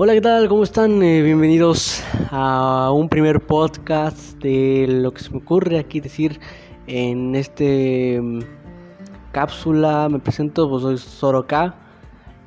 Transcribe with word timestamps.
Hola, 0.00 0.12
¿qué 0.12 0.20
tal? 0.20 0.48
¿Cómo 0.48 0.62
están? 0.62 1.02
Eh, 1.02 1.22
bienvenidos 1.22 2.04
a 2.30 2.92
un 2.92 3.08
primer 3.08 3.44
podcast 3.44 4.40
de 4.40 4.86
lo 4.88 5.12
que 5.12 5.24
se 5.24 5.30
me 5.30 5.38
ocurre 5.38 5.76
aquí 5.76 5.98
decir 5.98 6.38
en 6.86 7.34
este 7.34 8.20
mm, 8.22 8.42
cápsula. 9.32 10.08
Me 10.08 10.20
presento, 10.20 10.70
pues 10.70 10.82
soy 10.82 10.98
Soroka 10.98 11.74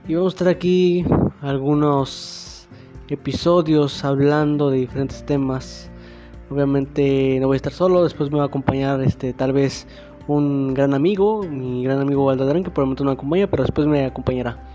y 0.07 0.15
vamos 0.15 0.31
a 0.31 0.35
estar 0.35 0.47
aquí 0.47 1.03
algunos 1.41 2.69
episodios 3.09 4.05
hablando 4.05 4.69
de 4.69 4.77
diferentes 4.77 5.25
temas. 5.25 5.91
Obviamente 6.49 7.37
no 7.41 7.47
voy 7.47 7.55
a 7.55 7.57
estar 7.57 7.73
solo, 7.73 8.05
después 8.05 8.31
me 8.31 8.37
va 8.37 8.45
a 8.45 8.47
acompañar 8.47 9.01
este 9.01 9.33
tal 9.33 9.51
vez 9.51 9.87
un 10.25 10.73
gran 10.73 10.93
amigo, 10.93 11.43
mi 11.43 11.83
gran 11.83 11.99
amigo 11.99 12.23
Valdadrán, 12.23 12.63
que 12.63 12.71
por 12.71 12.83
el 12.83 12.85
momento 12.85 13.03
no 13.03 13.11
me 13.11 13.15
acompaña, 13.15 13.47
pero 13.47 13.63
después 13.63 13.87
me 13.87 14.05
acompañará. 14.05 14.70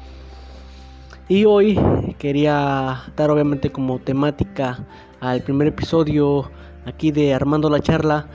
Y 1.29 1.45
hoy 1.45 1.77
quería 2.19 3.03
dar 3.17 3.31
obviamente 3.33 3.71
como 3.71 3.99
temática 3.99 4.79
al 5.19 5.43
primer 5.43 5.67
episodio 5.67 6.49
aquí 6.85 7.11
de 7.11 7.35
Armando 7.35 7.69
la 7.69 7.81
charla, 7.81 8.29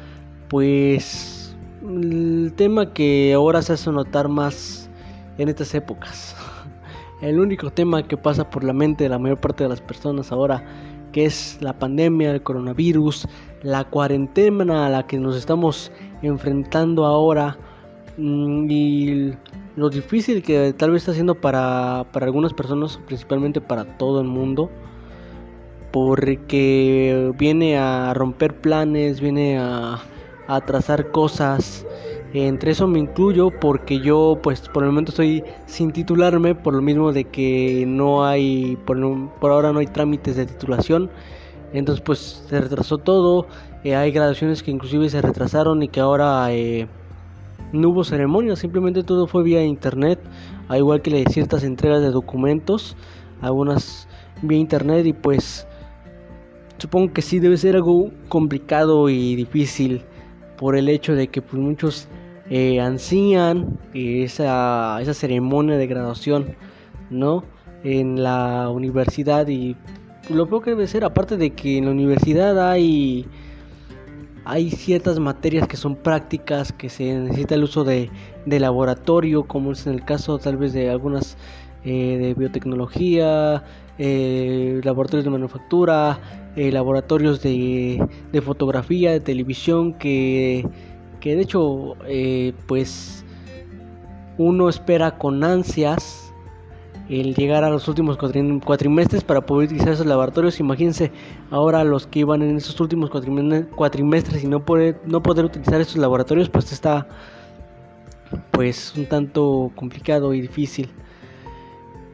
pues 0.49 1.55
el 1.87 2.51
tema 2.57 2.91
que 2.91 3.31
ahora 3.33 3.61
se 3.61 3.71
hace 3.73 3.89
notar 3.91 4.27
más 4.27 4.89
en 5.37 5.47
estas 5.47 5.73
épocas. 5.73 6.35
El 7.21 7.39
único 7.39 7.69
tema 7.69 8.03
que 8.03 8.17
pasa 8.17 8.49
por 8.49 8.63
la 8.65 8.73
mente 8.73 9.05
de 9.05 9.09
la 9.09 9.19
mayor 9.19 9.39
parte 9.39 9.63
de 9.63 9.69
las 9.69 9.79
personas 9.79 10.33
ahora, 10.33 10.61
que 11.13 11.23
es 11.23 11.59
la 11.61 11.71
pandemia, 11.71 12.31
el 12.31 12.43
coronavirus, 12.43 13.25
la 13.61 13.85
cuarentena 13.85 14.87
a 14.87 14.89
la 14.89 15.07
que 15.07 15.17
nos 15.17 15.37
estamos 15.37 15.93
enfrentando 16.23 17.05
ahora 17.05 17.57
mm, 18.17 18.67
y 18.69 19.33
lo 19.75 19.89
difícil 19.89 20.43
que 20.43 20.73
tal 20.73 20.91
vez 20.91 21.03
está 21.03 21.11
haciendo 21.11 21.35
para, 21.35 22.05
para 22.11 22.25
algunas 22.25 22.53
personas, 22.53 22.99
principalmente 23.05 23.61
para 23.61 23.97
todo 23.97 24.19
el 24.21 24.27
mundo, 24.27 24.69
porque 25.91 27.31
viene 27.37 27.77
a 27.77 28.13
romper 28.13 28.59
planes, 28.59 29.21
viene 29.21 29.57
a, 29.57 29.99
a 30.47 30.61
trazar 30.61 31.11
cosas. 31.11 31.85
Entre 32.33 32.71
eso 32.71 32.87
me 32.87 32.99
incluyo 32.99 33.51
porque 33.59 33.99
yo 33.99 34.39
pues 34.41 34.61
por 34.69 34.83
el 34.83 34.89
momento 34.89 35.11
estoy 35.11 35.43
sin 35.65 35.91
titularme 35.91 36.55
por 36.55 36.73
lo 36.73 36.81
mismo 36.81 37.11
de 37.11 37.25
que 37.25 37.83
no 37.85 38.25
hay, 38.25 38.77
por, 38.85 38.97
por 39.39 39.51
ahora 39.51 39.73
no 39.73 39.79
hay 39.79 39.87
trámites 39.87 40.37
de 40.37 40.45
titulación. 40.45 41.09
Entonces 41.73 42.01
pues 42.01 42.45
se 42.47 42.61
retrasó 42.61 42.97
todo, 42.97 43.47
eh, 43.83 43.95
hay 43.95 44.11
graduaciones 44.11 44.63
que 44.63 44.71
inclusive 44.71 45.09
se 45.09 45.21
retrasaron 45.21 45.83
y 45.83 45.87
que 45.87 45.99
ahora... 45.99 46.53
Eh, 46.53 46.87
no 47.71 47.89
hubo 47.89 48.03
ceremonia, 48.03 48.55
simplemente 48.55 49.03
todo 49.03 49.27
fue 49.27 49.43
vía 49.43 49.63
internet, 49.63 50.19
al 50.67 50.77
igual 50.77 51.01
que 51.01 51.23
ciertas 51.29 51.63
entregas 51.63 52.01
de 52.01 52.11
documentos, 52.11 52.95
algunas 53.41 54.07
vía 54.41 54.57
internet 54.57 55.05
y 55.05 55.13
pues 55.13 55.67
supongo 56.77 57.13
que 57.13 57.21
sí 57.21 57.39
debe 57.39 57.57
ser 57.57 57.75
algo 57.75 58.09
complicado 58.27 59.09
y 59.09 59.35
difícil 59.35 60.03
por 60.57 60.75
el 60.75 60.89
hecho 60.89 61.13
de 61.13 61.27
que 61.27 61.41
pues 61.41 61.61
muchos 61.61 62.07
eh, 62.49 62.79
ansían 62.81 63.79
esa, 63.93 64.99
esa 65.01 65.13
ceremonia 65.13 65.77
de 65.77 65.87
graduación, 65.87 66.55
¿no? 67.09 67.43
En 67.83 68.21
la 68.21 68.69
universidad 68.69 69.47
y 69.47 69.75
lo 70.29 70.47
peor 70.47 70.63
que 70.63 70.69
debe 70.71 70.87
ser, 70.87 71.03
aparte 71.03 71.37
de 71.37 71.51
que 71.51 71.77
en 71.77 71.85
la 71.85 71.91
universidad 71.91 72.69
hay 72.69 73.25
hay 74.45 74.71
ciertas 74.71 75.19
materias 75.19 75.67
que 75.67 75.77
son 75.77 75.95
prácticas, 75.95 76.71
que 76.71 76.89
se 76.89 77.13
necesita 77.13 77.55
el 77.55 77.63
uso 77.63 77.83
de, 77.83 78.09
laboratorio, 78.45 79.43
como 79.43 79.71
es 79.71 79.85
en 79.87 79.93
el 79.93 80.05
caso 80.05 80.39
tal 80.39 80.57
vez 80.57 80.73
de 80.73 80.89
algunas 80.89 81.37
eh, 81.83 82.17
de 82.19 82.33
biotecnología, 82.33 83.63
eh, 83.97 84.81
laboratorios 84.83 85.25
de 85.25 85.31
manufactura, 85.31 86.19
eh, 86.55 86.71
laboratorios 86.71 87.41
de, 87.41 88.05
de, 88.31 88.41
fotografía, 88.41 89.11
de 89.11 89.19
televisión, 89.19 89.93
que, 89.93 90.67
que 91.19 91.35
de 91.35 91.41
hecho 91.43 91.95
pues 92.67 93.23
uno 94.37 94.69
espera 94.69 95.17
con 95.17 95.43
ansias 95.43 96.20
el 97.11 97.35
llegar 97.35 97.65
a 97.65 97.69
los 97.69 97.87
últimos 97.89 98.17
cuatrimestres 98.17 99.23
para 99.23 99.45
poder 99.45 99.67
utilizar 99.67 99.93
esos 99.93 100.05
laboratorios. 100.05 100.59
Imagínense 100.61 101.11
ahora 101.49 101.83
los 101.83 102.07
que 102.07 102.19
iban 102.19 102.41
en 102.41 102.55
esos 102.55 102.79
últimos 102.79 103.09
cuatrimestres 103.09 104.43
y 104.43 104.47
no 104.47 104.63
poder, 104.63 105.01
no 105.05 105.21
poder 105.21 105.43
utilizar 105.43 105.81
esos 105.81 105.97
laboratorios, 105.97 106.49
pues 106.49 106.71
está 106.71 107.07
pues 108.51 108.93
un 108.95 109.07
tanto 109.07 109.71
complicado 109.75 110.33
y 110.33 110.39
difícil. 110.39 110.89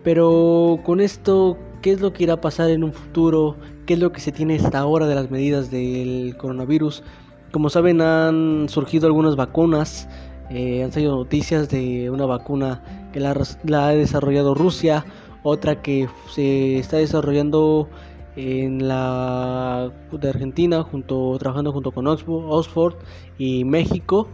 Pero 0.04 0.80
con 0.84 1.00
esto, 1.00 1.58
¿qué 1.84 1.92
es 1.92 2.02
lo 2.02 2.12
que 2.12 2.24
irá 2.24 2.34
a 2.34 2.42
pasar 2.42 2.72
en 2.72 2.84
un 2.84 2.92
futuro? 2.92 3.56
¿Qué 3.86 3.94
es 3.94 4.00
lo 4.00 4.12
que 4.12 4.20
se 4.20 4.32
tiene 4.32 4.56
hasta 4.56 4.80
ahora 4.80 5.06
de 5.06 5.14
las 5.14 5.30
medidas 5.30 5.70
del 5.70 6.36
coronavirus? 6.38 7.04
Como 7.52 7.70
saben, 7.70 8.02
han 8.02 8.68
surgido 8.68 9.06
algunas 9.06 9.36
vacunas 9.36 10.08
eh, 10.50 10.82
han 10.82 10.94
salido 10.94 11.16
noticias 11.16 11.70
de 11.70 12.10
una 12.10 12.26
vacuna 12.26 13.07
la, 13.20 13.32
ha 13.32 13.92
desarrollado 13.92 14.54
Rusia, 14.54 15.06
otra 15.44 15.82
que 15.82 16.08
se 16.30 16.80
está 16.80 16.98
desarrollando 16.98 17.90
en 18.36 18.88
la 18.88 19.92
de 20.12 20.30
Argentina, 20.30 20.84
junto, 20.84 21.38
trabajando 21.40 21.72
junto 21.72 21.92
con 21.92 22.08
Oxford 22.08 22.96
y 23.38 23.64
México. 23.64 24.28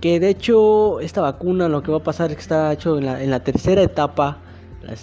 Que 0.00 0.18
de 0.18 0.30
hecho 0.30 1.00
esta 1.00 1.20
vacuna 1.20 1.68
lo 1.68 1.82
que 1.82 1.90
va 1.90 1.98
a 1.98 2.02
pasar 2.02 2.30
es 2.30 2.36
que 2.36 2.42
está 2.42 2.72
hecho 2.72 2.96
en 2.98 3.04
la, 3.04 3.22
en 3.22 3.30
la 3.30 3.40
tercera 3.40 3.82
etapa, 3.82 4.38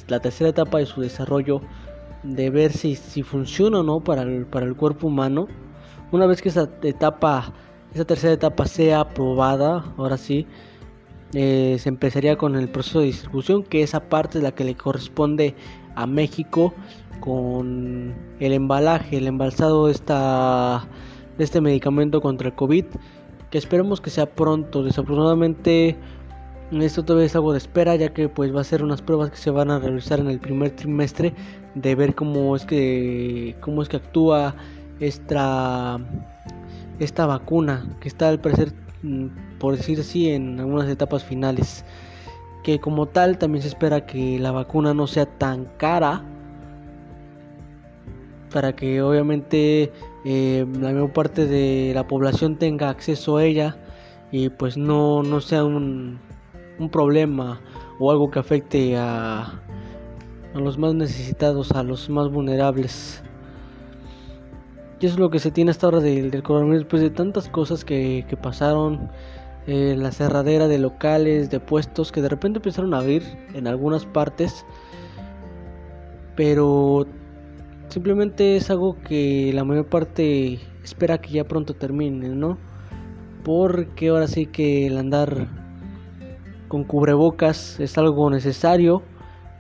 la, 0.08 0.20
tercera 0.20 0.50
etapa 0.50 0.80
de 0.80 0.88
su 0.88 1.02
desarrollo, 1.02 1.62
de 2.24 2.50
ver 2.50 2.72
si, 2.74 2.96
si 2.96 3.22
funciona 3.22 3.82
o 3.82 3.84
no 3.84 4.00
para 4.00 4.24
el, 4.24 4.48
para 4.48 4.66
el 4.66 4.76
cuerpo 4.76 5.08
humano. 5.08 5.48
Una 6.12 6.26
vez 6.26 6.42
que 6.42 6.50
esa 6.50 6.68
etapa 6.82 7.54
esa 7.94 8.06
tercera 8.06 8.34
etapa 8.34 8.66
sea 8.66 9.02
aprobada, 9.02 9.84
ahora 9.98 10.18
sí, 10.18 10.46
eh, 11.34 11.78
se 11.80 11.90
empezaría 11.90 12.38
con 12.38 12.56
el 12.56 12.70
proceso 12.70 13.00
de 13.00 13.08
distribución, 13.08 13.64
que 13.64 13.84
esa 13.84 14.02
parte 14.02 14.38
es 14.38 14.44
la 14.44 14.54
que 14.54 14.64
le 14.64 14.76
corresponde 14.76 15.56
a 15.96 16.08
México 16.08 16.74
con 17.20 18.16
el 18.40 18.54
embalaje, 18.54 19.18
el 19.18 19.28
embalsado 19.28 19.88
de, 19.88 19.94
esta, 19.94 20.88
de 21.38 21.44
este 21.44 21.60
medicamento 21.62 22.22
contra 22.22 22.50
el 22.50 22.56
COVID, 22.56 22.86
que 23.50 23.58
esperemos 23.58 24.02
que 24.02 24.10
sea 24.10 24.28
pronto. 24.28 24.84
Desafortunadamente, 24.84 25.98
esto 26.72 27.04
todavía 27.04 27.26
es 27.26 27.36
algo 27.36 27.52
de 27.52 27.58
espera, 27.58 27.96
ya 27.96 28.14
que 28.14 28.30
pues 28.30 28.56
va 28.56 28.62
a 28.62 28.64
ser 28.64 28.84
unas 28.84 29.02
pruebas 29.02 29.32
que 29.32 29.38
se 29.38 29.52
van 29.52 29.72
a 29.72 29.80
realizar 29.80 30.20
en 30.20 30.28
el 30.28 30.40
primer 30.40 30.72
trimestre 30.72 31.34
de 31.76 31.96
ver 31.96 32.16
cómo 32.16 32.56
es 32.56 32.66
que 32.66 33.56
cómo 33.62 33.82
es 33.82 33.90
que 33.90 33.98
actúa 33.98 34.56
esta 35.00 36.00
esta 37.00 37.26
vacuna 37.26 37.88
que 38.02 38.08
está 38.08 38.30
al 38.30 38.40
parecer, 38.40 38.74
por 39.60 39.78
decir 39.78 40.00
así, 40.00 40.30
en 40.30 40.60
algunas 40.60 40.90
etapas 40.90 41.24
finales. 41.24 41.86
Que 42.64 42.80
como 42.80 43.06
tal 43.06 43.38
también 43.38 43.62
se 43.62 43.70
espera 43.70 44.06
que 44.06 44.40
la 44.40 44.52
vacuna 44.52 44.94
no 44.94 45.08
sea 45.08 45.26
tan 45.26 45.66
cara 45.78 46.24
para 48.52 48.76
que 48.76 49.02
obviamente 49.02 49.92
eh, 50.26 50.66
la 50.74 50.92
mayor 50.92 51.14
parte 51.14 51.46
de 51.46 51.92
la 51.94 52.08
población 52.08 52.58
tenga 52.58 52.90
acceso 52.90 53.38
a 53.38 53.44
ella 53.44 53.78
y 54.32 54.50
pues 54.50 54.78
no, 54.78 55.24
no 55.24 55.42
sea 55.42 55.64
un, 55.64 56.20
un 56.80 56.90
problema 56.90 57.62
o 58.00 58.12
algo 58.12 58.30
que 58.30 58.40
afecte 58.40 58.98
a, 58.98 59.62
a 60.54 60.60
los 60.60 60.78
más 60.78 60.94
necesitados, 60.94 61.72
a 61.72 61.84
los 61.84 62.10
más 62.10 62.30
vulnerables. 62.30 63.24
Y 65.00 65.06
eso 65.06 65.16
es 65.16 65.20
lo 65.20 65.30
que 65.30 65.40
se 65.40 65.52
tiene 65.52 65.72
hasta 65.72 65.88
ahora 65.88 66.00
del, 66.00 66.32
del 66.32 66.42
coronavirus, 66.42 66.80
después 66.80 67.02
de 67.04 67.12
tantas 67.12 67.50
cosas 67.50 67.86
que, 67.86 68.26
pasaron, 68.42 69.12
eh, 69.68 69.96
la 69.96 70.12
cerradera 70.12 70.68
de 70.68 70.80
locales, 70.80 71.52
de 71.52 71.60
puestos, 71.60 72.12
que 72.12 72.22
de 72.22 72.30
repente 72.30 72.58
empezaron 72.58 72.94
a 72.94 73.00
abrir 73.00 73.24
en 73.54 73.68
algunas 73.68 74.06
partes, 74.06 74.66
pero 76.36 77.06
simplemente 77.90 78.58
es 78.58 78.72
algo 78.72 78.98
que 79.02 79.52
la 79.54 79.64
mayor 79.64 79.86
parte 79.86 80.60
espera 80.84 81.20
que 81.20 81.30
ya 81.30 81.44
pronto 81.44 81.76
termine, 81.76 82.30
¿no? 82.30 82.58
Porque 83.44 84.10
ahora 84.10 84.28
sí 84.28 84.48
que 84.48 84.88
el 84.88 84.98
andar 84.98 85.48
con 86.70 86.84
cubrebocas 86.84 87.80
es 87.80 87.98
algo 88.00 88.32
necesario, 88.32 89.04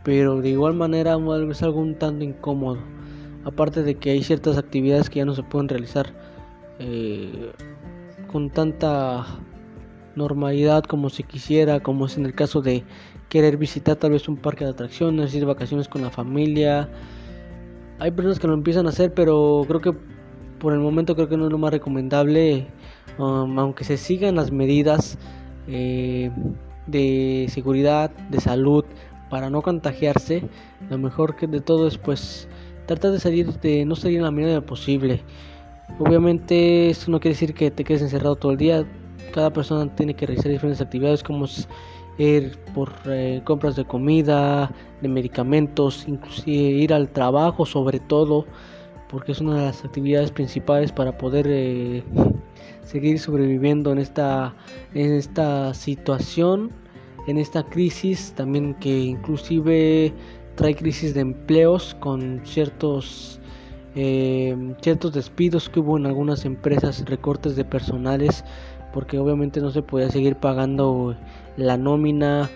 pero 0.04 0.42
de 0.42 0.50
igual 0.50 0.74
manera 0.74 1.16
es 1.52 1.62
algo 1.62 1.80
un 1.80 1.96
tanto 1.96 2.24
incómodo 2.24 2.97
aparte 3.46 3.84
de 3.84 3.96
que 3.96 4.12
hay 4.12 4.24
ciertas 4.24 4.58
actividades 4.58 5.10
que 5.10 5.20
ya 5.20 5.26
no 5.26 5.34
se 5.34 5.44
pueden 5.44 5.70
realizar 5.70 6.14
eh, 6.80 7.52
con 8.32 8.50
tanta 8.50 9.26
normalidad 10.16 10.84
como 10.84 11.10
se 11.10 11.24
quisiera, 11.24 11.80
como 11.80 12.08
es 12.08 12.18
en 12.18 12.26
el 12.26 12.34
caso 12.34 12.62
de 12.62 12.84
querer 13.30 13.58
visitar 13.58 13.96
tal 13.98 14.12
vez 14.12 14.28
un 14.28 14.38
parque 14.38 14.66
de 14.66 14.72
atracciones, 14.72 15.34
ir 15.34 15.46
vacaciones 15.46 15.88
con 15.88 16.02
la 16.02 16.10
familia. 16.10 16.90
Hay 18.00 18.12
personas 18.12 18.40
que 18.40 18.48
lo 18.48 18.54
empiezan 18.54 18.86
a 18.86 18.90
hacer, 18.90 19.14
pero 19.14 19.64
creo 19.68 19.82
que 19.82 19.94
por 20.60 20.74
el 20.74 20.80
momento 20.80 21.16
creo 21.16 21.30
que 21.30 21.38
no 21.38 21.46
es 21.46 21.52
lo 21.52 21.58
más 21.58 21.72
recomendable, 21.72 22.68
um, 23.18 23.58
aunque 23.60 23.84
se 23.84 23.98
sigan 23.98 24.36
las 24.36 24.52
medidas 24.52 25.18
eh, 25.68 26.32
de 26.88 27.48
seguridad, 27.50 28.12
de 28.30 28.40
salud, 28.40 28.86
para 29.30 29.50
no 29.50 29.62
contagiarse, 29.62 30.44
lo 30.90 30.98
mejor 30.98 31.36
que 31.36 31.48
de 31.48 31.60
todo 31.60 31.88
es 31.88 31.98
pues 31.98 32.48
tratar 32.88 33.12
de 33.12 33.20
salir 33.20 33.54
de 33.60 33.86
no 33.86 33.96
salir 33.96 34.18
en 34.18 34.24
la 34.24 34.32
medida 34.32 34.62
posible. 34.62 35.22
Obviamente 36.00 36.90
esto 36.90 37.12
no 37.12 37.20
quiere 37.20 37.34
decir 37.34 37.54
que 37.54 37.70
te 37.70 37.84
quedes 37.84 38.02
encerrado 38.02 38.36
todo 38.36 38.52
el 38.52 38.58
día. 38.58 38.86
Cada 39.34 39.52
persona 39.52 39.94
tiene 39.96 40.16
que 40.16 40.26
realizar 40.26 40.52
diferentes 40.52 40.82
actividades 40.82 41.22
como 41.22 41.46
ir 42.18 42.58
por 42.74 42.92
eh, 43.06 43.42
compras 43.44 43.76
de 43.76 43.86
comida, 43.86 44.72
de 45.02 45.08
medicamentos, 45.08 46.06
inclusive 46.08 46.58
ir 46.58 46.94
al 46.94 47.10
trabajo 47.10 47.66
sobre 47.66 48.00
todo, 48.00 48.46
porque 49.10 49.32
es 49.34 49.42
una 49.42 49.56
de 49.56 49.66
las 49.66 49.86
actividades 49.86 50.32
principales 50.32 50.92
para 50.92 51.18
poder 51.18 51.46
eh, 51.50 52.04
seguir 52.84 53.20
sobreviviendo 53.20 53.92
en 53.92 54.00
esta, 54.00 54.56
en 54.94 55.14
esta 55.14 55.74
situación, 55.74 56.72
en 57.28 57.38
esta 57.38 57.64
crisis, 57.64 58.34
también 58.36 58.74
que 58.76 58.98
inclusive 59.00 60.14
trae 60.58 60.76
crisis 60.76 61.14
de 61.14 61.22
empleos 61.22 61.96
con 62.02 62.42
ciertos 62.44 63.40
eh, 63.96 64.56
ciertos 64.82 65.14
despidos 65.14 65.70
que 65.70 65.80
hubo 65.80 65.98
en 65.98 66.06
algunas 66.06 66.46
empresas, 66.46 67.04
recortes 67.06 67.56
de 67.56 67.64
personales, 67.64 68.44
porque 68.94 69.18
obviamente 69.18 69.62
no 69.62 69.72
se 69.72 69.82
podía 69.82 70.10
seguir 70.12 70.36
pagando 70.36 71.16
la 71.56 71.78
nómina 71.78 72.50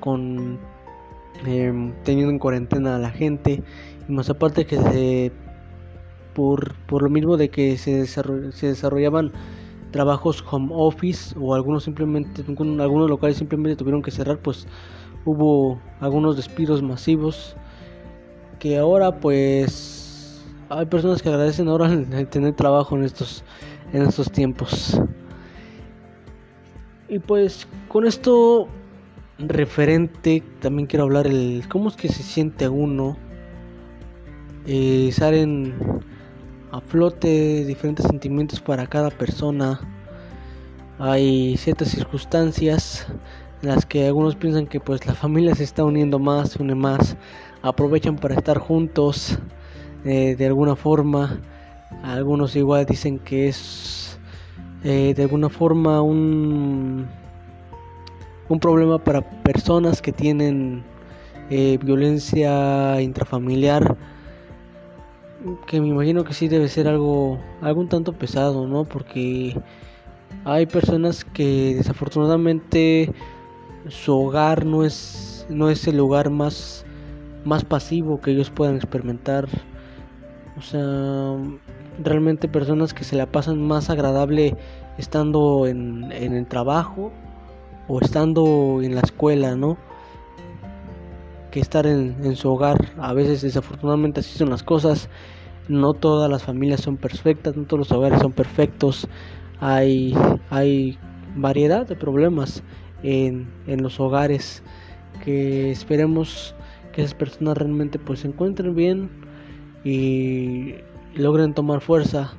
con 0.00 0.58
em, 1.44 1.92
teniendo 2.04 2.32
en 2.32 2.38
cuarentena 2.38 2.96
a 2.96 2.98
la 2.98 3.10
gente. 3.10 3.62
Y 4.08 4.12
más 4.12 4.30
aparte 4.30 4.64
que 4.64 4.78
se 4.78 5.32
por, 6.34 6.74
por 6.86 7.02
lo 7.02 7.10
mismo 7.10 7.36
de 7.36 7.48
que 7.48 7.76
se, 7.76 8.06
se 8.06 8.66
desarrollaban 8.66 9.32
trabajos 9.90 10.44
home 10.50 10.68
office 10.70 11.34
o 11.40 11.54
algunos 11.54 11.84
simplemente 11.84 12.42
algunos 12.46 13.08
locales 13.10 13.38
simplemente 13.38 13.76
tuvieron 13.76 14.02
que 14.02 14.10
cerrar 14.10 14.38
pues 14.38 14.66
hubo 15.26 15.78
algunos 16.00 16.36
despidos 16.36 16.82
masivos 16.82 17.54
que 18.58 18.78
ahora 18.78 19.20
pues 19.20 20.42
hay 20.70 20.86
personas 20.86 21.20
que 21.20 21.28
agradecen 21.28 21.68
ahora 21.68 21.92
el, 21.92 22.26
tener 22.28 22.54
trabajo 22.54 22.96
en 22.96 23.04
estos 23.04 23.44
en 23.92 24.02
estos 24.02 24.32
tiempos 24.32 24.98
y 27.08 27.18
pues 27.18 27.68
con 27.88 28.06
esto 28.06 28.68
referente 29.38 30.42
también 30.60 30.86
quiero 30.86 31.04
hablar 31.04 31.26
el 31.26 31.64
cómo 31.68 31.90
es 31.90 31.96
que 31.96 32.08
se 32.08 32.22
siente 32.22 32.68
uno 32.68 33.18
eh, 34.66 35.10
salen 35.12 35.74
a 36.72 36.80
flote 36.80 37.64
diferentes 37.64 38.04
sentimientos 38.06 38.60
para 38.60 38.86
cada 38.88 39.10
persona. 39.10 39.80
Hay 40.98 41.56
ciertas 41.56 41.88
circunstancias 41.88 43.06
las 43.62 43.86
que 43.86 44.06
algunos 44.06 44.36
piensan 44.36 44.66
que 44.66 44.80
pues 44.80 45.06
la 45.06 45.14
familia 45.14 45.54
se 45.54 45.64
está 45.64 45.84
uniendo 45.84 46.18
más, 46.18 46.50
se 46.50 46.62
une 46.62 46.74
más, 46.74 47.16
aprovechan 47.62 48.16
para 48.16 48.34
estar 48.34 48.58
juntos 48.58 49.38
eh, 50.04 50.36
de 50.36 50.46
alguna 50.46 50.76
forma. 50.76 51.40
Algunos 52.02 52.56
igual 52.56 52.86
dicen 52.86 53.18
que 53.18 53.48
es 53.48 54.18
eh, 54.84 55.14
de 55.16 55.22
alguna 55.22 55.48
forma 55.48 56.02
un, 56.02 57.06
un 58.48 58.60
problema 58.60 59.02
para 59.02 59.22
personas 59.42 60.02
que 60.02 60.12
tienen 60.12 60.84
eh, 61.50 61.78
violencia 61.82 63.00
intrafamiliar 63.00 63.96
que 65.66 65.80
me 65.80 65.88
imagino 65.88 66.24
que 66.24 66.34
sí 66.34 66.48
debe 66.48 66.68
ser 66.68 66.88
algo 66.88 67.38
algún 67.60 67.88
tanto 67.88 68.12
pesado, 68.12 68.66
¿no? 68.66 68.84
Porque 68.84 69.56
hay 70.44 70.66
personas 70.66 71.24
que 71.24 71.74
desafortunadamente 71.76 73.12
su 73.88 74.18
hogar 74.18 74.64
no 74.64 74.84
es 74.84 75.46
no 75.48 75.70
es 75.70 75.86
el 75.86 75.96
lugar 75.96 76.30
más 76.30 76.84
más 77.44 77.64
pasivo 77.64 78.20
que 78.20 78.32
ellos 78.32 78.50
puedan 78.50 78.76
experimentar. 78.76 79.46
O 80.58 80.62
sea, 80.62 81.36
realmente 82.02 82.48
personas 82.48 82.94
que 82.94 83.04
se 83.04 83.14
la 83.14 83.26
pasan 83.26 83.62
más 83.62 83.90
agradable 83.90 84.56
estando 84.98 85.66
en, 85.66 86.10
en 86.10 86.32
el 86.34 86.46
trabajo 86.46 87.12
o 87.88 88.00
estando 88.00 88.80
en 88.82 88.94
la 88.94 89.02
escuela, 89.02 89.54
¿no? 89.54 89.76
Que 91.50 91.60
estar 91.60 91.86
en, 91.86 92.16
en 92.24 92.34
su 92.34 92.50
hogar. 92.50 92.78
A 92.98 93.12
veces 93.12 93.42
desafortunadamente 93.42 94.20
así 94.20 94.36
son 94.36 94.50
las 94.50 94.62
cosas 94.62 95.08
no 95.68 95.94
todas 95.94 96.30
las 96.30 96.42
familias 96.42 96.80
son 96.80 96.96
perfectas, 96.96 97.56
no 97.56 97.64
todos 97.64 97.80
los 97.80 97.92
hogares 97.92 98.20
son 98.20 98.32
perfectos, 98.32 99.08
hay, 99.60 100.14
hay 100.50 100.98
variedad 101.34 101.86
de 101.86 101.96
problemas 101.96 102.62
en, 103.06 103.46
los 103.82 104.00
hogares 104.00 104.62
que 105.24 105.70
esperemos 105.70 106.54
que 106.92 107.02
esas 107.02 107.14
personas 107.14 107.56
realmente 107.56 107.98
pues 107.98 108.20
se 108.20 108.28
encuentren 108.28 108.74
bien 108.74 109.08
y 109.84 110.74
logren 111.14 111.54
tomar 111.54 111.80
fuerza. 111.80 112.32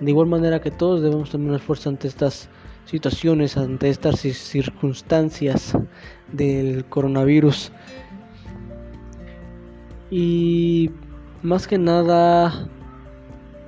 De 0.00 0.10
igual 0.10 0.26
manera 0.26 0.60
que 0.60 0.70
todos 0.70 1.02
debemos 1.02 1.30
tomar 1.30 1.60
fuerza 1.60 1.90
ante 1.90 2.08
estas 2.08 2.48
situaciones 2.86 3.56
ante 3.56 3.88
estas 3.88 4.20
circunstancias 4.20 5.76
del 6.32 6.84
coronavirus. 6.86 7.70
Y 10.10 10.90
más 11.42 11.66
que 11.66 11.78
nada 11.78 12.68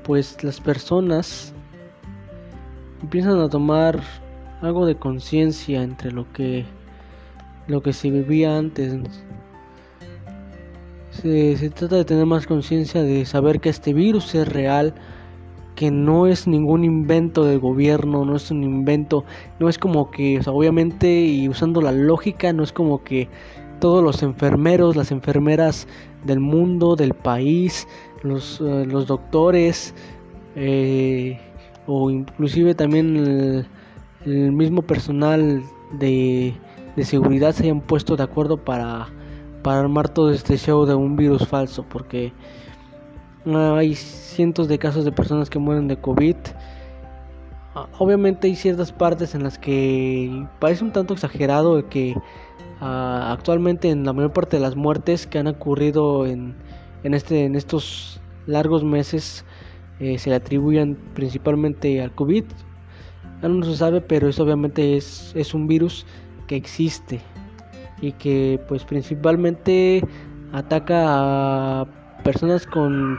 pues 0.04 0.42
las 0.42 0.60
personas 0.60 1.54
empiezan 3.02 3.38
a 3.38 3.48
tomar 3.48 4.00
algo 4.64 4.86
de 4.86 4.96
conciencia 4.96 5.82
entre 5.82 6.12
lo 6.12 6.32
que 6.32 6.64
lo 7.66 7.82
que 7.82 7.92
se 7.92 8.10
vivía 8.10 8.58
antes 8.58 8.98
se, 11.10 11.56
se 11.56 11.70
trata 11.70 11.96
de 11.96 12.04
tener 12.04 12.26
más 12.26 12.46
conciencia 12.46 13.02
de 13.02 13.24
saber 13.24 13.60
que 13.60 13.70
este 13.70 13.94
virus 13.94 14.34
es 14.34 14.46
real 14.48 14.94
que 15.74 15.90
no 15.90 16.26
es 16.26 16.46
ningún 16.46 16.84
invento 16.84 17.44
del 17.44 17.58
gobierno, 17.58 18.24
no 18.24 18.36
es 18.36 18.50
un 18.50 18.62
invento, 18.62 19.24
no 19.58 19.68
es 19.68 19.78
como 19.78 20.10
que, 20.10 20.40
obviamente, 20.46 21.22
y 21.22 21.48
usando 21.48 21.80
la 21.80 21.92
lógica, 21.92 22.52
no 22.52 22.62
es 22.62 22.72
como 22.72 23.02
que 23.02 23.28
todos 23.80 24.02
los 24.02 24.22
enfermeros, 24.22 24.96
las 24.96 25.10
enfermeras 25.10 25.88
del 26.24 26.40
mundo, 26.40 26.96
del 26.96 27.14
país, 27.14 27.88
los, 28.22 28.60
eh, 28.60 28.86
los 28.86 29.06
doctores 29.06 29.94
eh, 30.56 31.38
o 31.86 32.10
inclusive 32.10 32.74
también 32.74 33.16
el, 33.16 33.66
mismo 34.26 34.82
personal 34.82 35.62
de, 35.92 36.54
de, 36.96 37.04
seguridad 37.04 37.52
se 37.52 37.64
hayan 37.64 37.80
puesto 37.80 38.16
de 38.16 38.22
acuerdo 38.22 38.56
para, 38.56 39.08
para 39.62 39.80
armar 39.80 40.08
todo 40.08 40.30
este 40.30 40.56
show 40.56 40.86
de 40.86 40.94
un 40.94 41.16
virus 41.16 41.46
falso 41.46 41.84
porque 41.88 42.32
hay 43.46 43.94
cientos 43.94 44.68
de 44.68 44.78
casos 44.78 45.04
de 45.04 45.12
personas 45.12 45.50
que 45.50 45.58
mueren 45.58 45.88
de 45.88 46.00
COVID 46.00 46.36
ah, 47.74 47.86
obviamente 47.98 48.46
hay 48.46 48.56
ciertas 48.56 48.92
partes 48.92 49.34
en 49.34 49.42
las 49.42 49.58
que 49.58 50.46
parece 50.58 50.84
un 50.84 50.92
tanto 50.92 51.14
exagerado 51.14 51.78
el 51.78 51.84
que 51.86 52.14
actualmente 52.80 53.90
en 53.90 54.04
la 54.04 54.12
mayor 54.12 54.32
parte 54.32 54.56
de 54.56 54.62
las 54.62 54.76
muertes 54.76 55.26
que 55.26 55.38
han 55.38 55.46
ocurrido 55.46 56.26
en, 56.26 56.54
en, 57.02 57.14
este, 57.14 57.44
en 57.44 57.54
estos 57.54 58.20
largos 58.46 58.84
meses 58.84 59.44
eh, 60.00 60.18
se 60.18 60.30
le 60.30 60.36
atribuyen 60.36 60.96
principalmente 61.14 62.02
al 62.02 62.12
COVID. 62.14 62.44
No 63.48 63.64
se 63.64 63.76
sabe, 63.76 64.00
pero 64.00 64.28
eso 64.28 64.42
obviamente 64.42 64.96
es, 64.96 65.32
es 65.34 65.54
un 65.54 65.66
virus 65.66 66.06
que 66.46 66.56
existe 66.56 67.20
y 68.00 68.12
que 68.12 68.60
pues 68.68 68.84
principalmente 68.84 70.04
ataca 70.52 71.04
a 71.06 71.86
personas 72.22 72.66
con 72.66 73.18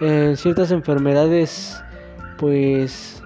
eh, 0.00 0.34
ciertas 0.36 0.70
enfermedades 0.70 1.82
pues 2.38 3.22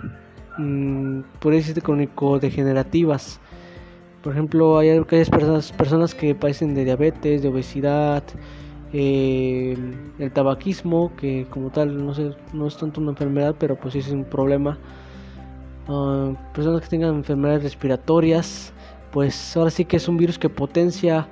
mm, 0.59 1.21
por 1.41 1.53
decirte 1.53 1.83
crónico 1.83 2.39
degenerativas 2.39 3.41
por 4.23 4.33
ejemplo, 4.33 4.79
hay 4.79 4.91
aquellas 4.91 5.31
personas, 5.31 5.73
personas 5.73 6.15
que 6.15 6.35
padecen 6.35 6.75
de 6.75 6.85
diabetes, 6.85 7.43
de 7.43 7.49
obesidad, 7.49 8.23
eh, 8.93 9.77
el 10.19 10.33
tabaquismo, 10.33 11.13
que 11.17 11.47
como 11.49 11.71
tal 11.71 12.05
no, 12.05 12.13
sé, 12.15 12.33
no 12.53 12.67
es 12.67 12.77
tanto 12.77 13.01
una 13.01 13.11
enfermedad, 13.11 13.55
pero 13.59 13.77
pues 13.77 13.95
es 13.95 14.11
un 14.11 14.25
problema. 14.25 14.79
Personas 16.55 16.83
que 16.83 16.89
tengan 16.89 17.17
enfermedades 17.17 17.65
respiratorias, 17.65 18.73
pues 19.11 19.57
ahora 19.57 19.71
sí 19.71 19.85
que 19.85 19.97
es 19.97 20.07
un 20.09 20.17
virus 20.17 20.39
que 20.39 20.49
potencia 20.49 21.29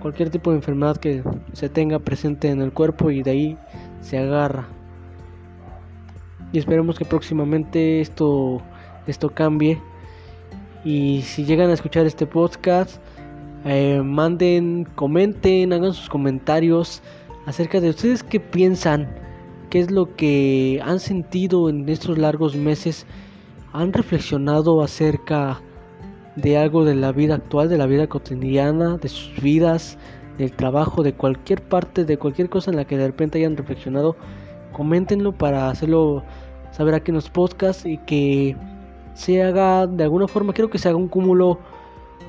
cualquier 0.00 0.30
tipo 0.30 0.50
de 0.50 0.56
enfermedad 0.56 0.96
que 0.96 1.22
se 1.52 1.68
tenga 1.68 1.98
presente 1.98 2.48
en 2.48 2.60
el 2.60 2.72
cuerpo 2.72 3.10
y 3.10 3.22
de 3.22 3.30
ahí 3.30 3.58
se 4.00 4.18
agarra. 4.18 4.66
Y 6.52 6.58
esperemos 6.58 6.98
que 6.98 7.04
próximamente 7.04 8.00
esto, 8.00 8.60
esto 9.06 9.30
cambie 9.30 9.80
y 10.84 11.22
si 11.22 11.44
llegan 11.44 11.70
a 11.70 11.74
escuchar 11.74 12.06
este 12.06 12.26
podcast, 12.26 13.00
eh, 13.64 14.02
manden, 14.04 14.86
comenten, 14.96 15.72
hagan 15.72 15.94
sus 15.94 16.08
comentarios 16.08 17.00
acerca 17.46 17.80
de 17.80 17.90
ustedes 17.90 18.22
qué 18.22 18.40
piensan, 18.40 19.08
qué 19.70 19.80
es 19.80 19.90
lo 19.90 20.16
que 20.16 20.80
han 20.84 20.98
sentido 20.98 21.68
en 21.68 21.88
estos 21.88 22.18
largos 22.18 22.56
meses, 22.56 23.06
han 23.72 23.92
reflexionado 23.92 24.82
acerca 24.82 25.60
de 26.36 26.56
algo 26.58 26.84
de 26.84 26.94
la 26.94 27.12
vida 27.12 27.34
actual, 27.34 27.68
de 27.68 27.78
la 27.78 27.86
vida 27.86 28.06
cotidiana, 28.06 28.96
de 28.96 29.08
sus 29.08 29.40
vidas, 29.42 29.98
del 30.38 30.52
trabajo, 30.52 31.02
de 31.02 31.14
cualquier 31.14 31.62
parte, 31.62 32.04
de 32.04 32.16
cualquier 32.16 32.48
cosa 32.48 32.70
en 32.70 32.76
la 32.76 32.86
que 32.86 32.96
de 32.96 33.06
repente 33.06 33.38
hayan 33.38 33.56
reflexionado, 33.56 34.16
coméntenlo 34.72 35.32
para 35.32 35.68
hacerlo 35.68 36.22
saber 36.70 36.94
aquí 36.94 37.10
en 37.10 37.16
los 37.16 37.28
podcasts 37.28 37.84
y 37.84 37.98
que 37.98 38.56
se 39.14 39.42
haga 39.42 39.86
de 39.86 40.04
alguna 40.04 40.26
forma, 40.26 40.52
quiero 40.52 40.70
que 40.70 40.78
se 40.78 40.88
haga 40.88 40.96
un 40.96 41.08
cúmulo 41.08 41.58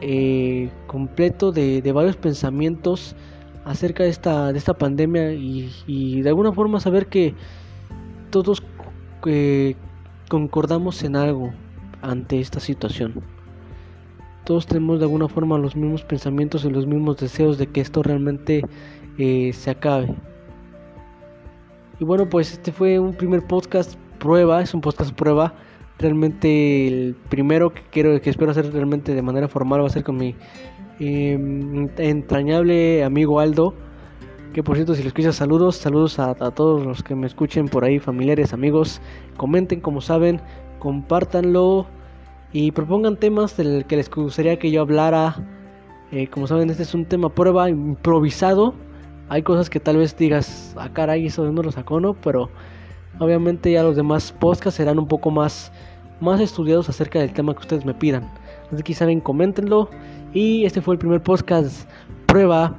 eh, 0.02 0.70
completo 0.88 1.52
de, 1.52 1.82
varios 1.94 2.18
pensamientos 2.18 3.16
acerca 3.64 4.04
de 4.04 4.10
esta, 4.10 4.52
de 4.52 4.58
esta 4.58 4.74
pandemia 4.74 5.32
y, 5.32 6.22
de 6.22 6.28
alguna 6.28 6.52
forma 6.52 6.82
saber 6.82 7.08
que 7.08 7.34
todos 8.32 8.62
eh, 9.26 9.76
concordamos 10.34 11.04
en 11.04 11.16
algo 11.16 11.52
ante 12.02 12.40
esta 12.40 12.60
situación. 12.60 13.22
Todos 14.46 14.66
tenemos 14.66 14.98
de 14.98 15.06
alguna 15.06 15.28
forma 15.28 15.60
los 15.60 15.76
mismos 15.76 16.04
pensamientos 16.04 16.66
y 16.66 16.72
los 16.72 16.88
mismos 16.88 17.18
deseos 17.18 17.60
de 17.60 17.68
que 17.68 17.82
esto 17.82 18.02
realmente 18.02 18.64
eh, 19.20 19.54
se 19.54 19.70
acabe. 19.70 20.16
Y 22.00 22.04
bueno, 22.04 22.28
pues 22.32 22.52
este 22.52 22.72
fue 22.72 22.98
un 22.98 23.14
primer 23.14 23.46
podcast 23.46 23.94
prueba, 24.18 24.60
es 24.64 24.74
un 24.74 24.82
podcast 24.82 25.14
prueba. 25.14 25.54
Realmente 26.00 26.88
el 26.88 27.16
primero 27.30 27.72
que 27.72 27.84
quiero 27.92 28.20
que 28.20 28.32
espero 28.32 28.50
hacer 28.50 28.74
realmente 28.74 29.14
de 29.14 29.22
manera 29.22 29.48
formal 29.48 29.84
va 29.84 29.86
a 29.86 29.92
ser 29.92 30.04
con 30.04 30.18
mi 30.18 30.36
em, 31.00 31.90
entrañable 32.00 33.04
amigo 33.04 33.40
Aldo. 33.40 33.76
Que 34.54 34.62
por 34.62 34.76
cierto, 34.76 34.94
si 34.94 35.02
lo 35.02 35.08
escuchas, 35.08 35.36
saludos, 35.36 35.78
saludos 35.78 36.20
a, 36.20 36.30
a, 36.30 36.52
todos 36.52 36.86
los 36.86 37.02
que 37.02 37.16
me 37.16 37.26
escuchen 37.26 37.68
por 37.68 37.84
ahí, 37.84 37.98
familiares, 37.98 38.54
amigos. 38.54 39.02
Comenten 39.36 39.82
como 39.82 40.00
saben, 40.00 40.40
compártanlo 40.78 41.88
y 42.52 42.72
propongan 42.72 43.18
temas 43.18 43.58
del 43.58 43.84
que 43.86 43.96
les 43.96 44.12
gustaría 44.12 44.60
que 44.60 44.70
yo 44.70 44.82
hablara. 44.82 45.36
Eh, 46.12 46.28
como 46.28 46.46
saben, 46.46 46.70
este 46.70 46.84
es 46.84 46.94
un 46.94 47.06
tema 47.06 47.30
prueba 47.30 47.68
improvisado. 47.68 48.76
Hay 49.28 49.42
cosas 49.42 49.72
que 49.72 49.80
tal 49.80 49.98
vez 49.98 50.16
digas, 50.16 50.76
ah, 50.78 50.90
caray, 50.94 51.26
eso 51.26 51.52
no 51.52 51.64
lo 51.64 51.72
sacó, 51.72 52.00
¿no? 52.00 52.14
Pero 52.14 52.52
obviamente 53.18 53.72
ya 53.72 53.82
los 53.82 53.96
demás 53.96 54.32
podcasts 54.32 54.78
serán 54.78 55.00
un 55.00 55.08
poco 55.08 55.32
más, 55.32 55.72
más 56.22 56.40
estudiados 56.40 56.90
acerca 56.90 57.18
del 57.18 57.34
tema 57.34 57.56
que 57.56 57.62
ustedes 57.62 57.86
me 57.86 57.96
pidan. 57.96 58.30
Así 58.72 58.84
que 58.84 58.94
saben, 58.94 59.20
coméntenlo. 59.20 59.90
Y 60.32 60.66
este 60.66 60.80
fue 60.80 60.94
el 60.94 61.00
primer 61.00 61.24
podcast 61.24 61.90
prueba 62.28 62.76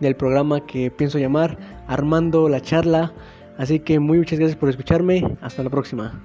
del 0.00 0.16
programa 0.16 0.66
que 0.66 0.90
pienso 0.90 1.18
llamar 1.18 1.58
Armando 1.86 2.48
la 2.48 2.60
charla. 2.60 3.12
Así 3.58 3.80
que 3.80 3.98
muy 3.98 4.18
muchas 4.18 4.38
gracias 4.38 4.58
por 4.58 4.68
escucharme. 4.68 5.36
Hasta 5.40 5.62
la 5.62 5.70
próxima. 5.70 6.22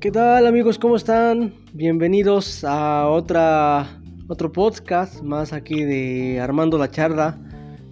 ¿Qué 0.00 0.10
tal 0.10 0.48
amigos? 0.48 0.80
¿Cómo 0.80 0.96
están? 0.96 1.54
Bienvenidos 1.72 2.64
a 2.64 3.06
otra 3.08 4.01
otro 4.28 4.52
podcast 4.52 5.22
más 5.22 5.52
aquí 5.52 5.84
de 5.84 6.40
Armando 6.40 6.78
la 6.78 6.90
Charla. 6.90 7.38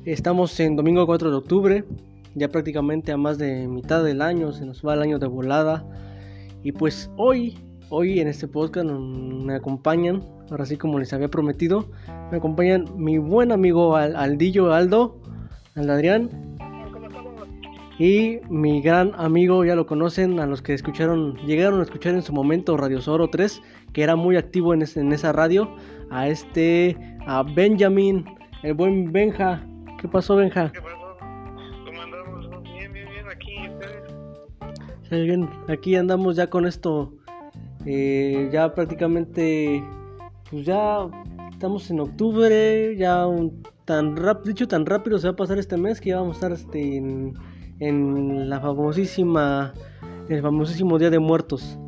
Estamos 0.05 0.59
en 0.61 0.77
domingo 0.77 1.07
4 1.07 1.31
de 1.31 1.37
octubre, 1.37 1.85
ya 2.35 2.49
prácticamente 2.49 3.13
a 3.13 3.17
más 3.17 3.39
de 3.39 3.67
mitad 3.69 4.05
del 4.05 4.23
año, 4.23 4.53
se 4.53 4.65
nos 4.65 4.85
va 4.87 4.95
el 4.95 5.03
año 5.03 5.19
de 5.19 5.27
volada. 5.27 5.85
Y 6.63 6.73
pues 6.73 7.11
hoy, 7.17 7.59
hoy 7.89 8.21
en 8.21 8.29
este 8.29 8.49
podcast 8.49 8.87
me 8.87 9.55
acompañan, 9.55 10.25
ahora 10.51 10.67
sí 10.67 10.77
como 10.77 10.99
les 10.99 11.13
había 11.13 11.29
prometido, 11.29 11.91
me 12.31 12.39
acompañan 12.39 12.87
mi 12.97 13.19
buen 13.19 13.53
amigo 13.53 13.97
Aldillo 13.97 14.73
Aldo, 14.73 15.21
Aldo 15.75 15.93
Adrián 15.93 16.31
y 17.99 18.41
mi 18.49 18.81
gran 18.81 19.13
amigo, 19.17 19.63
ya 19.63 19.75
lo 19.77 19.85
conocen, 19.85 20.41
a 20.41 20.47
los 20.47 20.63
que 20.63 20.73
escucharon, 20.73 21.37
llegaron 21.47 21.81
a 21.81 21.83
escuchar 21.83 22.15
en 22.15 22.23
su 22.23 22.33
momento 22.33 22.79
Radio 22.79 23.03
Soro 23.03 23.29
3, 23.29 23.61
que 23.93 24.03
era 24.03 24.17
muy 24.17 24.37
activo 24.37 24.73
en 24.73 25.13
esa 25.13 25.33
radio, 25.33 25.69
a 26.11 26.29
este, 26.29 26.97
a 27.27 27.43
Benjamin, 27.43 28.25
el 28.63 28.75
buen 28.75 29.13
Benja. 29.13 29.65
¿Qué 30.01 30.09
pasó, 30.09 30.37
Benja? 30.37 30.71
¿Qué 30.73 30.81
pasó? 30.81 30.97
¿Cómo 31.85 32.03
andamos? 32.03 32.63
Bien, 32.63 32.93
bien, 32.93 33.09
bien, 33.11 33.27
aquí, 33.29 33.69
ustedes. 33.69 35.27
Bien, 35.27 35.49
aquí 35.69 35.97
andamos 35.97 36.37
ya 36.37 36.49
con 36.49 36.67
esto, 36.67 37.13
eh, 37.87 38.49
ya 38.53 38.75
prácticamente, 38.75 39.83
pues 40.51 40.65
ya 40.65 41.09
estamos 41.51 41.91
en 41.91 42.01
octubre, 42.01 42.97
ya 42.97 43.27
un, 43.27 43.63
tan 43.85 44.17
rápido, 44.17 44.49
dicho 44.55 44.69
tan 44.69 44.87
rápido 44.87 45.19
se 45.19 45.27
va 45.27 45.33
a 45.33 45.37
pasar 45.37 45.59
este 45.59 45.77
mes 45.77 46.01
que 46.01 46.11
ya 46.11 46.17
vamos 46.17 46.37
a 46.37 46.39
estar 46.39 46.53
este, 46.53 46.97
en 46.97 47.35
en 47.81 48.49
la 48.49 48.61
famosísima, 48.61 49.73
el 50.29 50.43
famosísimo 50.43 50.99
Día 50.99 51.11
de 51.11 51.19
Muertos. 51.19 51.79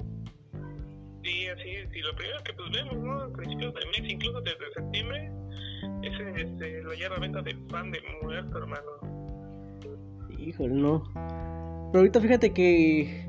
De 7.45 7.55
pan 7.71 7.91
de 7.91 7.99
muerto, 8.23 8.59
hermano. 8.59 8.83
Híjole, 10.39 10.75
no. 10.75 11.03
Pero 11.15 11.99
ahorita 12.01 12.21
fíjate 12.21 12.53
que 12.53 13.27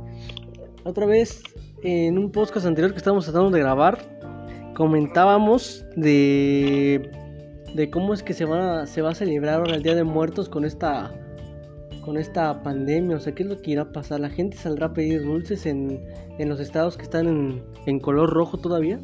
otra 0.84 1.06
vez 1.06 1.44
en 1.84 2.18
un 2.18 2.32
podcast 2.32 2.66
anterior 2.66 2.92
que 2.92 2.98
estábamos 2.98 3.26
tratando 3.26 3.52
de 3.52 3.60
grabar, 3.60 4.00
comentábamos 4.76 5.86
de, 5.96 7.12
de 7.74 7.90
cómo 7.90 8.14
es 8.14 8.24
que 8.24 8.34
se 8.34 8.46
va, 8.46 8.86
se 8.86 9.02
va 9.02 9.12
a 9.12 9.16
celebrar 9.16 9.60
ahora 9.60 9.76
el 9.76 9.84
Día 9.84 9.96
de 9.96 10.04
Muertos 10.04 10.50
con 10.50 10.66
esta 10.66 11.14
con 12.04 12.18
esta 12.18 12.62
pandemia? 12.64 13.16
O 13.16 13.20
sea, 13.20 13.34
¿qué 13.34 13.44
es 13.44 13.50
lo 13.50 13.62
que 13.62 13.72
irá 13.72 13.84
a 13.84 13.92
pasar? 13.92 14.20
¿La 14.20 14.30
gente 14.30 14.58
saldrá 14.58 14.88
a 14.88 14.94
pedir 14.94 15.24
dulces 15.24 15.66
en, 15.66 16.04
en 16.38 16.50
los 16.50 16.60
estados 16.60 16.98
que 16.98 17.04
están 17.04 17.28
en, 17.28 17.64
en 17.86 18.00
color 18.00 18.30
rojo 18.30 18.58
todavía? 18.58 19.00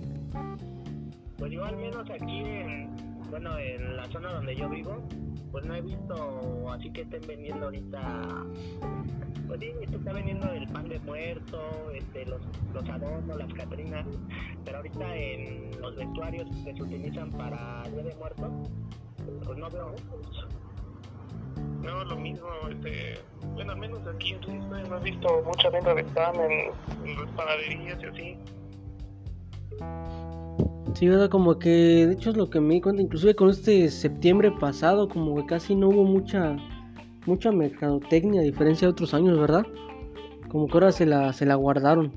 Pues 1.37 1.51
yo 1.51 1.63
al 1.63 1.77
menos 1.77 2.09
aquí, 2.09 2.38
bueno, 3.39 3.57
en 3.57 3.95
la 3.95 4.05
zona 4.07 4.33
donde 4.33 4.53
yo 4.53 4.67
vivo, 4.67 5.01
pues 5.49 5.65
no 5.65 5.73
he 5.73 5.81
visto 5.81 6.71
así 6.71 6.91
que 6.91 7.01
estén 7.03 7.21
vendiendo 7.25 7.67
ahorita, 7.67 8.27
pues 9.47 9.61
sí, 9.61 9.71
está 9.93 10.11
vendiendo 10.11 10.51
el 10.51 10.67
pan 10.67 10.89
de 10.89 10.99
muerto, 10.99 11.89
este, 11.93 12.25
los, 12.25 12.41
los 12.73 12.89
adornos, 12.89 13.37
las 13.37 13.53
catrinas, 13.53 14.05
pero 14.65 14.77
ahorita 14.77 15.15
en 15.15 15.71
los 15.79 15.95
vestuarios 15.95 16.49
que 16.65 16.73
se 16.73 16.83
utilizan 16.83 17.31
para 17.31 17.83
Día 17.83 18.03
de 18.03 18.15
Muertos, 18.15 18.51
pues 19.45 19.57
no 19.57 19.69
veo 19.69 19.95
no, 21.81 22.03
lo 22.03 22.17
mismo, 22.17 22.47
este, 22.69 23.21
bueno, 23.53 23.71
al 23.71 23.79
menos 23.79 24.05
aquí 24.05 24.33
en 24.33 24.41
Risto 24.41 24.75
hemos 24.75 25.01
visto 25.01 25.43
mucha 25.45 25.69
venta 25.69 25.93
de 25.93 26.03
pan 26.03 26.35
en, 26.35 27.15
las 27.15 27.31
panaderías 27.37 27.99
y 28.01 28.05
así. 28.05 28.37
Sí, 30.99 31.07
¿verdad? 31.07 31.29
Como 31.29 31.57
que, 31.59 31.69
de 31.69 32.11
hecho 32.11 32.31
es 32.31 32.35
lo 32.35 32.49
que 32.49 32.59
me 32.59 32.73
di 32.73 32.81
cuenta, 32.81 33.01
inclusive 33.01 33.33
con 33.33 33.49
este 33.49 33.87
septiembre 33.87 34.51
pasado, 34.51 35.07
como 35.07 35.33
que 35.37 35.45
casi 35.45 35.73
no 35.73 35.87
hubo 35.87 36.03
mucha, 36.03 36.57
mucha 37.25 37.53
mercadotecnia, 37.53 38.41
a 38.41 38.43
diferencia 38.43 38.85
de 38.85 38.91
otros 38.91 39.13
años, 39.13 39.39
¿verdad? 39.39 39.65
Como 40.49 40.67
que 40.67 40.73
ahora 40.73 40.91
se 40.91 41.05
la, 41.05 41.31
se 41.31 41.45
la 41.45 41.55
guardaron. 41.55 42.11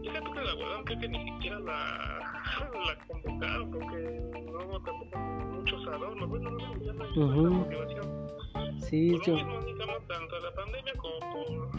Fíjate 0.00 0.30
que 0.32 0.40
la 0.40 0.54
guardaron, 0.54 0.84
creo 0.86 0.98
que 0.98 1.08
ni 1.10 1.24
siquiera 1.30 1.60
la, 1.60 2.20
la 2.86 3.06
convocaron, 3.06 3.70
porque 3.70 4.20
no 4.50 4.66
hubo 4.66 4.80
tampoco 4.80 5.18
muchos 5.18 5.88
adornos, 5.88 6.26
bueno, 6.26 6.50
no, 6.52 6.58
ya 6.82 6.92
no 6.94 7.04
hay 7.04 7.18
uh 7.18 8.80
Sí, 8.80 9.10
por 9.10 9.26
yo... 9.26 9.34
lo 9.34 9.60
mismo 9.60 9.84
tanto 10.08 10.40
la 10.40 10.54
pandemia 10.54 10.94
como 10.96 11.20
por 11.34 11.70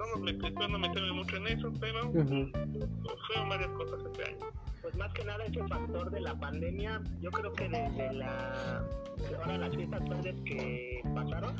¿no? 0.00 0.22
Metemos, 0.22 0.70
no 0.70 0.78
metemos 0.78 1.12
mucho 1.12 1.36
en 1.36 1.46
eso, 1.48 1.72
pero 1.80 2.08
uh 2.08 2.14
-huh. 2.14 2.50
fueron 3.26 3.48
varias 3.48 3.68
cosas 3.70 4.00
este 4.06 4.24
año. 4.30 4.46
Pues 4.82 4.94
más 4.96 5.12
que 5.12 5.24
nada 5.24 5.44
ese 5.44 5.62
factor 5.68 6.10
de 6.10 6.20
la 6.20 6.34
pandemia, 6.38 7.02
yo 7.20 7.30
creo 7.30 7.52
que 7.52 7.68
desde 7.68 8.12
la 8.14 8.82
ahora 9.38 9.58
las 9.58 9.76
fiestas 9.76 10.00
padres 10.08 10.34
que 10.44 11.02
pasaron, 11.14 11.54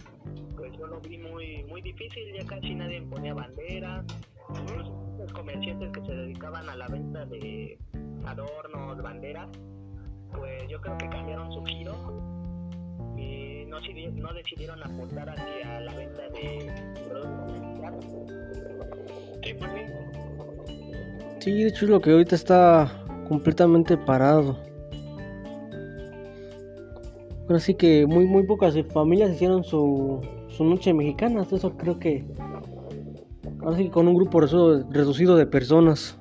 pues 0.56 0.72
yo 0.78 0.86
lo 0.86 1.00
vi 1.00 1.18
muy 1.18 1.64
muy 1.64 1.82
difícil, 1.82 2.32
ya 2.32 2.46
casi 2.46 2.74
nadie 2.74 3.02
ponía 3.02 3.34
bandera, 3.34 4.04
incluso 4.48 5.14
los 5.18 5.32
comerciantes 5.32 5.92
que 5.92 6.00
se 6.06 6.12
dedicaban 6.12 6.68
a 6.68 6.76
la 6.76 6.88
venta 6.88 7.26
de 7.26 7.78
adornos, 8.24 9.02
banderas, 9.02 9.48
pues 10.32 10.66
yo 10.68 10.80
creo 10.80 10.96
que 10.96 11.08
cambiaron 11.10 11.52
su 11.52 11.62
giro 11.64 12.39
y 13.20 13.66
no, 13.66 13.78
no 13.80 14.34
decidieron 14.34 14.82
apuntar 14.82 15.28
hacia 15.30 15.80
la 15.80 15.94
venta 15.94 16.22
de 16.30 16.72
productos 17.08 17.60
Sí, 19.42 19.54
pues 19.54 19.70
sí. 19.72 19.80
Sí, 21.40 21.62
de 21.62 21.68
hecho 21.68 21.84
es 21.86 21.90
lo 21.90 22.00
que 22.00 22.12
ahorita 22.12 22.34
está 22.34 22.92
completamente 23.28 23.96
parado. 23.96 24.58
Pero 27.46 27.58
sí 27.58 27.74
que 27.74 28.06
muy 28.06 28.26
muy 28.26 28.44
pocas 28.44 28.74
familias 28.92 29.30
hicieron 29.30 29.64
su, 29.64 30.20
su 30.48 30.64
noche 30.64 30.92
mexicana, 30.92 31.42
eso 31.50 31.76
creo 31.76 31.98
que 31.98 32.24
ahora 33.62 33.76
sí 33.76 33.88
con 33.88 34.06
un 34.08 34.14
grupo 34.14 34.40
reducido 34.40 35.36
de 35.36 35.46
personas. 35.46 36.18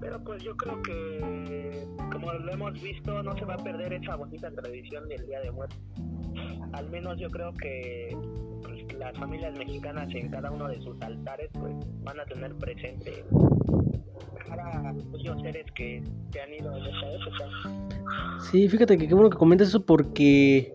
Pero 0.00 0.22
pues 0.22 0.42
yo 0.42 0.56
creo 0.56 0.82
que, 0.82 1.41
como 2.22 2.34
lo 2.34 2.52
hemos 2.52 2.80
visto, 2.80 3.22
no 3.22 3.36
se 3.36 3.44
va 3.44 3.54
a 3.54 3.58
perder 3.58 3.92
esa 3.92 4.16
bonita 4.16 4.50
tradición 4.50 5.08
del 5.08 5.26
Día 5.26 5.40
de 5.40 5.50
Muertos. 5.50 5.78
Al 6.72 6.88
menos 6.88 7.18
yo 7.18 7.28
creo 7.28 7.52
que 7.54 8.16
pues, 8.62 8.94
las 8.94 9.16
familias 9.18 9.56
mexicanas 9.58 10.08
en 10.14 10.30
cada 10.30 10.50
uno 10.50 10.68
de 10.68 10.80
sus 10.82 11.00
altares 11.02 11.50
pues 11.52 11.74
van 12.04 12.20
a 12.20 12.24
tener 12.24 12.54
presente 12.56 13.24
a 14.50 14.88
aquellos 14.88 15.42
seres 15.42 15.66
que 15.74 16.02
se 16.32 16.40
han 16.40 16.54
ido 16.54 16.76
en 16.76 16.84
esta 16.84 17.12
época. 17.12 18.40
Sí, 18.50 18.68
fíjate 18.68 18.96
que 18.96 19.08
qué 19.08 19.14
bueno 19.14 19.30
que 19.30 19.38
comentas 19.38 19.68
eso 19.68 19.84
porque 19.84 20.72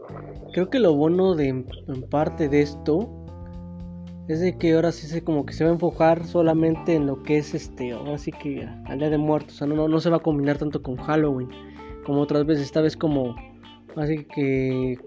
creo 0.52 0.70
que 0.70 0.80
lo 0.80 0.96
bueno 0.96 1.34
de 1.34 1.48
en 1.48 1.66
parte 2.10 2.50
de 2.50 2.62
esto 2.62 3.17
es 4.28 4.42
de 4.42 4.58
que 4.58 4.74
ahora 4.74 4.92
sí 4.92 5.08
se 5.08 5.24
como 5.24 5.46
que 5.46 5.54
se 5.54 5.64
va 5.64 5.70
a 5.70 5.74
enfocar 5.74 6.26
solamente 6.26 6.96
en 6.96 7.08
lo 7.08 7.24
que 7.24 7.38
es 7.38 7.54
este, 7.54 7.94
ahora 7.94 8.18
sí 8.18 8.32
que 8.32 8.68
al 8.86 9.00
día 9.00 9.10
de 9.10 9.18
muertos, 9.18 9.56
o 9.56 9.58
sea, 9.60 9.68
no, 9.68 9.88
no 9.88 10.00
se 10.00 10.10
va 10.10 10.18
a 10.18 10.22
combinar 10.22 10.58
tanto 10.58 10.82
con 10.82 10.98
Halloween 10.98 11.50
como 12.06 12.22
otras 12.22 12.46
veces, 12.46 12.66
esta 12.66 12.82
vez 12.82 12.98
como 12.98 13.36
así 13.96 14.26
que 14.26 14.98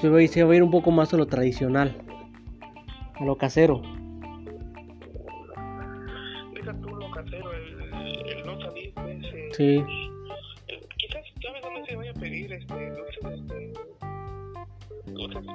se 0.00 0.08
va, 0.08 0.26
se 0.26 0.44
va 0.44 0.52
a 0.52 0.56
ir 0.56 0.62
un 0.62 0.70
poco 0.70 0.90
más 0.90 1.12
a 1.12 1.16
lo 1.16 1.26
tradicional, 1.26 1.96
a 3.14 3.24
lo 3.24 3.36
casero. 3.36 3.82
Deja 6.54 6.72
tú 6.80 6.88
lo 6.88 7.10
casero, 7.10 7.52
el, 7.52 8.38
el 8.38 8.46
no 8.46 8.60
salir, 8.60 8.92
pues, 8.94 9.24
eh, 9.34 9.48
Sí. 9.52 9.84
quizás, 10.96 11.22
¿sabes 11.42 11.62
dónde 11.62 11.84
se 11.86 11.96
vaya 11.96 12.10
a 12.10 12.14
pedir 12.14 12.52
este, 12.52 12.92
este, 13.32 13.72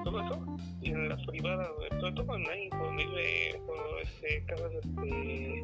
todo 0.04 0.22
eso? 0.22 0.46
En 0.94 1.10
las 1.10 1.26
privadas, 1.26 1.68
sobre 2.00 2.12
todo 2.14 2.36
en 2.38 2.50
ahí, 2.50 2.70
donde 2.70 3.06
vive, 3.06 3.62
o, 3.68 4.00
este, 4.02 4.44
casas, 4.46 4.72
este, 4.74 5.62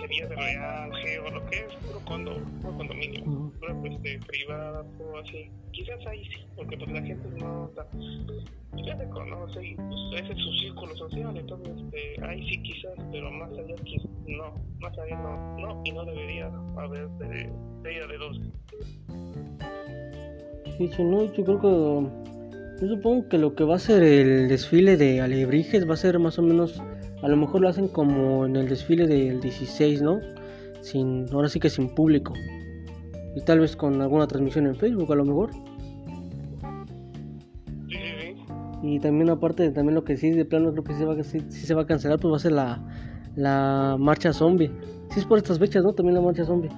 de 0.00 0.26
Real, 0.34 0.90
Geo, 0.96 1.30
lo 1.30 1.44
que 1.46 1.56
es, 1.58 1.74
puro 1.86 2.00
condo, 2.06 2.32
puro 2.62 2.76
condominio, 2.76 3.24
puro, 3.24 3.84
este, 3.86 4.18
privada, 4.26 4.82
o 4.98 5.18
así. 5.18 5.50
Quizás 5.72 6.04
ahí 6.06 6.24
sí, 6.24 6.40
porque 6.56 6.76
pues 6.76 6.90
la 6.90 7.02
gente 7.02 7.28
no, 7.38 7.64
o 7.64 7.72
sea, 7.74 7.86
ya 8.84 8.96
se 8.98 9.08
conoce 9.10 9.66
y 9.66 9.74
pues, 9.76 10.22
ese 10.22 10.32
es 10.32 10.38
su 10.38 10.52
círculo 10.54 10.94
social, 10.96 11.36
entonces 11.36 11.74
este, 11.84 12.24
ahí 12.24 12.48
sí 12.50 12.62
quizás, 12.62 12.92
pero 13.12 13.30
más 13.30 13.50
allá 13.52 13.74
quiz- 13.84 14.08
no, 14.26 14.52
más 14.80 14.98
allá 14.98 15.16
no, 15.16 15.58
no, 15.58 15.82
y 15.84 15.92
no 15.92 16.04
debería 16.04 16.46
haber 16.76 17.08
de, 17.10 17.50
de 17.82 17.96
ella 17.96 18.06
de 18.06 18.18
dos. 18.18 18.40
Sí, 20.78 20.90
no, 21.02 21.24
yo 21.34 21.44
creo 21.44 21.60
que 21.60 22.29
yo 22.80 22.88
supongo 22.88 23.28
que 23.28 23.38
lo 23.38 23.54
que 23.54 23.64
va 23.64 23.76
a 23.76 23.78
ser 23.78 24.02
el 24.02 24.48
desfile 24.48 24.96
de 24.96 25.20
alebrijes 25.20 25.88
va 25.88 25.94
a 25.94 25.96
ser 25.98 26.18
más 26.18 26.38
o 26.38 26.42
menos, 26.42 26.82
a 27.22 27.28
lo 27.28 27.36
mejor 27.36 27.60
lo 27.60 27.68
hacen 27.68 27.88
como 27.88 28.46
en 28.46 28.56
el 28.56 28.68
desfile 28.68 29.06
del 29.06 29.40
16, 29.40 30.00
¿no? 30.02 30.20
Sin, 30.80 31.26
ahora 31.32 31.48
sí 31.48 31.60
que 31.60 31.68
sin 31.68 31.94
público. 31.94 32.32
Y 33.36 33.42
tal 33.42 33.60
vez 33.60 33.76
con 33.76 34.00
alguna 34.00 34.26
transmisión 34.26 34.66
en 34.66 34.76
Facebook 34.76 35.12
a 35.12 35.16
lo 35.16 35.24
mejor. 35.24 35.50
Y 38.82 38.98
también 38.98 39.28
aparte 39.28 39.64
de 39.64 39.70
también 39.72 39.94
lo 39.94 40.04
que 40.04 40.16
sí 40.16 40.30
de 40.30 40.44
plano 40.46 40.72
creo 40.72 40.84
que 40.84 40.92
sí 40.94 40.98
se 41.00 41.04
va, 41.04 41.12
a- 41.14 41.22
sí, 41.22 41.40
sí 41.50 41.66
se 41.66 41.74
va 41.74 41.82
a 41.82 41.86
cancelar, 41.86 42.18
pues 42.18 42.32
va 42.32 42.36
a 42.36 42.40
ser 42.40 42.52
la, 42.52 42.82
la 43.36 43.96
marcha 43.98 44.32
zombie. 44.32 44.70
Sí 45.10 45.20
es 45.20 45.26
por 45.26 45.36
estas 45.38 45.58
fechas, 45.58 45.84
¿no? 45.84 45.92
También 45.92 46.14
la 46.14 46.22
marcha 46.22 46.44
zombie. 46.46 46.70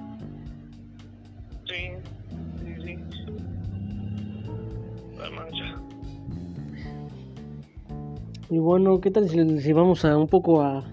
Y 8.53 8.59
bueno, 8.59 9.01
¿qué 9.01 9.09
tal 9.09 9.27
si, 9.27 9.73
vamos 9.73 10.05
a 10.05 10.15
un 10.15 10.27
poco 10.27 10.61
a, 10.61 10.85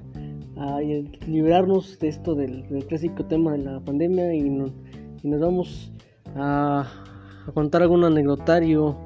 a 0.56 0.80
librarnos 1.26 1.98
de 1.98 2.08
esto 2.08 2.34
del, 2.34 2.64
clásico 2.88 3.26
tema 3.26 3.52
de 3.52 3.58
la 3.58 3.80
pandemia 3.80 4.32
y, 4.32 4.48
no- 4.48 4.72
nos 5.22 5.40
vamos 5.40 5.92
a, 6.36 6.90
contar 7.52 7.82
algún 7.82 8.02
anecdotario? 8.02 8.96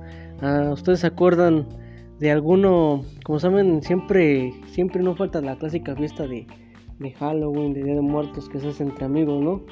Ah, 0.41 0.71
¿Ustedes 0.73 1.01
se 1.01 1.09
acuerdan 1.09 1.67
de 2.21 2.31
alguno? 2.31 3.03
Como 3.25 3.41
saben, 3.41 3.83
siempre 3.83 4.55
siempre 4.69 5.03
no 5.03 5.17
falta 5.17 5.41
la 5.41 5.57
clásica 5.57 5.97
fiesta 5.97 6.25
de, 6.29 6.47
Halloween, 7.19 7.75
de 7.75 7.83
Día 7.83 7.95
de 7.97 8.03
Muertos 8.03 8.49
que 8.49 8.61
se 8.61 8.69
hace 8.69 8.85
entre 8.85 9.07
amigos, 9.07 9.43
¿no? 9.43 9.63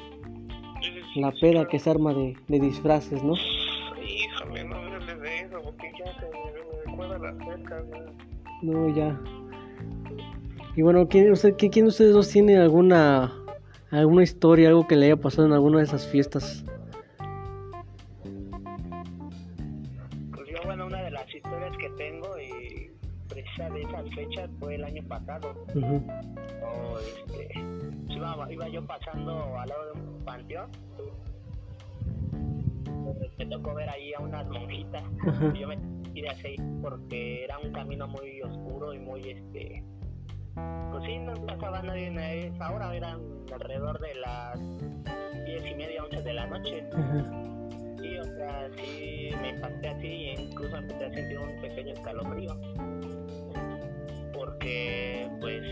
La 1.14 1.30
peda 1.40 1.68
que 1.68 1.78
se 1.78 1.88
arma 1.88 2.12
de, 2.14 2.34
de 2.48 2.58
disfraces, 2.58 3.22
¿no? 3.22 3.34
Híjole, 3.34 4.64
no 4.64 4.74
hables 4.74 5.20
de 5.20 5.38
eso, 5.38 5.60
porque 5.62 5.88
ya 6.00 6.12
se 6.18 6.26
me 6.26 6.90
recuerda 6.90 7.18
la 7.20 7.44
cerca, 7.44 7.80
güey. 7.82 8.31
No, 8.62 8.88
ya. 8.88 9.18
Y 10.74 10.82
bueno, 10.82 11.06
¿quién, 11.08 11.30
usted, 11.30 11.54
¿quién 11.58 11.70
quién 11.70 11.84
de 11.84 11.90
ustedes 11.90 12.12
dos 12.12 12.28
tiene 12.28 12.56
alguna 12.56 13.32
alguna 13.90 14.22
historia, 14.22 14.68
algo 14.68 14.86
que 14.86 14.96
le 14.96 15.06
haya 15.06 15.16
pasado 15.16 15.46
en 15.46 15.52
alguna 15.52 15.78
de 15.78 15.84
esas 15.84 16.06
fiestas? 16.06 16.64
Pues 20.34 20.48
yo, 20.48 20.56
bueno, 20.64 20.86
una 20.86 21.02
de 21.02 21.10
las 21.10 21.34
historias 21.34 21.76
que 21.76 21.90
tengo 21.90 22.38
y 22.38 22.90
precisa 23.28 23.68
de 23.70 23.82
esas 23.82 24.14
fechas 24.14 24.50
fue 24.58 24.76
el 24.76 24.84
año 24.84 25.02
pasado. 25.08 25.54
Este, 27.00 27.50
iba, 28.08 28.52
iba 28.52 28.68
yo 28.68 28.86
pasando 28.86 29.58
al 29.58 29.68
lado 29.68 29.84
de 29.92 30.00
un 30.00 30.24
panteón. 30.24 30.70
Me 33.38 33.46
tocó 33.46 33.74
ver 33.74 33.88
ahí 33.90 34.14
a 34.14 34.20
unas 34.20 34.48
monjitas. 34.48 35.02
Ajá. 35.26 35.52
Y 35.54 35.60
Yo 35.60 35.68
me 35.68 36.01
tiré 36.12 36.30
hacia 36.30 36.50
ahí 36.50 36.56
porque 36.80 37.44
era 37.44 37.58
un 37.58 37.72
camino 37.72 38.06
muy 38.08 38.42
oscuro 38.42 38.94
y 38.94 38.98
muy 38.98 39.20
este. 39.20 39.84
Pues 40.90 41.04
sí, 41.04 41.18
no 41.18 41.34
pasaba 41.46 41.82
nadie 41.82 42.08
en 42.08 42.18
esa 42.18 42.70
hora, 42.70 42.94
eran 42.94 43.20
alrededor 43.52 43.98
de 44.00 44.14
las 44.16 44.60
diez 45.46 45.64
y 45.70 45.74
media, 45.74 46.04
once 46.04 46.22
de 46.22 46.34
la 46.34 46.46
noche. 46.46 46.84
Sí, 48.00 48.18
o 48.18 48.24
sea, 48.24 48.68
sí 48.76 49.30
me 49.40 49.50
impacté 49.50 49.88
así 49.88 50.06
e 50.06 50.42
incluso 50.42 50.76
empecé 50.76 51.04
a 51.06 51.14
sentir 51.14 51.38
un 51.38 51.60
pequeño 51.60 51.92
escalofrío. 51.92 52.56
Porque, 54.34 55.30
pues, 55.40 55.62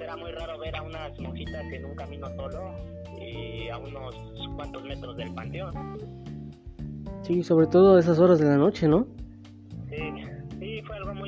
era 0.00 0.16
muy 0.16 0.32
raro 0.32 0.58
ver 0.58 0.74
a 0.76 0.82
unas 0.82 1.18
monjitas 1.20 1.64
en 1.72 1.84
un 1.84 1.94
camino 1.94 2.26
solo 2.36 2.72
y 3.20 3.68
a 3.68 3.78
unos 3.78 4.14
cuantos 4.56 4.82
metros 4.84 5.16
del 5.16 5.32
panteón. 5.34 5.72
Sí, 7.22 7.42
sobre 7.42 7.66
todo 7.66 7.96
a 7.96 8.00
esas 8.00 8.18
horas 8.18 8.38
de 8.38 8.46
la 8.46 8.56
noche, 8.56 8.88
¿no? 8.88 9.06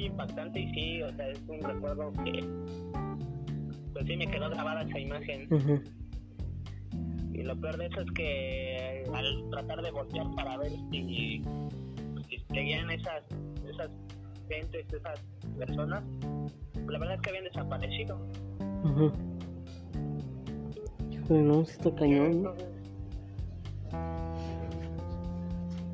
Muy 0.00 0.06
impactante 0.06 0.60
y 0.60 0.72
sí, 0.72 1.02
o 1.02 1.12
sea, 1.14 1.28
es 1.28 1.40
un 1.48 1.60
recuerdo 1.60 2.12
que, 2.24 2.44
pues 3.92 4.06
sí, 4.06 4.16
me 4.16 4.26
quedó 4.26 4.48
grabada 4.50 4.82
esa 4.82 4.98
imagen. 4.98 5.48
Y 7.32 7.42
lo 7.42 7.58
peor 7.58 7.76
de 7.78 7.86
eso 7.86 8.00
es 8.00 8.10
que 8.12 9.04
al 9.12 9.50
tratar 9.50 9.82
de 9.82 9.90
voltear 9.90 10.26
para 10.34 10.56
ver 10.58 10.72
si, 10.90 11.42
si 12.28 12.38
seguían 12.52 12.90
esas, 12.90 13.22
esas 13.68 13.90
gentes, 14.48 14.86
esas 14.92 15.20
personas, 15.58 16.02
la 16.88 16.98
verdad 16.98 17.14
es 17.14 17.20
que 17.22 17.30
habían 17.30 17.44
desaparecido. 17.44 18.18
Ujú. 18.84 19.12
Híjole, 21.10 21.42
no, 21.42 21.64
sí 21.64 21.72
está 21.72 21.94
cañón, 21.94 22.54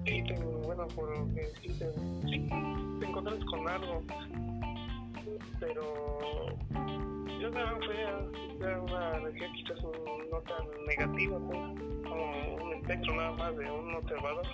sí, 0.05 0.23
por 0.85 1.19
lo 1.19 1.35
que 1.35 1.41
te, 1.63 1.93
sí, 2.29 2.49
te 3.01 3.07
encuentras 3.07 3.43
con 3.47 3.67
algo, 3.67 4.03
pero 5.59 6.49
yo 7.41 7.51
también 7.51 7.83
fue 7.83 8.69
a, 8.69 8.81
una 8.81 9.17
energía 9.17 9.49
quizás 9.55 9.83
no 9.83 10.41
tan 10.43 10.67
negativa, 10.87 11.39
pues, 11.39 11.61
como 12.05 12.65
un 12.65 12.73
espectro 12.75 13.17
nada 13.17 13.33
más 13.33 13.57
de 13.57 13.71
un 13.71 13.95
observador. 13.95 14.47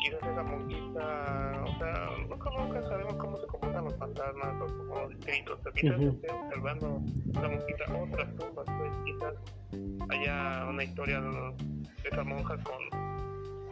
Quizás 0.00 0.22
esa 0.22 0.42
monquita, 0.42 1.64
o 1.64 1.78
sea, 1.78 2.10
nunca, 2.28 2.50
nunca 2.50 2.88
sabemos 2.88 3.14
cómo 3.16 3.40
se 3.40 3.46
comportan 3.46 3.84
los 3.84 3.96
fantasmas 3.98 4.54
o 4.62 4.66
como 4.78 5.00
los 5.00 5.12
espíritus, 5.12 5.58
pero 5.62 5.74
quizás 5.74 5.98
Ujú. 5.98 6.08
esté 6.08 6.32
observando 6.32 7.02
la 7.34 7.48
monquita 7.48 7.84
otras 8.02 8.36
tumbas, 8.36 8.66
pues 8.66 8.92
quizás 9.04 9.34
haya 10.10 10.66
una 10.68 10.84
historia 10.84 11.20
de 11.20 11.54
esa 12.04 12.24
monja 12.24 12.56
con 12.62 13.06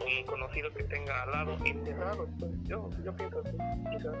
un 0.05 0.25
conocido 0.25 0.71
que 0.73 0.83
tenga 0.83 1.23
al 1.23 1.31
lado 1.31 1.57
enterrado, 1.65 2.27
pues 2.39 2.51
yo, 2.63 2.89
yo 3.03 3.15
pienso 3.15 3.39
así, 3.39 3.57
quizás. 3.91 4.15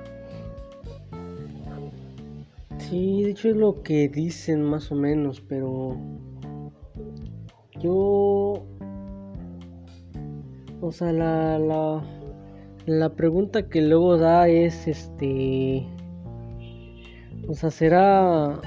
Sí, 2.77 3.23
de 3.23 3.31
hecho 3.31 3.49
es 3.49 3.55
lo 3.55 3.81
que 3.83 4.09
dicen 4.09 4.61
más 4.63 4.91
o 4.91 4.95
menos, 4.95 5.41
pero 5.41 5.97
yo, 7.79 8.65
o 10.81 10.91
sea, 10.91 11.11
la, 11.11 11.57
la, 11.57 12.03
la 12.85 13.09
pregunta 13.09 13.69
que 13.69 13.81
luego 13.81 14.17
da 14.17 14.47
es, 14.47 14.87
este, 14.87 15.85
o 17.47 17.53
sea, 17.53 17.71
será, 17.71 18.59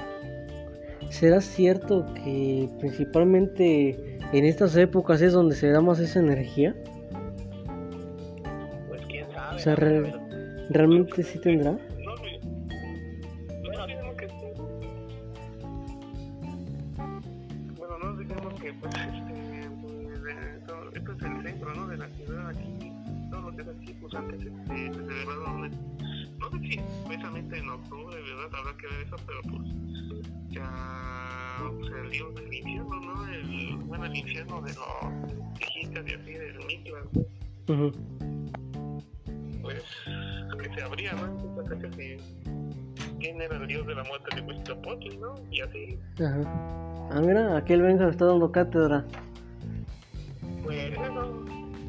será 1.11 1.41
cierto 1.41 2.07
que 2.15 2.69
principalmente 2.81 4.19
en 4.33 4.45
estas 4.45 4.77
épocas 4.77 5.21
es 5.23 5.33
donde 5.33 5.55
se 5.55 5.69
da 5.69 5.81
más 5.81 5.99
esa 6.01 6.21
energía, 6.21 6.75
realmente 9.77 11.23
sí 11.23 11.39
tendrá. 11.39 11.77
Cátedra. 48.59 49.05
Pues 50.65 50.93
eso, 50.93 51.45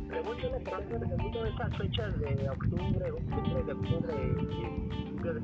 según 0.10 0.38
yo 0.38 0.50
le 0.52 0.64
creo 0.64 0.80
que 0.88 0.98
debido 1.00 1.44
a 1.44 1.50
esas 1.50 1.78
fechas 1.78 2.20
de 2.20 2.50
octubre, 2.50 3.12
23 3.12 3.66
de 3.66 3.74
octubre 3.74 4.14
y 4.14 4.46
5 5.18 5.34
de 5.34 5.42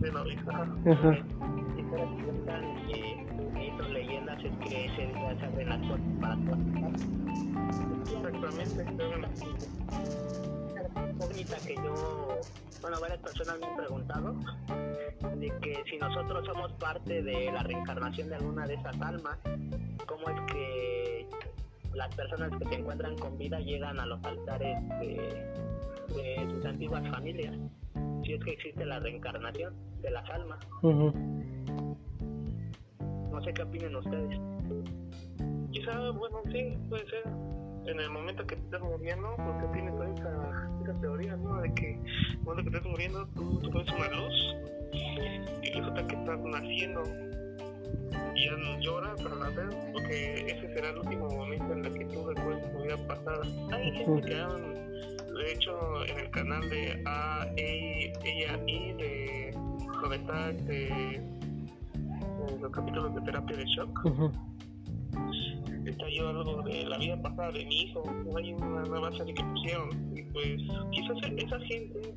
de 0.00 0.12
la 0.12 0.22
vista. 0.22 0.52
Ajá. 0.52 1.12
y 1.76 1.82
se 1.82 1.96
representan 1.96 2.62
y 2.88 2.92
mitos, 3.52 3.90
leyendas, 3.90 4.42
que 4.42 4.48
día 5.12 5.36
se 5.40 5.46
puertas 5.88 6.12
para 6.20 6.36
todas 6.44 6.60
Exactamente, 8.06 8.80
pero 8.96 9.08
bueno, 9.10 9.28
incógnita 11.10 11.56
que 11.66 11.74
yo, 11.76 12.40
bueno, 12.80 13.00
varias 13.00 13.20
personas 13.20 13.58
me 13.58 13.66
han 13.66 13.76
preguntado 13.76 14.34
de 15.36 15.52
que 15.60 15.82
si 15.90 15.98
nosotros 15.98 16.46
somos 16.46 16.72
parte 16.74 17.22
de 17.22 17.52
la 17.52 17.62
reencarnación 17.62 18.28
de 18.28 18.36
alguna 18.36 18.66
de 18.66 18.74
esas 18.74 19.00
almas, 19.00 19.38
¿cómo 20.06 20.28
es 20.28 20.52
que 20.52 21.28
las 21.94 22.14
personas 22.14 22.50
que 22.58 22.68
se 22.68 22.74
encuentran 22.74 23.16
con 23.18 23.36
vida 23.38 23.58
llegan 23.60 23.98
a 23.98 24.06
los 24.06 24.22
altares 24.24 24.76
de, 25.00 25.52
de 26.14 26.48
sus 26.50 26.64
antiguas 26.64 27.08
familias? 27.10 27.56
Si 28.24 28.32
es 28.32 28.44
que 28.44 28.52
existe 28.52 28.84
la 28.84 28.98
reencarnación 28.98 29.74
de 30.02 30.10
las 30.10 30.28
almas. 30.30 30.58
No 33.30 33.42
sé 33.42 33.52
qué 33.52 33.62
opinen 33.62 33.94
ustedes. 33.96 34.40
quizá, 35.70 36.10
bueno, 36.10 36.42
sí, 36.50 36.76
puede 36.88 37.06
ser. 37.08 37.24
En 37.86 38.00
el 38.00 38.10
momento 38.10 38.46
que 38.46 38.56
te 38.56 38.62
estás 38.62 38.80
muriendo, 38.80 39.36
porque 39.36 39.66
tienes 39.72 39.94
toda 39.94 40.12
esa, 40.12 40.70
esa 40.82 41.00
teoría, 41.00 41.36
¿no? 41.36 41.60
De 41.60 41.72
que 41.74 41.90
en 41.92 42.06
el 42.06 42.38
momento 42.42 42.64
que 42.64 42.70
te 42.70 42.76
estás 42.76 42.90
muriendo, 42.90 43.26
tú, 43.34 43.60
tú 43.60 43.70
ves 43.70 43.88
una 43.92 44.08
luz 44.10 44.56
y 45.62 45.70
resulta 45.70 46.06
que 46.06 46.16
estás 46.16 46.40
naciendo. 46.40 47.02
Y 48.34 48.44
ya 48.44 48.80
lloras 48.80 49.20
para 49.22 49.36
nacer, 49.36 49.68
porque 49.92 50.34
ese 50.46 50.74
será 50.74 50.90
el 50.90 50.98
último 50.98 51.28
momento 51.28 51.72
en 51.72 51.84
el 51.84 51.98
que 51.98 52.04
tú 52.06 52.26
recuerdas 52.26 52.72
tu 52.72 52.82
vida 52.82 52.96
pasada. 53.06 53.42
Hay 53.72 53.92
gente 53.92 54.28
que 54.28 54.40
han, 54.40 54.72
de 55.34 55.52
hecho, 55.52 56.04
en 56.06 56.18
el 56.18 56.30
canal 56.30 56.68
de 56.68 57.02
A, 57.06 57.46
E, 57.56 58.12
ella 58.24 58.60
y 58.66 58.92
de 58.92 59.50
donde 60.02 60.16
está 60.16 60.50
este, 60.50 61.22
los 62.60 62.70
capítulos 62.70 63.14
de 63.14 63.20
terapia 63.22 63.56
de 63.56 63.64
shock 63.64 64.06
yo 66.14 66.28
algo 66.28 66.62
de 66.62 66.84
la 66.84 66.98
vida 66.98 67.20
pasada 67.22 67.52
de 67.52 67.64
mi 67.64 67.82
hijo, 67.82 68.02
hay 68.36 68.52
una 68.52 68.82
nueva 68.82 69.12
serie 69.16 69.34
que 69.34 69.44
pusieron, 69.44 70.16
y 70.16 70.22
pues 70.24 70.62
quizás 70.92 71.16
esa 71.36 71.58
gente 71.60 72.14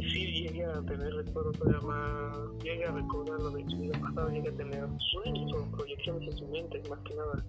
sí 0.00 0.42
llegue 0.42 0.64
a 0.64 0.80
tener 0.82 1.12
recuerdos 1.14 1.58
todavía 1.58 1.80
más, 1.86 2.38
llegue 2.62 2.84
a 2.84 2.92
recordar 2.92 3.40
lo 3.40 3.50
de 3.50 3.64
su 3.68 3.78
vida 3.78 3.98
pasada, 4.00 4.30
llegue 4.30 4.48
a 4.48 4.56
tener 4.56 4.88
sueños 5.12 5.52
o 5.52 5.76
proyecciones 5.76 6.30
en 6.30 6.38
su 6.38 6.48
mente, 6.48 6.82
más 6.88 7.00
que 7.00 7.14
nada. 7.14 7.44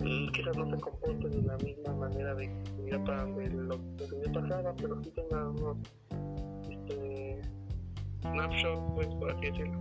Mm, 0.00 0.32
Quizás 0.32 0.56
no 0.56 0.70
se 0.70 0.80
comporte 0.80 1.28
de 1.28 1.42
la 1.42 1.56
misma 1.58 1.94
manera 1.94 2.34
de 2.34 2.48
vida, 2.84 2.98
de 2.98 2.98
de 2.98 4.30
pasada, 4.30 4.74
pero 4.76 5.02
sí 5.02 5.10
tenga 5.10 5.48
unos 5.48 5.76
este, 6.68 7.40
snapshots, 8.22 8.82
pues 8.94 9.08
por 9.08 9.30
así 9.30 9.46
decirlo. 9.46 9.78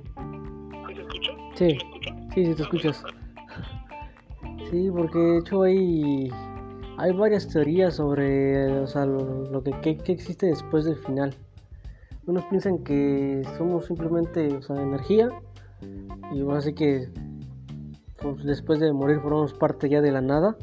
Sí. 1.57 1.65
¿Me 1.65 1.83
escucha? 1.83 2.17
Sí, 2.35 2.47
sí 2.47 2.55
te 2.55 2.63
escuchas. 2.63 3.05
Sí, 4.71 4.91
porque 4.95 5.19
de 5.19 5.39
hecho 5.39 5.63
hay, 5.63 6.29
hay 6.99 7.13
varias 7.15 7.49
teorías 7.49 7.95
sobre 7.97 8.81
o 8.81 8.87
sea, 8.87 9.07
lo, 9.07 9.45
lo 9.51 9.63
que, 9.63 9.71
que- 9.81 9.97
que 9.97 10.13
existe 10.13 10.45
después 10.45 10.85
del 10.85 10.97
final. 10.97 11.35
Unos 12.27 12.45
piensan 12.45 12.85
que 12.85 13.43
somos 13.57 13.87
simplemente 13.87 14.55
o 14.55 14.61
sea, 14.61 14.77
energía 14.83 15.31
y 16.35 16.43
bueno, 16.43 16.59
así 16.59 16.75
que 16.75 17.09
pues, 18.21 18.45
después 18.45 18.79
de 18.79 18.93
morir 18.93 19.21
formamos 19.21 19.55
parte 19.55 19.89
ya 19.89 20.03
de 20.03 20.13
la 20.13 20.21
nada. 20.21 20.55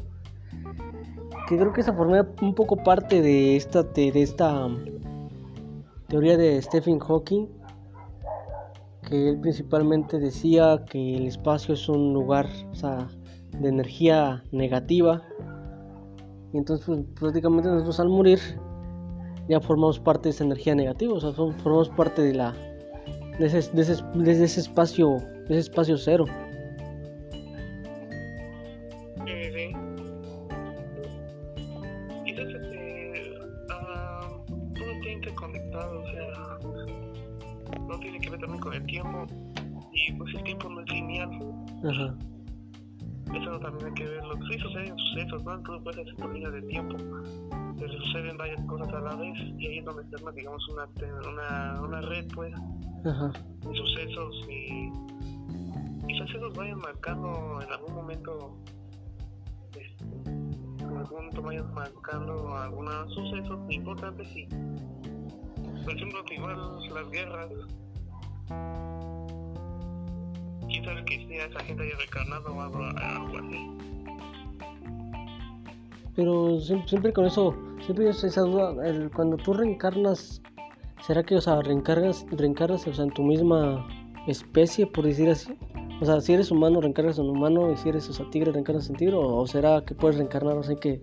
Que 1.48 1.56
creo 1.56 1.72
que 1.72 1.80
esa 1.80 1.92
forma 1.92 2.26
un 2.42 2.54
poco 2.54 2.76
parte 2.76 3.22
de 3.22 3.56
esta, 3.56 3.82
de, 3.82 4.10
esta 4.20 4.66
um, 4.66 4.78
teoría 6.08 6.36
de 6.36 6.60
Stephen 6.60 6.98
Hawking 6.98 7.46
que 9.08 9.28
él 9.30 9.40
principalmente 9.40 10.18
decía 10.18 10.84
que 10.90 11.16
el 11.16 11.26
espacio 11.26 11.74
es 11.74 11.88
un 11.88 12.12
lugar 12.12 12.46
de 13.60 13.68
energía 13.68 14.42
negativa 14.50 15.22
y 16.52 16.58
entonces 16.58 16.86
pues, 16.86 17.00
prácticamente 17.18 17.68
nosotros 17.68 18.00
al 18.00 18.08
morir 18.08 18.40
ya 19.48 19.60
formamos 19.60 20.00
parte 20.00 20.24
de 20.24 20.30
esa 20.30 20.44
energía 20.44 20.74
negativa, 20.74 21.14
o 21.14 21.20
sea, 21.20 21.32
formamos 21.32 21.88
parte 21.90 22.22
de 22.22 22.34
la 22.34 22.52
de 23.38 23.46
ese, 23.46 23.70
de 23.72 24.32
ese 24.32 24.60
espacio 24.60 25.18
de 25.48 25.58
ese 25.58 25.70
espacio 25.70 25.96
cero. 25.96 26.24
Quizás 32.36 32.54
este, 32.54 33.34
ah, 33.70 34.28
todo 34.46 34.90
está 34.90 35.08
interconectado, 35.08 36.00
o 36.00 36.04
sea, 36.10 36.58
no 37.80 37.98
tiene 37.98 38.20
que 38.20 38.28
ver 38.28 38.40
también 38.40 38.60
con 38.60 38.74
el 38.74 38.84
tiempo, 38.84 39.26
y 39.94 40.12
pues 40.12 40.34
el 40.34 40.42
tiempo 40.42 40.68
no 40.68 40.82
es 40.82 40.90
lineal, 40.90 41.30
Ajá. 41.88 42.14
eso 43.34 43.58
también 43.60 43.86
hay 43.86 43.94
que 43.94 44.04
verlo, 44.04 44.34
sí 44.50 44.58
suceden 44.58 44.98
sucesos, 44.98 45.44
¿no? 45.44 45.62
Tú 45.62 45.82
puedes 45.82 46.00
hacer 46.00 46.14
tu 46.16 46.28
línea 46.28 46.50
de 46.50 46.60
tiempo, 46.62 46.96
pero 47.78 47.92
suceden 48.02 48.36
varias 48.36 48.60
cosas 48.66 48.88
a 48.92 49.00
la 49.00 49.16
vez, 49.16 49.38
y 49.58 49.66
ahí 49.68 49.78
es 49.78 49.84
donde 49.86 50.04
se 50.10 50.16
arma, 50.16 50.32
digamos, 50.32 50.68
una, 50.68 50.86
una, 51.30 51.80
una 51.80 52.00
red, 52.02 52.26
pues, 52.34 52.52
Ajá. 53.06 53.32
de 53.62 53.76
sucesos, 53.78 54.46
y 54.50 54.92
quizás 56.06 56.28
esos 56.28 56.54
vayan 56.54 56.80
marcando 56.80 57.60
en 57.62 57.72
algún 57.72 57.94
momento 57.94 58.58
momento 61.10 61.42
vayan 61.42 61.72
marcando 61.74 62.56
algunos 62.56 63.12
sucesos 63.14 63.58
importantes 63.70 64.28
y 64.36 64.46
por 65.84 65.94
ejemplo 65.94 66.24
igual 66.30 66.56
las 66.94 67.10
guerras 67.10 67.48
quién 70.68 70.84
sabe 70.84 71.04
que 71.04 71.26
sea 71.28 71.46
esa 71.46 71.60
gente 71.60 71.82
haya 71.84 71.96
recarnado 71.98 72.54
o 72.54 72.60
algo, 72.60 72.84
así 72.84 73.70
Pero 76.14 76.58
siem- 76.60 76.86
siempre 76.88 77.12
con 77.12 77.26
eso, 77.26 77.54
siempre 77.84 78.08
es 78.08 78.24
esa 78.24 78.40
duda, 78.40 78.74
el- 78.88 79.10
cuando 79.10 79.36
tú 79.36 79.52
reencarnas, 79.52 80.40
¿será 81.02 81.22
que, 81.22 81.36
o 81.36 81.40
sea, 81.42 81.60
reencargas, 81.60 82.24
reencarnas, 82.30 82.86
o 82.86 82.94
sea, 82.94 83.04
en 83.04 83.10
tu 83.10 83.22
misma 83.22 83.86
especie, 84.26 84.86
por 84.86 85.04
decir 85.04 85.28
así? 85.28 85.52
O 86.00 86.04
sea, 86.04 86.20
si 86.20 86.34
eres 86.34 86.50
humano, 86.50 86.80
reencarnas 86.80 87.18
en 87.18 87.28
humano, 87.28 87.72
y 87.72 87.76
si 87.76 87.88
eres, 87.88 88.08
o 88.10 88.12
sea, 88.12 88.28
tigre, 88.30 88.52
reencarnas 88.52 88.88
en 88.90 88.96
tigre, 88.96 89.14
o, 89.14 89.36
o 89.36 89.46
será 89.46 89.82
que 89.84 89.94
puedes 89.94 90.16
reencarnar 90.16 90.58
así 90.58 90.76
que 90.76 91.00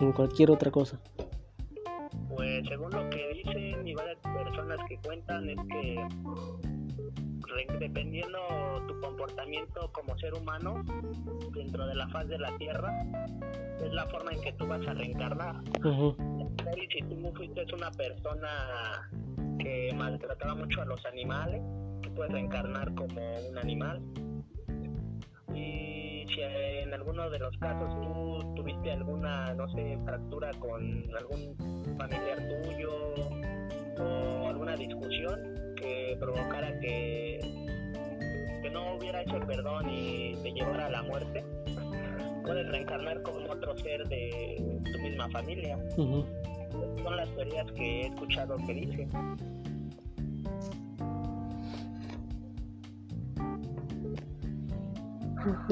en 0.00 0.12
cualquier 0.12 0.50
otra 0.50 0.70
cosa? 0.70 1.00
Pues 2.28 2.66
según 2.68 2.90
lo 2.90 3.08
que 3.10 3.42
dicen 3.44 3.86
y 3.86 3.94
varias 3.94 4.18
personas 4.18 4.78
que 4.88 4.98
cuentan 4.98 5.48
es 5.48 5.58
que 5.70 6.06
dependiendo 7.78 8.38
tu 8.86 9.00
comportamiento 9.00 9.90
como 9.92 10.16
ser 10.18 10.34
humano 10.34 10.82
dentro 11.52 11.86
de 11.86 11.94
la 11.94 12.08
faz 12.08 12.28
de 12.28 12.38
la 12.38 12.56
Tierra 12.58 12.90
es 13.84 13.92
la 13.92 14.06
forma 14.06 14.32
en 14.32 14.40
que 14.40 14.52
tú 14.52 14.66
vas 14.66 14.86
a 14.86 14.94
reencarnar. 14.94 15.56
Ujú, 15.84 16.14
Y 16.76 16.86
si 16.92 17.02
tú 17.02 17.32
fuiste 17.34 17.66
una 17.74 17.90
persona 17.90 19.10
que 19.58 19.92
maltrataba 19.96 20.54
mucho 20.54 20.82
a 20.82 20.84
los 20.84 21.04
animales, 21.06 21.60
puedes 22.14 22.32
reencarnar 22.32 22.94
como 22.94 23.20
un 23.48 23.58
animal. 23.58 24.00
Y 25.54 26.24
si 26.28 26.40
en 26.40 26.92
alguno 26.94 27.28
de 27.30 27.38
los 27.38 27.56
casos 27.58 27.88
tú 28.00 28.54
tuviste 28.54 28.92
alguna, 28.92 29.54
no 29.54 29.68
sé, 29.70 29.98
fractura 30.04 30.50
con 30.58 31.04
algún 31.16 31.56
familiar 31.98 32.38
tuyo 32.64 32.90
o 33.98 34.48
alguna 34.48 34.76
discusión 34.76 35.74
que 35.76 36.16
provocara 36.18 36.78
que, 36.80 37.38
que 38.62 38.70
no 38.70 38.96
hubiera 38.96 39.22
ese 39.22 39.40
perdón 39.40 39.88
y 39.90 40.34
te 40.42 40.52
llevara 40.52 40.86
a 40.86 40.90
la 40.90 41.02
muerte, 41.02 41.44
puedes 42.42 42.68
reencarnar 42.68 43.22
como 43.22 43.38
otro 43.50 43.76
ser 43.78 44.06
de 44.08 44.80
tu 44.92 44.98
misma 45.00 45.28
familia. 45.30 45.78
Son 45.96 47.16
las 47.16 47.28
teorías 47.34 47.70
que 47.72 48.00
he 48.00 48.06
escuchado 48.06 48.56
que 48.66 48.74
dicen. 48.74 49.61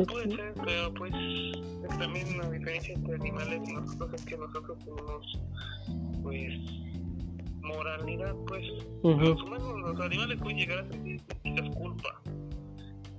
Puede 0.08 0.30
ser, 0.34 0.54
pero 0.64 0.92
pues 0.94 1.12
también 1.98 2.38
la 2.38 2.50
diferencia 2.50 2.94
entre 2.94 3.14
animales 3.14 3.60
y 3.68 3.72
nosotros 3.72 4.14
es 4.14 4.24
que 4.24 4.36
nosotros 4.36 4.78
tenemos 4.84 5.40
pues 6.22 6.54
moralidad 7.62 8.34
pues 8.46 8.66
los 9.02 9.42
humanos, 9.42 9.80
los 9.80 10.00
animales 10.00 10.38
pueden 10.38 10.58
llegar 10.58 10.78
a 10.80 10.88
sentir 10.88 11.20
quizás 11.42 11.76
culpa. 11.76 12.20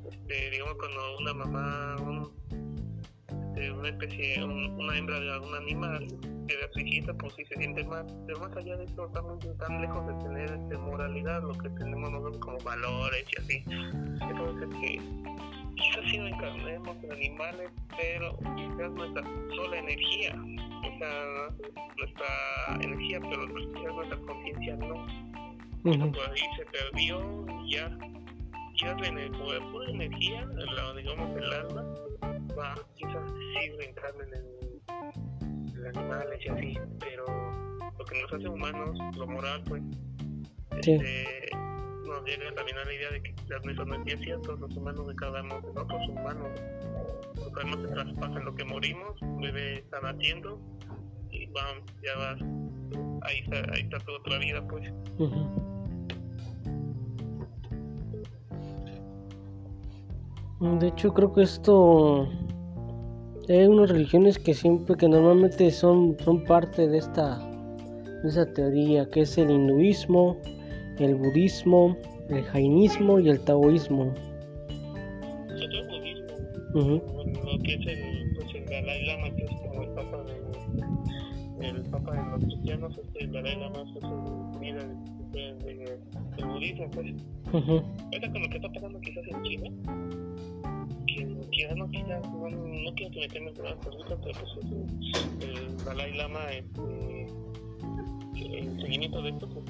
Este, 0.09 0.51
digamos 0.51 0.75
cuando 0.75 1.17
una 1.19 1.33
mamá, 1.33 1.95
un, 2.01 2.31
este, 3.29 3.71
una 3.71 3.89
especie, 3.89 4.43
una 4.43 4.97
hembra 4.97 5.19
de 5.19 5.31
algún 5.31 5.55
animal 5.55 6.07
que 6.47 6.55
su 6.73 6.79
hijita 6.79 7.13
pues 7.13 7.33
sí 7.35 7.45
se 7.45 7.55
siente 7.55 7.83
mal, 7.85 8.05
pero 8.25 8.39
más 8.39 8.55
allá 8.57 8.75
de 8.77 8.85
eso 8.85 9.05
estamos 9.05 9.39
tan 9.57 9.81
lejos 9.81 10.07
de 10.07 10.13
tener 10.25 10.51
este, 10.51 10.77
moralidad, 10.77 11.43
lo 11.43 11.53
que 11.53 11.69
tenemos 11.69 12.11
nosotros 12.11 12.37
como 12.39 12.57
valores 12.59 13.25
y 13.31 13.41
así. 13.41 13.63
Entonces 14.21 14.69
que 14.81 15.01
quizás 15.81 16.05
sí 16.09 16.17
encarnemos 16.17 16.97
en 17.03 17.11
animales, 17.11 17.71
pero 17.97 18.37
quizás 18.55 18.91
nuestra 18.91 19.23
sola 19.55 19.77
energía, 19.77 20.35
o 20.35 20.97
sea, 20.97 21.49
nuestra 21.97 22.79
energía, 22.81 23.19
pero 23.21 23.47
quizás 23.73 23.93
nuestra 23.95 24.17
conciencia 24.19 24.75
no. 24.77 25.05
Uh 25.83 26.11
Por 26.11 26.29
ahí 26.29 26.43
se 26.57 26.65
perdió 26.65 27.45
y 27.63 27.73
ya, 27.73 27.89
ya 28.77 28.95
la 28.95 29.71
pura 29.71 29.89
energía, 29.89 30.45
la, 30.45 30.93
digamos 30.93 31.37
el 31.37 31.53
alma, 31.53 31.83
va, 32.57 32.75
quizás 32.95 33.31
sí 33.31 33.69
reencarnen 33.77 34.29
en, 34.33 35.75
en 35.75 35.97
animales 35.97 36.39
y 36.45 36.49
así, 36.49 36.79
pero 36.99 37.25
lo 37.97 38.05
que 38.05 38.21
nos 38.21 38.33
hace 38.33 38.47
humanos, 38.47 38.99
lo 39.17 39.27
moral, 39.27 39.63
pues, 39.67 39.81
sí. 40.81 40.93
este, 40.93 41.49
nos 42.11 42.23
llega 42.25 42.53
también 42.53 42.77
a 42.77 42.85
la 42.85 42.93
idea 42.93 43.09
de 43.11 43.21
que 43.23 43.33
eso 43.71 43.85
no 43.85 43.95
es 43.95 44.19
cierto, 44.19 44.55
los 44.57 44.75
humanos 44.75 45.07
de 45.07 45.15
cada 45.15 45.41
uno 45.41 45.61
de 45.61 45.73
nosotros 45.73 46.09
humanos, 46.09 46.49
los 47.35 47.47
humanos 47.47 47.79
se 47.81 47.87
traspasan 47.93 48.45
lo 48.45 48.55
que 48.55 48.65
morimos, 48.65 49.19
bebé 49.39 49.79
está 49.79 50.01
naciendo 50.01 50.59
y 51.31 51.45
vamos, 51.47 51.83
ya 52.03 52.17
va, 52.17 52.31
ahí 53.23 53.39
está, 53.43 53.73
ahí 53.73 53.81
está 53.81 53.99
toda 53.99 54.19
otra 54.19 54.37
vida 54.39 54.67
pues. 54.67 54.91
De 60.79 60.87
hecho 60.87 61.13
creo 61.13 61.33
que 61.33 61.41
esto 61.43 62.27
hay 63.49 63.65
unas 63.65 63.89
religiones 63.89 64.37
que 64.37 64.53
siempre 64.53 64.95
que 64.95 65.07
normalmente 65.07 65.71
son 65.71 66.17
son 66.23 66.43
parte 66.43 66.87
de 66.87 66.99
esta 66.99 67.39
de 68.21 68.29
esa 68.29 68.45
teoría 68.53 69.09
que 69.09 69.21
es 69.21 69.37
el 69.37 69.49
hinduismo 69.49 70.37
el 71.03 71.15
budismo, 71.15 71.97
el 72.29 72.43
jainismo 72.43 73.19
y 73.19 73.29
el 73.29 73.39
taoísmo. 73.41 74.13
el 75.59 75.85
budismo, 76.73 77.23
lo 77.43 77.59
que 77.63 77.73
es 77.73 77.87
el, 77.87 78.35
pues 78.35 78.55
el 78.55 78.65
Dalai 78.65 79.05
Lama, 79.05 79.35
que 79.35 79.43
es 79.43 79.51
como 79.61 79.83
el 79.83 79.89
papa 79.89 80.23
de, 80.23 81.67
el 81.67 81.81
papa 81.83 82.11
de 82.13 82.31
los 82.31 82.43
cristianos, 82.45 82.97
este, 82.97 83.23
el 83.23 83.31
Dalai 83.31 83.59
Lama 83.59 83.81
es 83.81 84.03
el 84.03 84.61
líder 84.61 85.99
del 86.37 86.45
budismo, 86.45 86.89
pues. 86.91 87.13
Uh 87.53 87.81
con 88.31 88.41
lo 88.43 88.49
que 88.49 88.55
está 88.55 88.71
pasando 88.71 88.99
quizás 89.01 89.25
en 89.27 89.43
China, 89.43 89.69
que 91.07 91.27
quizás 91.51 91.75
no, 91.75 91.89
quizás, 91.89 92.21
no, 92.31 92.49
no 92.49 92.93
quiero 92.95 93.11
que 93.11 93.19
meterme 93.19 93.49
en 93.49 93.53
problemas 93.55 93.79
pero 93.83 94.17
pues 94.17 95.41
el 95.41 95.77
Dalai 95.83 96.13
Lama, 96.15 96.39
este, 96.51 97.10
el 98.45 98.81
seguimiento 98.81 99.21
de 99.21 99.29
esto, 99.29 99.47
pues, 99.49 99.65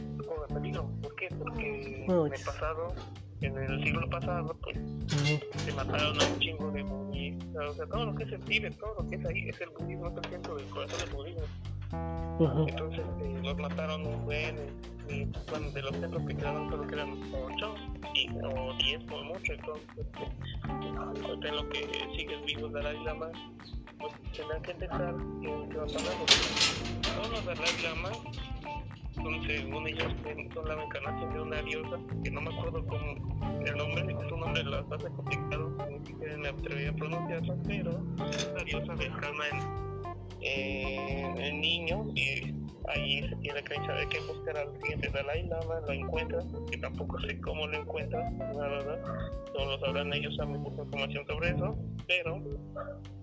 peligro. 0.53 0.89
¿Por 1.01 1.15
qué? 1.15 1.27
Porque 1.37 2.05
en 2.05 2.11
el 2.11 2.43
pasado, 2.43 2.93
en 3.41 3.57
el 3.57 3.83
siglo 3.83 4.09
pasado, 4.09 4.55
pues 4.61 4.77
se 5.57 5.73
mataron 5.73 6.21
a 6.21 6.25
un 6.25 6.39
chingo 6.39 6.71
de 6.71 6.83
budistas. 6.83 7.69
O 7.69 7.73
sea, 7.73 7.85
todo 7.87 8.05
lo 8.05 8.15
que 8.15 8.23
es 8.23 8.31
el 8.31 8.41
Tíbet, 8.41 8.77
todo 8.77 8.95
lo 8.99 9.07
que 9.07 9.15
es 9.15 9.25
ahí, 9.25 9.49
es 9.49 9.61
el 9.61 9.69
budismo, 9.69 10.07
es 10.07 10.17
el 10.17 10.25
centro 10.31 10.55
del 10.55 10.65
corazón 10.67 10.99
del 10.99 11.15
budismo. 11.15 11.43
Entonces 12.67 13.01
eh, 13.21 13.39
los 13.43 13.57
mataron 13.57 14.07
un 14.07 14.25
buen, 14.25 14.55
y, 15.09 15.25
bueno, 15.49 15.69
de 15.71 15.81
los 15.81 15.95
centros 15.97 16.25
que 16.25 16.35
quedaban 16.35 16.69
solo 16.69 16.87
quedan 16.87 17.19
8 17.33 17.75
y, 18.15 18.29
o 18.43 18.73
10 18.77 19.03
por 19.03 19.23
mucho. 19.25 19.53
Entonces, 19.53 19.87
eh, 20.07 21.47
en 21.47 21.55
lo 21.55 21.69
que 21.69 21.79
siguen 22.15 22.45
vivos 22.45 22.71
Dalai 22.71 23.03
Lama, 23.03 23.27
pues 23.99 24.13
tendrán 24.35 24.61
que 24.61 24.73
pensar 24.73 25.15
que 25.41 25.77
va 25.77 25.83
a 25.83 25.87
pasar. 25.87 26.01
Todos 27.15 27.29
los 27.31 27.45
Dalai 27.45 27.83
Lama 27.83 28.09
según 29.13 29.87
ellos 29.87 30.13
son 30.53 30.67
la 30.67 30.83
encarnación 30.83 31.33
de 31.33 31.41
una 31.41 31.61
diosa 31.61 31.99
que 32.23 32.31
no 32.31 32.41
me 32.41 32.53
acuerdo 32.53 32.85
cómo 32.85 33.61
el 33.65 33.77
nombre 33.77 34.01
es 34.01 34.31
un 34.31 34.39
nombre 34.39 34.63
lo 34.63 34.77
hace 34.77 35.09
complicado 35.09 35.77
siquiera 36.05 36.37
me 36.37 36.47
atreví 36.49 36.85
a 36.85 36.93
pronunciarlo 36.93 37.57
pero 37.67 37.91
la 38.55 38.63
diosa 38.63 38.97
se 38.97 39.05
encarna 39.05 39.43
en, 40.41 41.37
en, 41.37 41.61
niño 41.61 42.07
y 42.15 42.53
ahí 42.87 43.27
se 43.29 43.35
tiene 43.37 43.63
creencia 43.63 43.93
de 43.93 44.07
que 44.07 44.19
buscar 44.21 44.57
al 44.57 44.73
siguiente 44.81 45.09
Dalai 45.09 45.47
Lama 45.47 45.81
lo 45.85 45.93
encuentra 45.93 46.39
que 46.69 46.77
tampoco 46.77 47.19
sé 47.21 47.39
cómo 47.41 47.67
lo 47.67 47.77
encuentra 47.77 48.31
la 48.31 48.67
verdad 48.67 49.01
solo 49.53 49.79
sabrán 49.79 50.13
ellos 50.13 50.35
saben 50.35 50.61
mucha 50.61 50.81
información 50.81 51.25
sobre 51.27 51.49
eso 51.49 51.77
pero 52.07 52.41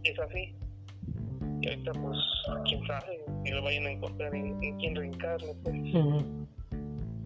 es 0.04 0.18
así 0.18 0.54
ahorita 1.68 1.92
pues 1.92 2.18
quién 2.64 2.86
sabe 2.86 3.24
si 3.44 3.50
lo 3.50 3.62
vayan 3.62 3.86
a 3.86 3.90
encontrar 3.90 4.34
en, 4.34 4.62
en 4.62 4.76
quién 4.78 4.94
reencarne 4.94 5.54
pues. 5.62 5.76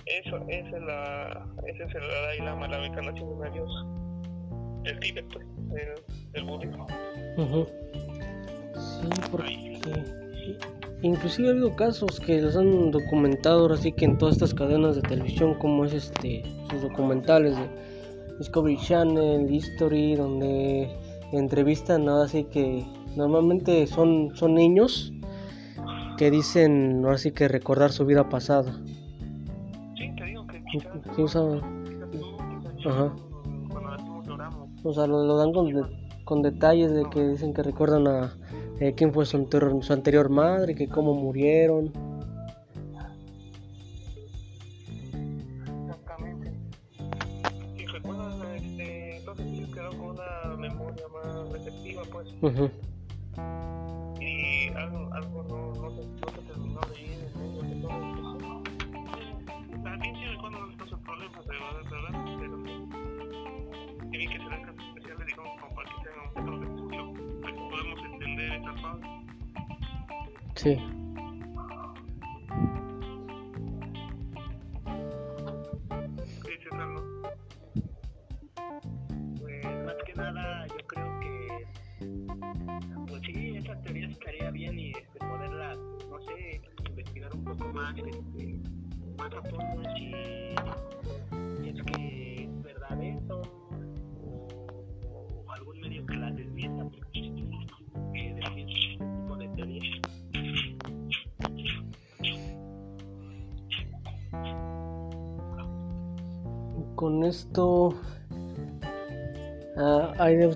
Eso 0.06 0.36
esa 0.48 0.76
es 0.76 0.82
la 0.82 1.46
esa 1.66 1.84
es 1.84 1.94
la 1.94 2.00
Dalai 2.00 2.38
Lama 2.40 2.68
la 2.68 2.84
encarnación 2.84 3.28
de 3.28 3.34
una 3.34 3.50
diosa 3.50 3.86
el 4.84 4.98
Tíbet 4.98 5.26
pues 5.32 5.46
el, 5.80 6.40
el 6.40 6.44
budismo 6.44 6.86
sí 8.76 9.08
porque 9.30 9.78
inclusive 11.02 11.48
ha 11.48 11.50
habido 11.52 11.76
casos 11.76 12.18
que 12.18 12.40
los 12.42 12.56
han 12.56 12.90
documentado 12.90 13.60
ahora 13.60 13.76
sí 13.76 13.92
que 13.92 14.06
en 14.06 14.18
todas 14.18 14.34
estas 14.34 14.54
cadenas 14.54 14.96
de 14.96 15.02
televisión 15.02 15.54
como 15.54 15.84
es 15.84 15.92
este 15.92 16.42
sus 16.70 16.82
documentales 16.82 17.56
de 17.56 17.68
Discovery 18.38 18.78
Channel 18.78 19.48
History 19.48 20.16
donde 20.16 20.90
entrevistan 21.32 22.08
ahora 22.08 22.26
sí 22.26 22.44
que 22.44 22.84
Normalmente 23.16 23.86
son, 23.86 24.34
son 24.34 24.54
niños 24.54 25.12
que 26.16 26.30
dicen, 26.30 27.02
ahora 27.04 27.18
sí 27.18 27.32
que 27.32 27.48
recordar 27.48 27.92
su 27.92 28.06
vida 28.06 28.28
pasada. 28.28 28.72
Sí, 29.96 30.10
te 30.16 30.24
digo 30.24 30.46
que 30.46 30.62
sí, 31.16 31.22
o 31.22 31.28
sea, 31.28 31.42
ajá. 32.86 33.12
O 34.84 34.92
sea, 34.92 35.06
lo, 35.06 35.36
dan 35.36 35.52
con, 35.52 35.70
con, 36.24 36.42
detalles 36.42 36.92
de 36.92 37.04
que 37.10 37.26
dicen 37.28 37.54
que 37.54 37.62
recuerdan 37.62 38.06
a 38.08 38.34
eh, 38.80 38.94
quién 38.96 39.12
fue 39.12 39.26
su, 39.26 39.36
anterior, 39.36 39.82
su 39.82 39.92
anterior 39.92 40.28
madre, 40.28 40.74
que 40.74 40.88
cómo 40.88 41.14
murieron. 41.14 41.92
Exactamente. 45.84 46.52
Y 47.76 47.86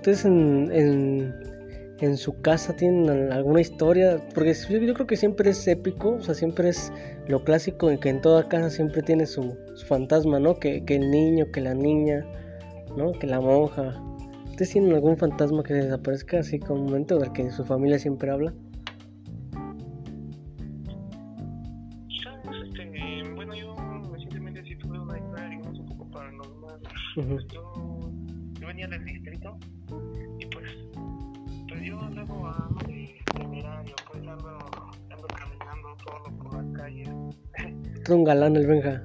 ¿Ustedes 0.07 0.23
en, 0.23 0.71
en, 0.71 1.35
en, 1.99 2.15
su 2.15 2.41
casa 2.41 2.73
tienen 2.73 3.29
alguna 3.29 3.59
historia? 3.59 4.25
Porque 4.33 4.53
yo, 4.53 4.93
creo 4.93 5.05
que 5.05 5.17
siempre 5.17 5.49
es 5.49 5.67
épico, 5.67 6.11
o 6.11 6.21
sea, 6.21 6.33
siempre 6.33 6.69
es 6.69 6.93
lo 7.27 7.43
clásico 7.43 7.89
en 7.89 7.99
que 7.99 8.07
en 8.07 8.21
toda 8.21 8.47
casa 8.47 8.69
siempre 8.69 9.01
tiene 9.01 9.25
su, 9.25 9.57
su 9.75 9.85
fantasma, 9.85 10.39
¿no? 10.39 10.55
Que, 10.55 10.85
que, 10.85 10.95
el 10.95 11.11
niño, 11.11 11.51
que 11.51 11.59
la 11.59 11.73
niña, 11.73 12.25
¿no? 12.95 13.11
Que 13.11 13.27
la 13.27 13.41
monja. 13.41 14.01
¿Ustedes 14.45 14.69
tienen 14.69 14.93
algún 14.93 15.17
fantasma 15.17 15.61
que 15.61 15.73
desaparezca 15.73 16.39
así 16.39 16.57
con 16.57 16.79
un 16.79 16.85
momento 16.85 17.19
del 17.19 17.33
que 17.33 17.51
su 17.51 17.65
familia 17.65 17.99
siempre 17.99 18.31
habla? 18.31 18.53
Uh 27.17 27.39
yo, 27.51 27.66
ando 32.29 32.85
de 32.87 33.15
temerario, 33.33 33.95
pues 34.11 34.27
ando, 34.27 34.57
ando 35.09 35.27
caminando 35.35 35.95
solo 36.05 36.37
por 36.37 36.53
las 36.55 36.77
calles. 36.77 37.09
Es 38.03 38.09
un 38.09 38.23
galán 38.23 38.55
el 38.55 38.67
Benja. 38.67 39.03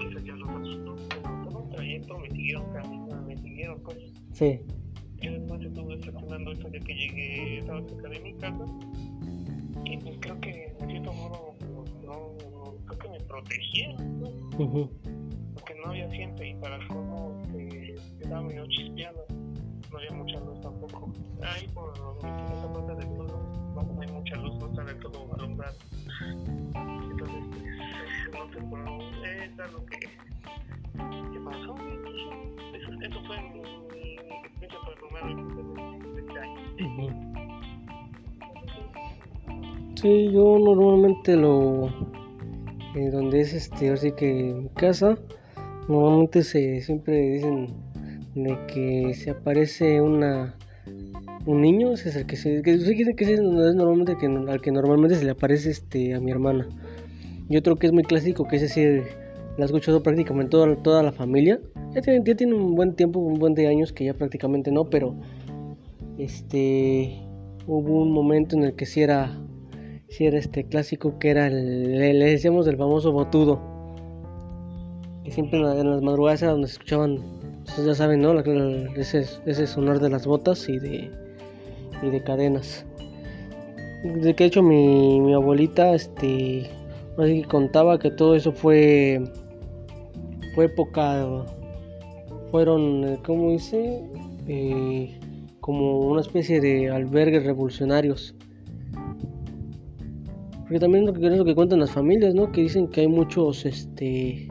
Quizás 0.00 0.24
ya 0.24 0.34
los 0.34 0.48
pero 1.08 1.48
todo 1.50 1.64
el 1.64 1.70
trayecto 1.76 2.18
me 2.18 2.30
siguieron 2.30 2.72
caminando, 2.72 3.22
me 3.26 3.36
siguieron 3.36 3.80
pues. 3.82 3.98
Sí. 4.32 4.60
Y 5.22 5.28
después 5.28 5.60
estuve 5.62 5.96
reflexionando 5.96 6.52
eso 6.52 6.68
de 6.70 6.80
que 6.80 6.94
llegué, 6.94 7.58
estaba 7.58 7.82
cerca 7.86 8.08
de 8.08 8.20
mi 8.20 8.34
casa. 8.34 8.64
Y 9.84 9.96
pues 9.98 10.16
creo 10.20 10.40
que 10.40 10.74
de 10.80 10.86
cierto 10.86 11.12
modo 11.12 11.54
no, 12.04 12.32
no 12.50 12.74
creo 12.86 12.98
que 12.98 13.08
me 13.10 13.20
protegieron, 13.20 14.20
¿no? 14.20 14.28
Uh 14.58 14.72
-huh. 14.72 14.90
Porque 15.54 15.74
no 15.74 15.90
había 15.90 16.10
gente 16.10 16.48
y 16.48 16.54
para 16.54 16.76
el 16.76 16.88
colmo 16.88 17.42
eh, 17.54 17.94
estaba 18.20 18.42
medio 18.42 18.66
chispeando. 18.68 19.26
No 19.90 19.98
había 19.98 20.12
mucha 20.12 20.38
luz 20.40 20.60
tampoco. 20.60 21.12
Ahí 21.42 21.66
por 21.74 21.92
esa 21.96 22.72
parte 22.72 22.94
del 22.94 23.08
pueblo 23.08 23.40
no 23.74 24.00
hay 24.00 24.08
mucha 24.12 24.36
luz, 24.36 24.54
no 24.58 24.66
está 24.66 24.84
del 24.84 24.98
todo 25.00 25.34
alumbrado. 25.36 25.76
Entonces, 27.10 27.44
pues, 27.50 27.64
no 28.32 28.52
sé 28.52 28.60
por 28.68 28.84
dónde 28.84 29.44
es 29.44 29.50
que, 29.90 29.98
que 31.32 31.40
pasó. 31.44 31.74
Eso, 33.02 33.20
fue 33.26 33.36
mi 33.40 33.60
experiencia 33.60 34.78
paranormal 34.84 35.26
de 36.14 36.20
este 36.20 36.38
año. 36.38 36.60
Uh 36.78 36.84
-huh. 36.96 37.12
Sí, 40.00 40.30
yo 40.32 40.58
normalmente 40.58 41.36
lo. 41.36 41.88
Eh, 42.94 43.10
donde 43.10 43.40
es 43.40 43.54
este, 43.54 43.90
así 43.90 44.12
que 44.12 44.54
mi 44.54 44.68
casa, 44.70 45.16
normalmente 45.88 46.42
se 46.42 46.80
siempre 46.80 47.14
dicen 47.14 47.89
de 48.34 48.58
que 48.66 49.14
se 49.14 49.30
aparece 49.30 50.00
una 50.00 50.56
un 51.46 51.62
niño, 51.62 51.92
es 51.92 52.04
el 52.16 52.26
que 52.26 52.36
se 52.36 52.62
que, 52.62 52.78
que, 53.16 53.24
es 53.24 53.40
normalmente 53.40 54.16
que, 54.16 54.26
al 54.26 54.60
que 54.60 54.72
normalmente 54.72 55.16
se 55.16 55.24
le 55.24 55.30
aparece 55.30 55.70
este 55.70 56.14
a 56.14 56.20
mi 56.20 56.30
hermana. 56.30 56.68
Y 57.48 57.56
otro 57.56 57.76
que 57.76 57.86
es 57.86 57.92
muy 57.92 58.04
clásico, 58.04 58.46
que 58.46 58.56
es 58.56 58.62
decir, 58.62 59.04
la 59.56 59.64
he 59.64 59.66
escuchado 59.66 60.02
prácticamente 60.02 60.50
toda, 60.50 60.76
toda 60.76 61.02
la 61.02 61.12
familia. 61.12 61.60
Ya 61.94 62.02
tiene, 62.02 62.22
ya 62.24 62.34
tiene 62.34 62.54
un 62.54 62.74
buen 62.74 62.94
tiempo, 62.94 63.18
un 63.20 63.38
buen 63.38 63.54
de 63.54 63.66
años 63.66 63.92
que 63.92 64.04
ya 64.04 64.14
prácticamente 64.14 64.70
no, 64.70 64.88
pero 64.88 65.14
este 66.18 67.18
hubo 67.66 68.02
un 68.02 68.12
momento 68.12 68.56
en 68.56 68.64
el 68.64 68.74
que 68.74 68.86
sí 68.86 69.02
era 69.02 69.38
sí 70.08 70.26
era 70.26 70.38
este 70.38 70.64
clásico 70.64 71.18
que 71.18 71.30
era 71.30 71.46
el, 71.46 71.98
le, 71.98 72.14
le 72.14 72.26
decíamos 72.26 72.66
el 72.66 72.76
famoso 72.76 73.12
botudo. 73.12 73.60
Que 75.24 75.30
siempre 75.30 75.58
en 75.58 75.90
las 75.90 76.02
madrugadas 76.02 76.42
era 76.42 76.52
donde 76.52 76.68
se 76.68 76.74
escuchaban, 76.74 77.18
ustedes 77.66 77.86
ya 77.86 77.94
saben, 77.94 78.22
¿no? 78.22 78.38
Ese, 78.96 79.26
ese 79.46 79.66
sonar 79.66 80.00
de 80.00 80.10
las 80.10 80.26
botas 80.26 80.68
y 80.68 80.78
de 80.78 81.10
y 82.02 82.10
de 82.10 82.22
cadenas. 82.22 82.84
De 84.04 84.34
que 84.34 84.46
hecho 84.46 84.62
mi, 84.62 85.20
mi 85.20 85.34
abuelita 85.34 85.94
este 85.94 86.70
así 87.18 87.42
que 87.42 87.48
contaba 87.48 87.98
que 87.98 88.10
todo 88.10 88.34
eso 88.34 88.52
fue 88.52 89.22
fue 90.54 90.66
época 90.66 91.44
fueron 92.50 93.18
cómo 93.24 93.50
dice 93.50 94.02
eh, 94.48 95.18
como 95.60 95.98
una 96.00 96.22
especie 96.22 96.60
de 96.60 96.90
albergues 96.90 97.44
revolucionarios 97.44 98.34
porque 100.62 100.80
también 100.80 101.06
lo 101.06 101.12
que 101.12 101.26
es 101.26 101.36
lo 101.36 101.44
que 101.44 101.54
cuentan 101.54 101.80
las 101.80 101.90
familias 101.90 102.34
no 102.34 102.50
que 102.52 102.62
dicen 102.62 102.88
que 102.88 103.02
hay 103.02 103.08
muchos 103.08 103.66
este 103.66 104.48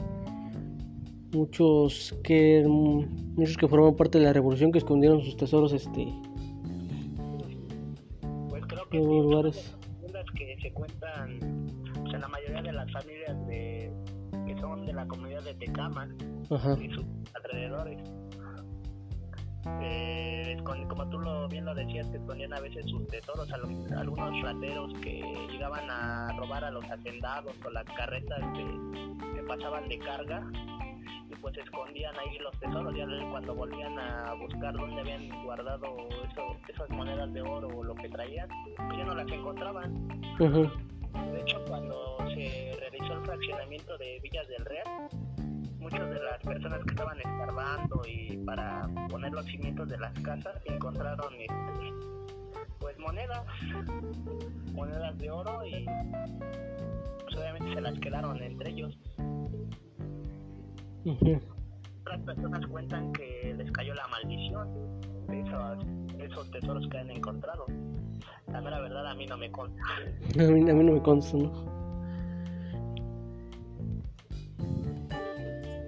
muchos 1.31 2.15
que 2.23 2.63
muchos 2.67 3.57
que 3.57 3.67
forman 3.67 3.95
parte 3.95 4.17
de 4.17 4.25
la 4.25 4.33
revolución 4.33 4.71
que 4.71 4.79
escondieron 4.79 5.21
sus 5.21 5.37
tesoros 5.37 5.73
este 5.73 6.07
que 8.89 8.97
en 8.97 9.05
lugares 9.05 9.77
las 10.11 10.25
que 10.35 10.57
se 10.61 10.73
cuentan 10.73 11.39
pues, 12.01 12.13
en 12.13 12.21
la 12.21 12.27
mayoría 12.27 12.61
de 12.61 12.71
las 12.71 12.91
familias 12.91 13.47
de 13.47 13.91
que 14.47 14.57
son 14.59 14.85
de 14.85 14.93
la 14.93 15.07
comunidad 15.07 15.43
de 15.43 15.53
Tecama 15.55 16.07
Ajá. 16.49 16.75
y 16.81 16.89
sus 16.89 17.05
alrededores 17.35 18.01
eh, 19.81 20.57
con, 20.63 20.87
como 20.87 21.07
tú 21.09 21.19
lo, 21.19 21.47
bien 21.49 21.65
lo 21.65 21.75
decías, 21.75 22.09
te 22.11 22.17
escondían 22.17 22.53
a 22.53 22.59
veces 22.61 22.85
sus 22.89 23.05
tesoros, 23.07 23.51
a 23.51 23.57
los, 23.57 23.91
a 23.91 23.99
algunos 23.99 24.41
rateros 24.41 24.93
que 25.01 25.21
llegaban 25.51 25.89
a 25.89 26.31
robar 26.37 26.63
a 26.63 26.71
los 26.71 26.83
hacendados 26.85 27.53
o 27.65 27.69
las 27.69 27.85
carretas 27.85 28.39
que, 28.55 29.35
que 29.35 29.43
pasaban 29.43 29.87
de 29.89 29.99
carga 29.99 30.49
pues 31.41 31.57
escondían 31.57 32.13
ahí 32.17 32.37
los 32.39 32.57
tesoros 32.59 32.95
ya 32.95 33.05
cuando 33.29 33.55
volvían 33.55 33.97
a 33.97 34.33
buscar 34.33 34.73
dónde 34.73 35.01
habían 35.01 35.43
guardado 35.43 35.95
eso, 36.29 36.57
esas 36.67 36.89
monedas 36.89 37.31
de 37.33 37.41
oro 37.41 37.67
o 37.67 37.83
lo 37.83 37.95
que 37.95 38.09
traían 38.09 38.47
pues 38.75 38.97
ya 38.97 39.05
no 39.05 39.15
las 39.15 39.27
encontraban 39.31 39.93
uh 40.39 40.45
-huh. 40.45 41.31
de 41.31 41.41
hecho 41.41 41.63
cuando 41.67 42.17
se 42.33 42.75
realizó 42.79 43.13
el 43.13 43.25
fraccionamiento 43.25 43.97
de 43.97 44.19
Villas 44.21 44.47
del 44.47 44.65
Real 44.65 45.09
muchas 45.79 46.09
de 46.09 46.19
las 46.19 46.43
personas 46.43 46.83
que 46.83 46.89
estaban 46.91 47.17
escarbando 47.17 48.01
y 48.07 48.37
para 48.45 48.87
poner 49.09 49.31
los 49.31 49.45
cimientos 49.45 49.87
de 49.87 49.97
las 49.97 50.13
casas 50.19 50.61
encontraron 50.65 51.33
este, 51.35 51.93
pues 52.79 52.97
monedas 52.99 53.43
monedas 54.73 55.17
de 55.17 55.31
oro 55.31 55.65
y 55.65 55.85
pues 57.23 57.35
obviamente 57.37 57.73
se 57.73 57.81
las 57.81 57.99
quedaron 57.99 58.41
entre 58.41 58.71
ellos 58.71 58.97
Uh 61.05 61.11
-huh. 61.11 61.41
Otras 62.01 62.21
personas 62.21 62.65
cuentan 62.67 63.13
que 63.13 63.53
les 63.57 63.71
cayó 63.71 63.93
la 63.93 64.07
maldición 64.07 64.67
de 65.27 65.41
esos, 65.41 65.85
esos 66.19 66.51
tesoros 66.51 66.87
que 66.89 66.97
han 66.97 67.09
encontrado. 67.11 67.65
La 68.51 68.61
mera 68.61 68.79
verdad 68.79 69.07
a 69.07 69.15
mí 69.15 69.25
no 69.27 69.37
me 69.37 69.51
consta. 69.51 69.81
A 70.39 70.43
mí, 70.51 70.69
a 70.69 70.73
mí 70.73 70.83
no 70.83 70.93
me 70.93 71.01
consta, 71.01 71.37
¿no? 71.37 71.79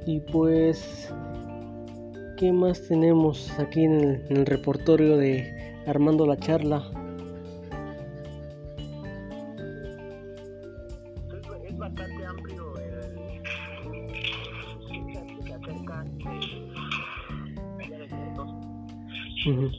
Y 0.05 0.19
pues, 0.31 1.13
¿qué 2.37 2.51
más 2.51 2.87
tenemos 2.87 3.51
aquí 3.59 3.83
en 3.83 3.93
el, 3.93 4.25
en 4.29 4.37
el 4.37 4.45
repertorio 4.45 5.17
de 5.17 5.77
Armando 5.87 6.25
la 6.25 6.37
Charla? 6.37 7.00
Ujú. 19.51 19.69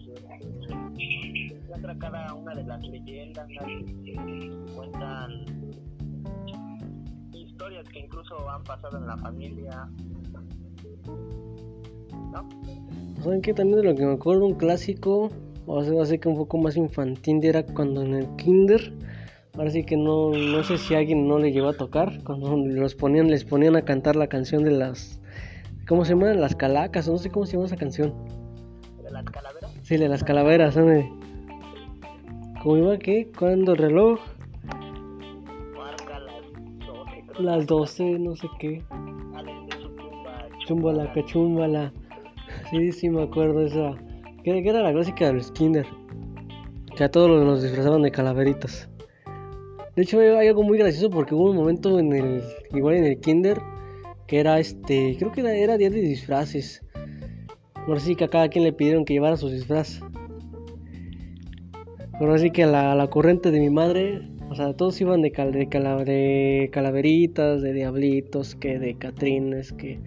Muestra 1.69 1.97
cada 1.99 2.35
una 2.35 2.55
de 2.55 2.65
las 2.65 2.87
leyendas 2.87 3.49
que 3.49 4.51
cuentan 4.75 5.47
historias 7.33 7.89
que 7.89 8.01
incluso 8.01 8.51
han 8.51 8.63
pasado 8.65 8.99
en 8.99 9.07
la 9.07 9.17
familia. 9.17 9.89
¿No? 12.33 12.49
¿Saben 13.23 13.41
qué? 13.41 13.55
También 13.55 13.81
de 13.81 13.85
lo 13.85 13.95
que 13.95 14.05
me 14.05 14.13
acuerdo, 14.13 14.45
un 14.45 14.55
clásico, 14.55 15.31
o 15.67 15.85
sea, 15.85 16.03
así 16.03 16.19
que 16.19 16.29
un 16.29 16.37
poco 16.37 16.59
más 16.59 16.77
infantil, 16.77 17.43
era 17.43 17.65
cuando 17.65 18.03
en 18.03 18.15
el 18.15 18.27
kinder, 18.37 18.93
ahora 19.55 19.71
sí 19.71 19.85
que 19.85 19.97
no, 19.97 20.31
no 20.31 20.63
sé 20.65 20.77
si 20.77 20.95
a 20.95 20.99
alguien 20.99 21.27
no 21.27 21.39
le 21.39 21.51
llegó 21.53 21.69
a 21.69 21.75
tocar, 21.75 22.23
cuando 22.25 22.55
los 22.57 22.95
ponían, 22.95 23.29
les 23.29 23.45
ponían 23.45 23.77
a 23.77 23.83
cantar 23.83 24.17
la 24.17 24.27
canción 24.27 24.65
de 24.65 24.73
las, 24.73 25.21
¿cómo 25.89 26.05
se 26.05 26.11
llama? 26.15 26.35
Las 26.35 26.57
calacas, 26.57 27.09
no 27.09 27.17
sé 27.17 27.31
cómo 27.31 27.47
se 27.47 27.53
llama 27.53 27.67
esa 27.67 27.77
canción. 27.77 28.42
Las 29.25 29.33
calaveras. 29.33 29.71
Sí, 29.83 29.97
de 29.97 30.09
las 30.09 30.25
calaveras, 30.25 30.75
¿sabes? 30.75 31.07
¿Cómo 32.63 32.77
iba 32.79 32.99
qué? 32.99 33.29
Cuando 33.37 33.73
el 33.73 33.79
reloj, 33.79 34.21
Marca 35.77 36.19
las 36.21 36.47
12, 36.87 37.25
creo. 37.33 37.43
las 37.43 37.67
12, 37.67 38.19
no 38.19 38.37
sé 38.37 38.47
qué, 38.61 38.83
chumbala, 40.67 41.13
cachumbala. 41.13 41.93
Sí, 42.71 42.93
sí, 42.93 43.09
me 43.11 43.23
acuerdo 43.23 43.63
esa. 43.63 43.95
Que, 44.45 44.63
que 44.63 44.69
era 44.69 44.81
la 44.83 44.93
clásica 44.93 45.27
de 45.27 45.33
los 45.35 45.51
kinder. 45.53 45.87
Que 46.97 47.05
a 47.05 47.11
todos 47.11 47.29
los- 47.31 47.45
nos 47.45 47.63
disfrazaban 47.63 48.03
de 48.03 48.11
calaveritas. 48.11 48.89
De 49.97 50.03
hecho, 50.03 50.21
hay, 50.21 50.29
hay 50.29 50.49
algo 50.49 50.63
muy 50.63 50.79
gracioso 50.79 51.11
porque 51.11 51.35
hubo 51.35 51.51
un 51.51 51.57
momento 51.57 51.99
en 51.99 52.13
el. 52.13 52.43
Igual 52.73 52.97
en 52.97 53.05
el 53.05 53.21
kinder. 53.21 53.61
Que 54.27 54.41
era 54.41 54.59
este. 54.59 55.17
Creo 55.19 55.33
que 55.33 55.41
era, 55.41 55.53
era 55.55 55.77
día 55.77 55.91
de 55.91 56.01
disfraces. 56.01 56.83
Ahora 57.87 58.01
sí 58.01 58.15
que 58.15 58.25
a 58.25 58.29
cada 58.29 58.49
quien 58.49 58.65
le 58.65 58.73
pidieron 58.73 59.05
que 59.05 59.15
llevara 59.15 59.37
su 59.37 59.49
disfraz. 59.49 60.01
Pero 62.19 62.35
así 62.35 62.51
que 62.51 62.63
a 62.65 62.67
la, 62.67 62.95
la 62.95 63.09
corriente 63.09 63.51
de 63.51 63.61
mi 63.61 63.71
madre. 63.71 64.23
O 64.51 64.55
sea, 64.55 64.75
todos 64.75 65.01
iban 65.01 65.23
de, 65.23 65.33
cal- 65.33 65.51
de, 65.53 65.67
cala- 65.69 66.05
de 66.05 66.69
calaveritas, 66.73 67.63
de 67.63 67.73
diablitos, 67.73 68.55
que 68.55 68.79
de 68.79 68.97
catrines, 68.99 69.73
que, 69.73 69.99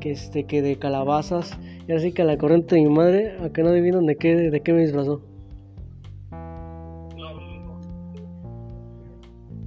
que, 0.00 0.10
este, 0.10 0.44
que 0.44 0.60
de 0.60 0.76
calabazas. 0.76 1.58
Y 1.88 1.92
así 1.92 2.12
que 2.12 2.22
a 2.22 2.26
la 2.26 2.36
corriente 2.36 2.74
de 2.76 2.82
mi 2.82 2.90
madre, 2.90 3.38
a 3.42 3.48
que 3.50 3.62
no 3.62 3.70
adivinan 3.70 4.04
de 4.06 4.16
qué, 4.16 4.36
de 4.36 4.60
qué 4.60 4.72
me 4.74 4.82
disfrazó. 4.82 5.22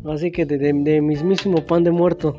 Así 0.05 0.31
que 0.31 0.45
de, 0.45 0.57
de 0.57 1.01
mismísimo 1.01 1.65
pan 1.65 1.83
de 1.83 1.91
muerto. 1.91 2.37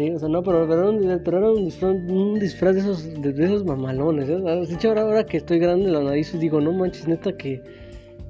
Sí, 0.00 0.10
o 0.12 0.18
sea, 0.18 0.30
no, 0.30 0.42
pero, 0.42 0.66
pero 0.66 0.80
era 0.80 0.90
un, 0.90 1.22
pero 1.22 1.36
era 1.36 1.50
un 1.50 1.66
disfraz, 1.66 1.94
un 1.94 2.38
disfraz 2.38 2.74
de 2.74 2.80
esos, 2.80 3.20
de, 3.20 3.34
de 3.34 3.44
esos 3.44 3.66
mamalones. 3.66 4.30
¿eh? 4.30 4.38
De 4.38 4.74
hecho, 4.74 4.88
ahora, 4.88 5.02
ahora 5.02 5.26
que 5.26 5.36
estoy 5.36 5.58
grande 5.58 5.88
en 5.88 5.92
la 5.92 6.00
nariz, 6.00 6.32
digo, 6.40 6.58
no 6.58 6.72
manches, 6.72 7.06
neta, 7.06 7.36
que. 7.36 7.62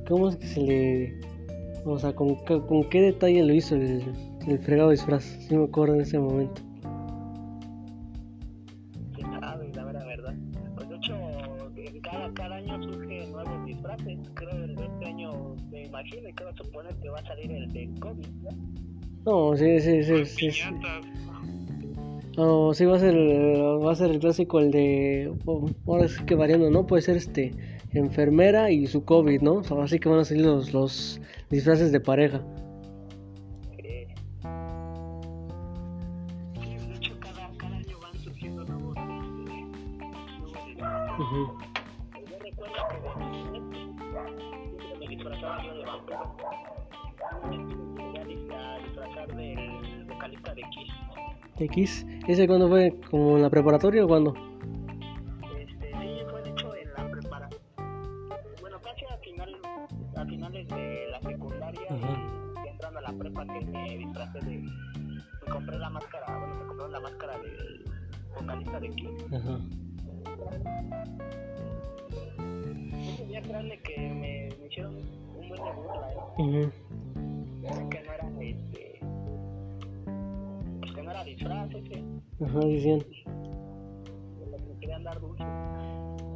¿Cómo 0.08 0.30
es 0.30 0.36
que 0.36 0.46
se 0.48 0.60
le. 0.60 1.20
O 1.84 1.96
sea, 1.96 2.12
con, 2.12 2.34
con 2.44 2.90
qué 2.90 3.02
detalle 3.02 3.44
lo 3.44 3.54
hizo 3.54 3.76
el, 3.76 4.02
el 4.48 4.58
fregado 4.58 4.90
disfraz? 4.90 5.22
Sí, 5.22 5.56
me 5.56 5.66
acuerdo 5.66 5.94
en 5.94 6.00
ese 6.00 6.18
momento. 6.18 6.60
Pues 10.74 10.88
de 10.88 10.96
hecho, 10.96 11.14
en 11.76 12.00
cada, 12.00 12.34
cada 12.34 12.56
año 12.56 12.82
surgen 12.82 13.30
nuevos 13.30 13.64
disfraces. 13.64 14.18
Creo 14.34 14.50
que 14.50 14.86
este 14.86 15.06
año 15.06 15.54
me 15.70 15.84
imagino 15.84 16.28
y 16.30 16.32
creo 16.32 16.52
suponer 16.56 16.96
que 16.96 17.10
va 17.10 17.20
a 17.20 17.26
salir 17.26 17.52
el 17.52 17.72
de 17.72 17.88
COVID, 18.00 18.26
¿no? 18.42 18.50
No, 19.24 19.56
sí, 19.56 19.78
sí, 19.78 20.02
sí. 20.02 20.24
sí, 20.24 20.50
sí. 20.50 20.64
Piñatas. 20.68 21.19
No, 22.36 22.72
sí 22.74 22.84
va 22.86 22.96
a 22.96 23.00
ser 23.00 23.14
el- 23.14 23.84
va 23.84 23.92
a 23.92 23.94
ser 23.96 24.10
el 24.10 24.18
clásico 24.20 24.60
el 24.60 24.70
de 24.70 25.32
oh, 25.46 25.66
ahora 25.86 26.08
sí 26.08 26.24
que 26.24 26.34
variando, 26.34 26.70
¿no? 26.70 26.86
Puede 26.86 27.02
ser 27.02 27.16
este 27.16 27.52
enfermera 27.92 28.70
y 28.70 28.86
su 28.86 29.04
COVID, 29.04 29.40
¿no? 29.42 29.54
O 29.54 29.64
sea, 29.64 29.82
así 29.82 29.98
que 29.98 30.08
van 30.08 30.20
a 30.20 30.24
salir 30.24 30.46
los, 30.46 30.72
los 30.72 31.20
disfraces 31.50 31.90
de 31.92 32.00
pareja. 32.00 32.40
Sí, 36.62 36.86
de 36.86 36.94
hecho, 36.94 37.18
cada, 37.20 37.50
cada 37.58 37.76
año 37.76 37.98
van 38.00 38.14
surgiendo 38.22 38.64
nuevos, 38.64 38.94
nuevos 38.94 40.66
disfraces. 40.66 41.18
Ujú. 41.18 41.58
Yo 42.30 42.38
recuerdo 42.38 42.74
que 44.78 44.98
me 44.98 45.08
disfrazaba 45.08 45.64
yo 45.64 45.74
de 45.74 45.84
vampiro. 45.84 46.36
Me 48.14 48.24
disfrazar 48.24 49.34
del 49.34 50.04
vocalista 50.06 50.54
de 50.54 50.62
Kiss. 50.62 50.92
X, 51.60 52.06
¿ese 52.26 52.46
cuándo 52.46 52.68
fue? 52.68 52.94
¿Como 53.10 53.36
en 53.36 53.42
la 53.42 53.50
preparatoria 53.50 54.04
o 54.04 54.08
cuándo? 54.08 54.34
Este, 55.58 55.88
sí, 55.88 56.20
fue 56.30 56.42
de 56.42 56.50
hecho 56.50 56.74
en 56.74 56.92
la 56.94 57.10
prepara. 57.10 57.48
Bueno, 58.60 58.80
casi 58.80 59.04
a, 59.04 59.18
final, 59.18 59.56
a 60.16 60.24
finales 60.24 60.68
de 60.68 61.06
la 61.10 61.20
secundaria 61.20 61.82
y 62.64 62.68
entrando 62.68 62.98
a 62.98 63.02
la 63.02 63.12
prepa 63.12 63.46
que 63.46 63.60
me 63.66 63.98
disfrazé 63.98 64.38
de... 64.40 64.58
Me 64.58 65.52
compré 65.52 65.78
la 65.78 65.90
máscara, 65.90 66.38
bueno, 66.38 66.54
me 66.54 66.66
compré 66.66 66.88
la 66.88 67.00
máscara 67.00 67.38
del 67.38 67.84
vocalista 68.38 68.80
de 68.80 68.90
Kiss. 68.90 69.10
Ajá. 69.32 69.58
No 72.38 73.16
podía 73.18 73.42
creerle 73.42 73.80
que 73.82 73.98
me, 73.98 74.48
me 74.58 74.66
hicieron 74.66 74.96
un 74.96 75.48
buen 75.48 75.62
de 75.62 75.72
burla, 75.72 76.10
¿eh? 76.10 76.16
Que 76.36 76.70
Ajá, 82.42 82.60
dulce 82.60 83.04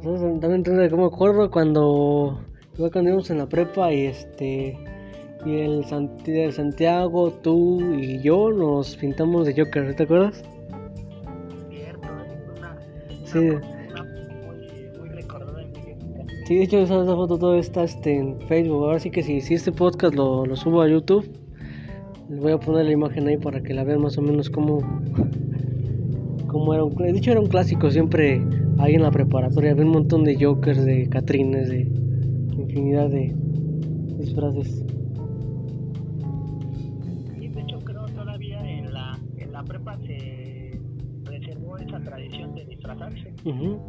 ¿Sabes? 0.03 0.21
También 0.21 0.53
entonces, 0.55 0.91
como 0.91 1.03
me 1.09 1.15
acuerdo 1.15 1.49
cuando 1.49 2.39
igual 2.75 2.91
cuando 2.91 3.09
íbamos 3.09 3.29
en 3.31 3.37
la 3.39 3.47
prepa 3.47 3.91
y 3.91 4.05
este 4.05 4.77
y 5.45 5.57
el, 5.59 5.83
Santi- 5.85 6.39
el 6.39 6.53
Santiago, 6.53 7.31
tú 7.31 7.79
y 7.93 8.19
yo 8.21 8.51
nos 8.51 8.95
pintamos 8.97 9.45
de 9.45 9.53
Joker, 9.55 9.95
¿te 9.95 10.03
acuerdas? 10.03 10.43
cierto 11.69 12.07
es 12.23 12.57
una, 12.57 12.77
Sí. 13.25 13.37
una 13.39 14.03
muy 14.03 14.99
muy 14.99 15.09
recordada 15.09 15.61
en 15.61 15.71
mi 15.71 16.45
Sí, 16.45 16.55
de 16.57 16.63
hecho 16.63 16.77
esa, 16.79 17.01
esa 17.01 17.15
foto 17.15 17.37
todo 17.39 17.55
está 17.55 17.83
este, 17.83 18.15
en 18.17 18.39
Facebook. 18.41 18.83
Ahora 18.85 18.99
sí 18.99 19.09
que 19.09 19.23
si, 19.23 19.41
si 19.41 19.55
este 19.55 19.71
podcast 19.71 20.13
lo, 20.15 20.45
lo 20.45 20.55
subo 20.55 20.81
a 20.81 20.87
YouTube, 20.87 21.27
les 22.29 22.39
voy 22.39 22.51
a 22.51 22.59
poner 22.59 22.85
la 22.85 22.91
imagen 22.91 23.27
ahí 23.27 23.37
para 23.37 23.61
que 23.61 23.73
la 23.73 23.83
vean 23.83 24.01
más 24.01 24.17
o 24.17 24.21
menos 24.21 24.49
cómo, 24.49 24.79
cómo 26.55 26.73
era 26.73 26.85
un... 26.85 26.95
De 26.95 27.09
hecho 27.09 27.31
era 27.31 27.41
un 27.41 27.47
clásico 27.47 27.91
siempre 27.91 28.41
ahí 28.79 28.95
en 28.95 29.01
la 29.01 29.11
preparatoria. 29.11 29.71
Había 29.71 29.83
un 29.83 29.91
montón 29.91 30.23
de 30.23 30.37
jokers, 30.41 30.85
de 30.85 31.09
catrines, 31.09 31.67
de 31.67 31.81
infinidad 31.81 33.09
de 33.09 33.35
disfraces. 34.19 34.85
y 37.37 37.49
de 37.49 37.61
hecho 37.61 37.77
creo 37.81 38.05
todavía 38.05 38.61
en 38.71 38.93
la 38.93 39.19
en 39.35 39.51
la 39.51 39.63
prepa 39.65 39.97
se 40.07 40.79
preservó 41.25 41.77
esa 41.77 41.99
tradición 41.99 42.55
de 42.55 42.65
disfrazarse 42.65 43.33
Ujú. 43.43 43.81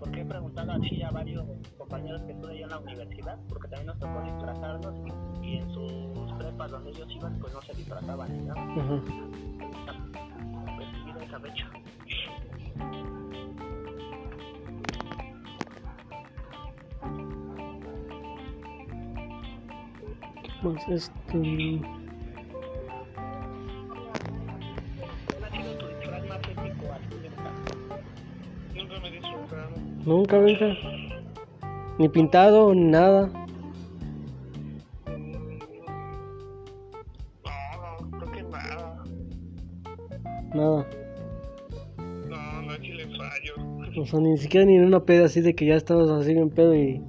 porque 0.00 0.22
he 0.22 0.24
preguntado 0.24 0.72
así 0.72 1.02
a 1.02 1.10
varios 1.10 1.44
compañeros 1.76 2.22
que 2.22 2.32
estuve 2.32 2.58
yo 2.58 2.64
en 2.64 2.70
la 2.70 2.78
universidad 2.78 3.38
porque 3.50 3.68
también 3.68 3.88
nos 3.88 3.98
tocó 3.98 4.22
disfrazarnos 4.22 4.94
y, 5.42 5.56
en 5.58 5.70
sus 5.70 6.32
prepas 6.38 6.70
donde 6.70 6.90
ellos 6.90 7.08
iban 7.14 7.38
pues 7.38 7.52
no 7.52 7.60
se 7.60 7.74
disfrazaban 7.74 8.38
ni 8.38 8.46
nada 8.46 9.02
así 26.92 27.14
de 27.20 27.28
verdad? 27.28 27.52
Nunca 30.04 30.38
nunca. 30.38 30.76
Ni 31.98 32.08
pintado, 32.08 32.74
ni 32.74 32.84
nada. 32.84 33.45
Sea, 44.16 44.28
ni 44.28 44.38
siquiera 44.38 44.66
ni 44.66 44.76
en 44.76 44.84
una 44.84 45.04
peda 45.04 45.26
así 45.26 45.40
de 45.40 45.54
que 45.54 45.66
ya 45.66 45.74
estabas 45.74 46.08
así 46.10 46.32
en 46.32 46.50
pedo 46.50 46.74
y 46.74 47.02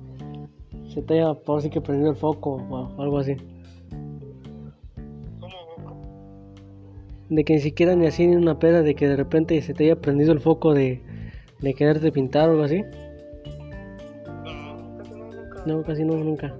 se 0.93 1.01
te 1.01 1.15
haya 1.15 1.33
por 1.33 1.59
así 1.59 1.69
que 1.69 1.81
prendido 1.81 2.11
el 2.11 2.17
foco 2.17 2.55
o 2.69 3.01
algo 3.01 3.19
así. 3.19 3.35
De 7.29 7.43
que 7.43 7.53
ni 7.53 7.59
siquiera 7.59 7.95
ni 7.95 8.07
así 8.07 8.25
ni 8.25 8.33
en 8.33 8.39
una 8.39 8.57
peda 8.57 8.81
de 8.81 8.95
que 8.95 9.07
de 9.07 9.15
repente 9.15 9.61
se 9.61 9.73
te 9.73 9.83
haya 9.85 9.97
prendido 9.97 10.31
el 10.31 10.39
foco 10.39 10.73
de, 10.73 11.01
de 11.59 11.73
quererte 11.73 12.11
pintar 12.11 12.49
o 12.49 12.51
algo 12.53 12.63
así. 12.63 12.83
No, 15.65 15.83
casi 15.83 16.05
no, 16.05 16.15
nunca. 16.15 16.55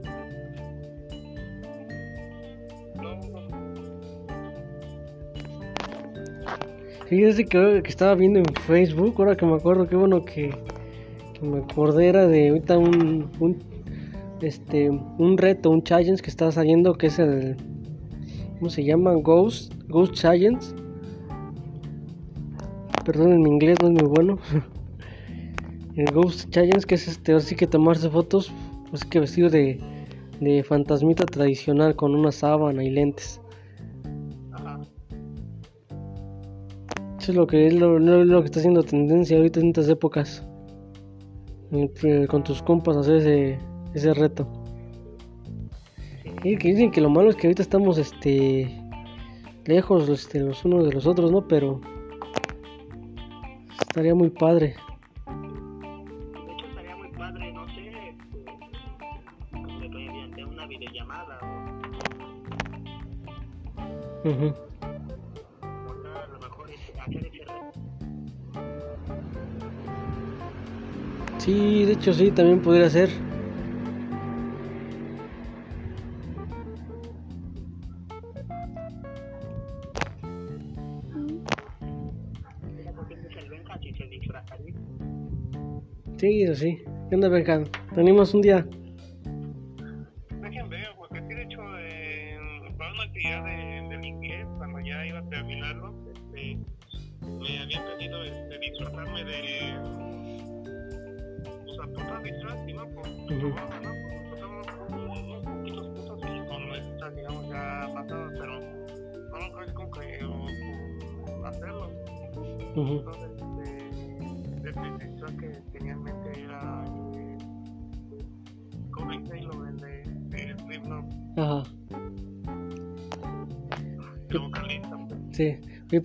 Fíjese 7.09 7.45
que, 7.45 7.81
que 7.83 7.89
estaba 7.89 8.15
viendo 8.15 8.39
en 8.39 8.45
Facebook, 8.65 9.15
ahora 9.17 9.37
que 9.37 9.45
me 9.45 9.55
acuerdo, 9.55 9.87
qué 9.87 9.95
bueno 9.95 10.25
que, 10.25 10.53
me 11.41 11.59
acordé 11.59 12.07
era 12.09 12.27
de 12.27 12.49
ahorita 12.49 12.77
un, 12.77 13.29
un 13.39 13.63
este 14.41 14.89
un 14.89 15.37
reto, 15.37 15.69
un 15.69 15.83
challenge 15.83 16.21
que 16.21 16.29
está 16.29 16.51
saliendo 16.51 16.95
que 16.95 17.07
es 17.07 17.17
el 17.19 17.55
¿cómo 18.59 18.69
se 18.69 18.83
llama? 18.83 19.13
Ghost 19.13 19.73
Ghost 19.87 20.15
Challenge. 20.15 20.65
Perdón, 23.05 23.31
en 23.31 23.41
mi 23.41 23.49
inglés 23.51 23.77
no 23.81 23.87
es 23.87 23.93
muy 23.93 24.09
bueno. 24.09 24.39
el 25.95 26.11
Ghost 26.11 26.49
Challenge 26.49 26.85
que 26.85 26.95
es 26.95 27.07
este, 27.07 27.33
así 27.33 27.55
que 27.55 27.67
tomarse 27.67 28.09
fotos, 28.09 28.51
pues 28.89 29.05
que 29.05 29.21
vestido 29.21 29.49
de, 29.49 29.79
de 30.41 30.63
fantasmita 30.63 31.25
tradicional 31.25 31.95
con 31.95 32.15
una 32.15 32.33
sábana 32.33 32.83
y 32.83 32.89
lentes. 32.89 33.39
Eso 37.27 37.33
es 37.33 37.37
lo 37.39 37.45
que 37.47 37.67
es 37.67 37.73
lo, 37.73 37.99
lo- 37.99 38.23
lo 38.23 38.39
que 38.39 38.45
está 38.45 38.59
haciendo 38.59 38.83
tendencia 38.83 39.35
ahorita 39.35 39.59
en 39.59 39.67
estas 39.67 39.89
épocas. 39.89 40.47
Eh, 41.73 42.25
Con 42.29 42.41
tus 42.41 42.61
compas 42.63 42.95
hacer 42.95 43.17
ese, 43.17 43.59
ese 43.93 44.13
reto. 44.13 44.47
Y 46.41 46.55
que 46.57 46.69
dicen 46.69 46.89
que 46.89 47.01
lo 47.01 47.09
malo 47.09 47.29
es 47.29 47.35
que 47.35 47.47
ahorita 47.47 47.63
estamos 47.63 47.97
este 47.97 48.71
lejos 49.65 50.07
este, 50.07 50.39
los 50.39 50.63
unos 50.63 50.85
de 50.85 50.93
los 50.93 51.05
otros, 51.05 51.29
¿no? 51.29 51.45
Pero 51.49 51.81
estaría 53.81 54.15
muy 54.15 54.29
padre. 54.29 54.77
De 55.27 56.53
hecho, 56.53 56.65
estaría 56.69 56.95
muy 56.95 57.09
padre, 57.09 57.51
no 57.51 57.67
sé, 57.75 58.15
este, 59.51 59.89
mediante 59.89 60.45
una 60.45 60.65
videollamada. 60.65 61.39
Sí, 71.47 71.85
de 71.85 71.93
hecho 71.93 72.11
sí, 72.11 72.29
también 72.29 72.61
podría 72.61 72.89
ser. 72.89 73.09
Sí, 86.17 86.43
eso 86.43 86.55
sí. 86.55 86.79
¿Qué 87.07 87.15
onda, 87.15 87.29
Benja? 87.29 87.63
¿Te 87.95 88.01
animas 88.01 88.33
un 88.33 88.41
día? 88.41 88.67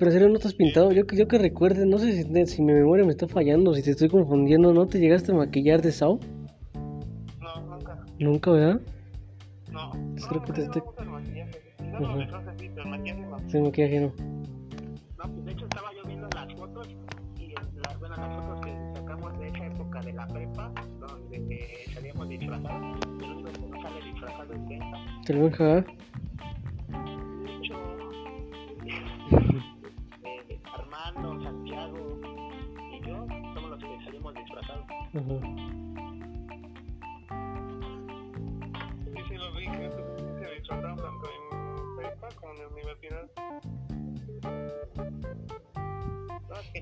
Pero 0.02 0.10
en 0.10 0.14
serio 0.14 0.28
no 0.30 0.34
estás 0.34 0.54
pintado. 0.54 0.90
Yo, 0.90 1.06
que- 1.06 1.14
yo 1.16 1.28
que 1.28 1.38
recuerde, 1.38 1.86
no 1.86 1.96
sé 1.96 2.24
si, 2.24 2.46
si 2.46 2.60
mi 2.60 2.72
memoria 2.72 3.04
me 3.04 3.12
está 3.12 3.28
fallando, 3.28 3.72
si 3.72 3.84
te 3.84 3.92
estoy 3.92 4.08
confundiendo. 4.08 4.74
¿No 4.74 4.84
te 4.88 4.98
llegaste 4.98 5.30
a 5.30 5.36
maquillar 5.36 5.80
de 5.80 5.92
Sao? 5.92 6.18
No, 7.40 7.60
nunca. 7.60 8.04
Nunca, 8.18 8.50
¿verdad? 8.50 8.80
No. 9.70 9.90
Creo 10.28 10.40
no, 10.40 10.44
que 10.44 10.52
te 10.54 10.62
estoy- 10.62 10.82
no, 10.82 10.92
no, 10.92 11.02
el 11.02 11.08
maquillaje. 11.08 11.52
Sí, 11.52 11.60
pero 12.74 12.94
el 12.96 13.30
no. 13.30 13.38
Sí, 13.48 13.60
maquillaje 13.60 14.00
no. 14.00 14.06
No, 14.08 15.32
pues 15.34 15.44
de 15.44 15.52
hecho 15.52 15.64
estaba 15.66 15.88
yo 15.94 16.08
viendo 16.08 16.28
las 16.34 16.52
fotos 16.54 16.88
y 17.38 17.44
en 17.44 17.54
las, 17.54 18.00
bueno, 18.00 18.16
las 18.16 18.34
fotos 18.34 18.60
que 18.66 18.72
sacamos 18.98 19.38
de 19.38 19.48
esa 19.50 19.66
época 19.66 20.00
de 20.00 20.12
la 20.14 20.26
prepa, 20.26 20.72
donde 20.98 21.68
salíamos 21.94 22.28
disfrazados, 22.28 22.98
que 23.20 23.26
no 23.28 23.82
sale 23.82 24.02
disfrazado 24.04 24.52
es 24.52 24.66
Benja. 24.68 24.96
¿Te 25.24 25.32
lo 25.34 25.42
Benja, 25.44 25.62
¿verdad? 25.64 25.86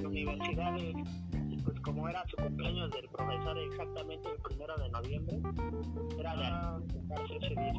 En 0.00 0.02
la 0.02 0.08
universidad, 0.08 0.78
eh, 0.78 0.94
pues 1.64 1.80
como 1.80 2.08
era 2.08 2.24
su 2.28 2.36
cumpleaños 2.36 2.90
del 2.92 3.08
profesor 3.08 3.58
exactamente 3.58 4.28
el 4.30 4.42
primero 4.42 4.74
de 4.76 4.88
noviembre, 4.90 5.38
era 6.18 6.78
de 6.78 6.86
presentarse 6.86 7.36
ese 7.36 7.48
día. 7.48 7.72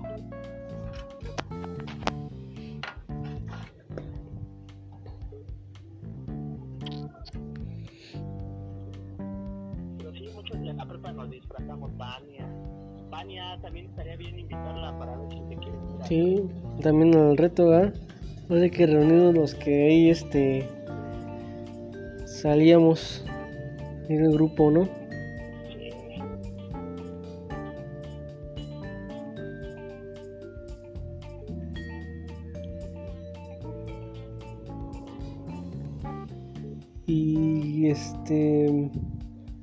Pero 9.97 10.13
sí, 10.13 10.29
muchos 10.35 10.59
de 10.61 10.73
la 10.73 10.85
prepa 10.85 11.11
nos 11.11 11.31
disfrazamos, 11.31 11.97
Vania. 11.97 12.47
Vania 13.09 13.59
también 13.61 13.87
estaría 13.87 14.15
bien 14.15 14.39
invitarla 14.39 14.97
para 14.97 15.17
ver 15.17 15.29
si 15.29 15.41
te 15.49 15.57
quiere 15.57 15.77
Sí, 16.07 16.49
también 16.81 17.13
el 17.13 17.37
reto, 17.37 17.69
¿verdad? 17.69 17.93
Parece 18.47 18.71
que 18.71 18.85
reunidos 18.85 19.33
los 19.33 19.55
que 19.55 19.87
ahí 19.87 20.09
este 20.09 20.80
salíamos 22.41 23.23
en 24.09 24.25
el 24.25 24.31
grupo, 24.31 24.71
¿no? 24.71 24.89
Y 37.05 37.87
este 37.87 38.89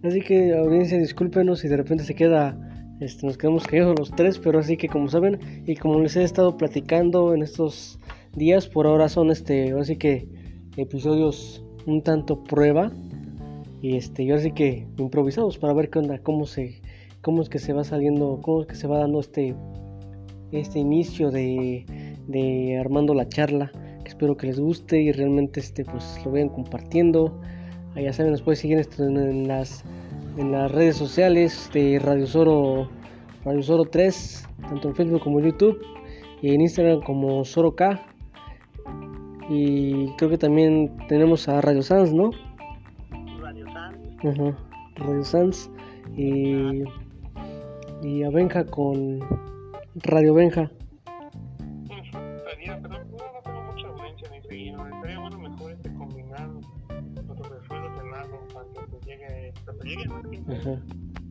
así 0.05 0.21
que 0.21 0.57
audiencia 0.57 0.99
discúlpenos 0.99 1.61
si 1.61 1.69
de 1.69 1.77
repente 1.77 2.05
se 2.05 2.15
queda 2.15 2.57
este, 3.01 3.27
nos 3.27 3.39
quedamos 3.39 3.67
callados 3.67 3.99
los 3.99 4.11
tres, 4.11 4.39
pero 4.39 4.59
así 4.59 4.77
que 4.77 4.89
como 4.89 5.09
saben 5.09 5.65
y 5.67 5.77
como 5.77 6.01
les 6.01 6.17
he 6.17 6.23
estado 6.23 6.57
platicando 6.57 7.35
en 7.35 7.43
estos 7.43 7.99
días, 8.35 8.69
por 8.69 8.87
ahora 8.87 9.09
son 9.09 9.31
este, 9.31 9.73
así 9.73 9.97
que 9.97 10.29
episodios 10.77 11.65
un 11.89 12.03
tanto 12.03 12.45
prueba 12.45 12.93
y 13.81 13.97
este, 13.97 14.25
yo 14.27 14.35
así 14.35 14.53
que 14.53 14.87
improvisados 14.99 15.57
para 15.59 15.73
ver 15.73 15.91
onda, 15.97 16.19
cómo 16.19 16.47
se, 16.47 16.83
cómo 17.23 17.43
es 17.43 17.49
que 17.49 17.59
se 17.59 17.73
va 17.73 17.85
saliendo, 17.85 18.41
cómo 18.43 18.63
es 18.63 18.67
que 18.67 18.75
se 18.75 18.87
va 18.87 18.99
dando 18.99 19.21
este, 19.21 19.55
este 20.53 20.79
inicio 20.81 21.31
de, 21.31 21.85
de 22.27 22.79
armando 22.79 23.15
la 23.15 23.29
charla, 23.29 23.73
que 24.03 24.09
espero 24.09 24.37
que 24.37 24.49
les 24.49 24.61
guste 24.61 25.01
y 25.01 25.13
realmente 25.13 25.61
este, 25.61 25.85
pues 25.85 26.21
lo 26.25 26.33
vayan 26.33 26.49
compartiendo. 26.51 27.41
Ah, 27.95 28.01
ya 28.01 28.13
saben, 28.13 28.33
nos 28.33 28.43
pueden 28.43 28.61
seguir 28.61 28.87
en, 28.99 29.49
las 29.49 29.85
en 30.37 30.53
las 30.53 30.71
redes 30.71 30.97
sociales 30.97 31.71
de 31.73 31.99
Radio 32.01 32.27
Soro, 32.27 32.91
Radio 33.45 33.63
Soro 33.63 33.85
3, 33.87 34.47
tanto 34.69 34.89
en 34.89 34.95
Facebook 34.95 35.21
como 35.23 35.39
en 35.39 35.47
YouTube, 35.47 35.79
y 36.43 36.55
en 36.55 36.61
Instagram 36.61 37.01
como 37.03 37.45
Soro 37.45 37.75
K. 37.75 38.05
Y 39.49 40.09
creo 40.17 40.31
que 40.31 40.39
también 40.39 40.95
tenemos 41.09 41.49
a 41.49 41.61
Radio 41.61 41.83
Sans, 41.83 42.13
¿no? 42.13 42.31
Radio 43.41 43.67
San, 43.73 43.95
Ajá, 44.25 44.59
Radio 44.97 45.25
Sans. 45.25 45.71
Y, 46.17 46.85
y 48.03 48.23
a 48.25 48.31
Benja 48.31 48.65
con 48.67 49.21
Radio 49.95 50.35
Benja. 50.35 50.71
Estaría, 52.37 52.79
pero 52.83 52.95
no, 53.05 53.17
no 53.17 53.41
tengo 53.45 53.63
mucha 53.73 53.87
audiencia 53.89 54.29
ni 54.33 54.43
seguido. 54.43 54.87
Estaría 54.87 55.19
bueno 55.21 55.39
mejor 55.39 55.73
este 55.73 55.95
combinar 55.95 56.49
nuestros 56.51 57.53
esfuerzos 57.63 58.05
en 58.05 58.15
algo 58.15 58.49
para 58.53 58.67
que 58.69 58.97
se 58.97 59.07
llegue, 59.07 59.53
que 59.55 59.73
se 59.73 59.89
llegue 59.89 60.05
Ajá. 60.57 60.83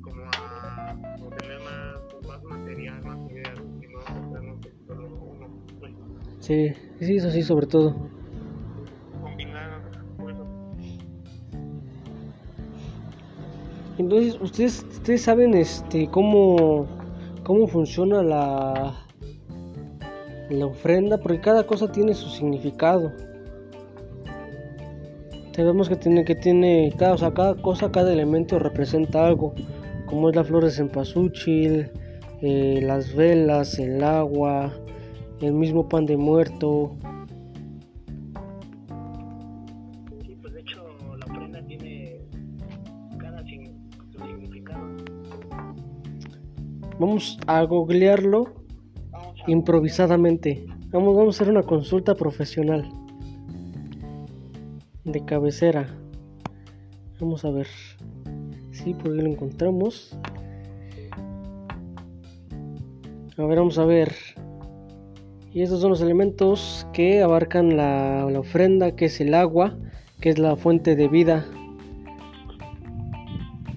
como 0.02 0.24
a 0.24 1.38
tener 1.38 1.60
más, 1.60 2.28
más 2.28 2.44
material, 2.44 3.04
más 3.04 3.32
ideas, 3.32 3.60
y 3.82 3.88
no 3.88 4.02
centrarnos 4.02 4.66
en 4.66 4.88
solo 4.88 5.08
uno, 5.08 5.48
Sí, 6.48 6.72
sí, 7.02 7.18
eso 7.18 7.30
sí, 7.30 7.44
sobre 7.44 7.68
todo. 7.68 7.94
Entonces, 13.98 14.40
ustedes, 14.40 14.86
ustedes 14.90 15.24
saben 15.24 15.56
este 15.56 16.08
cómo, 16.08 16.88
cómo 17.44 17.68
funciona 17.68 18.24
la, 18.24 18.96
la 20.50 20.66
ofrenda, 20.66 21.18
porque 21.18 21.42
cada 21.42 21.68
cosa 21.68 21.92
tiene 21.92 22.14
su 22.14 22.30
significado. 22.30 23.12
Sabemos 25.54 25.90
que 25.90 25.98
tiene, 25.98 26.24
que 26.24 26.36
tiene, 26.36 26.94
cada, 26.98 27.16
o 27.16 27.18
sea, 27.18 27.34
cada 27.34 27.62
cosa, 27.62 27.92
cada 27.92 28.14
elemento 28.14 28.58
representa 28.58 29.28
algo, 29.28 29.54
como 30.06 30.30
es 30.30 30.36
la 30.38 30.46
flor 30.46 30.64
de 30.64 30.72
cempasúchil, 30.72 31.92
eh, 32.42 32.80
las 32.84 33.14
velas, 33.14 33.80
el 33.80 34.02
agua, 34.02 34.72
el 35.42 35.54
mismo 35.54 35.88
pan 35.88 36.06
de 36.06 36.18
muerto. 36.18 36.96
Sí, 40.26 40.36
pues 40.42 40.54
de 40.54 40.60
hecho 40.62 40.84
la 41.18 41.26
ofrenda 41.26 41.62
tiene 41.66 42.22
cada 43.18 43.44
sin- 43.44 43.90
su 44.12 44.20
significado. 44.26 44.88
Vamos 47.00 47.38
a 47.46 47.62
googlearlo 47.64 48.54
Vamos 49.12 49.42
a 49.46 49.52
improvisadamente. 49.52 50.66
Vamos, 50.90 51.16
vamos 51.16 51.36
a 51.40 51.44
hacer 51.44 51.52
una 51.54 51.64
consulta 51.64 52.16
profesional. 52.16 52.90
De 55.04 55.24
cabecera. 55.24 55.88
Vamos 57.20 57.46
a 57.46 57.52
ver. 57.52 57.68
Sí, 58.72 58.94
por 58.94 59.12
ahí 59.12 59.18
lo 59.22 59.30
encontramos. 59.30 60.18
A 63.38 63.44
ver, 63.44 63.58
vamos 63.60 63.78
a 63.78 63.86
ver. 63.86 64.12
Y 65.54 65.64
estos 65.64 65.82
son 65.82 65.90
los 65.90 66.02
elementos 66.02 66.88
que 66.94 67.22
abarcan 67.24 67.76
la, 67.78 68.30
la 68.30 68.40
ofrenda, 68.40 68.96
que 68.96 69.06
es 69.06 69.20
el 69.20 69.34
agua, 69.34 69.76
que 70.22 70.30
es 70.30 70.38
la 70.38 70.56
fuente 70.56 70.96
de 70.96 71.08
vida. 71.08 71.46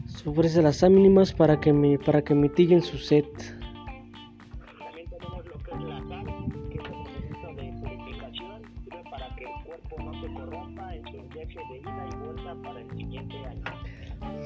Se 0.07 0.29
ofrece 0.29 0.61
las 0.61 0.83
ánimas 0.83 1.33
para 1.33 1.59
que, 1.59 1.73
me, 1.73 1.99
para 1.99 2.21
que 2.21 2.35
mitiguen 2.35 2.83
su 2.83 2.99
sed. 2.99 3.25
También 4.79 5.09
tenemos 5.09 5.47
lo 5.47 5.57
que 5.57 5.71
es 5.71 5.81
la 5.81 5.99
sal, 6.01 6.27
que 6.71 6.77
es 6.77 6.85
el 6.85 6.93
proceso 6.93 7.49
de 7.57 7.73
purificación, 7.81 8.63
sirve 8.85 9.03
para 9.11 9.35
que 9.37 9.45
el 9.45 9.65
cuerpo 9.65 10.03
no 10.03 10.13
se 10.21 10.35
corrompa 10.35 10.95
en 10.95 11.05
su 11.05 11.29
viaje 11.33 11.61
de 11.71 11.79
ida 11.79 12.09
y 12.13 12.17
vuelta 12.27 12.57
para 12.63 12.81
el 12.81 12.91
siguiente 12.91 13.37
año. 13.47 13.63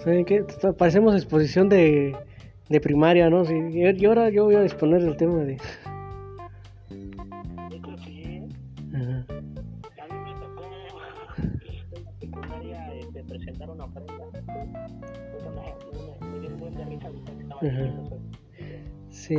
¿Saben 0.05 0.25
qué? 0.25 0.45
Parecemos 0.79 1.17
exposición 1.17 1.69
de, 1.69 2.15
de 2.69 2.81
primaria, 2.81 3.29
¿no? 3.29 3.45
Sí, 3.45 3.55
y 3.73 4.05
ahora 4.05 4.31
yo 4.31 4.45
voy 4.45 4.55
a 4.55 4.63
exponer 4.63 5.03
el 5.03 5.17
tema. 5.17 5.39
De 5.39 5.59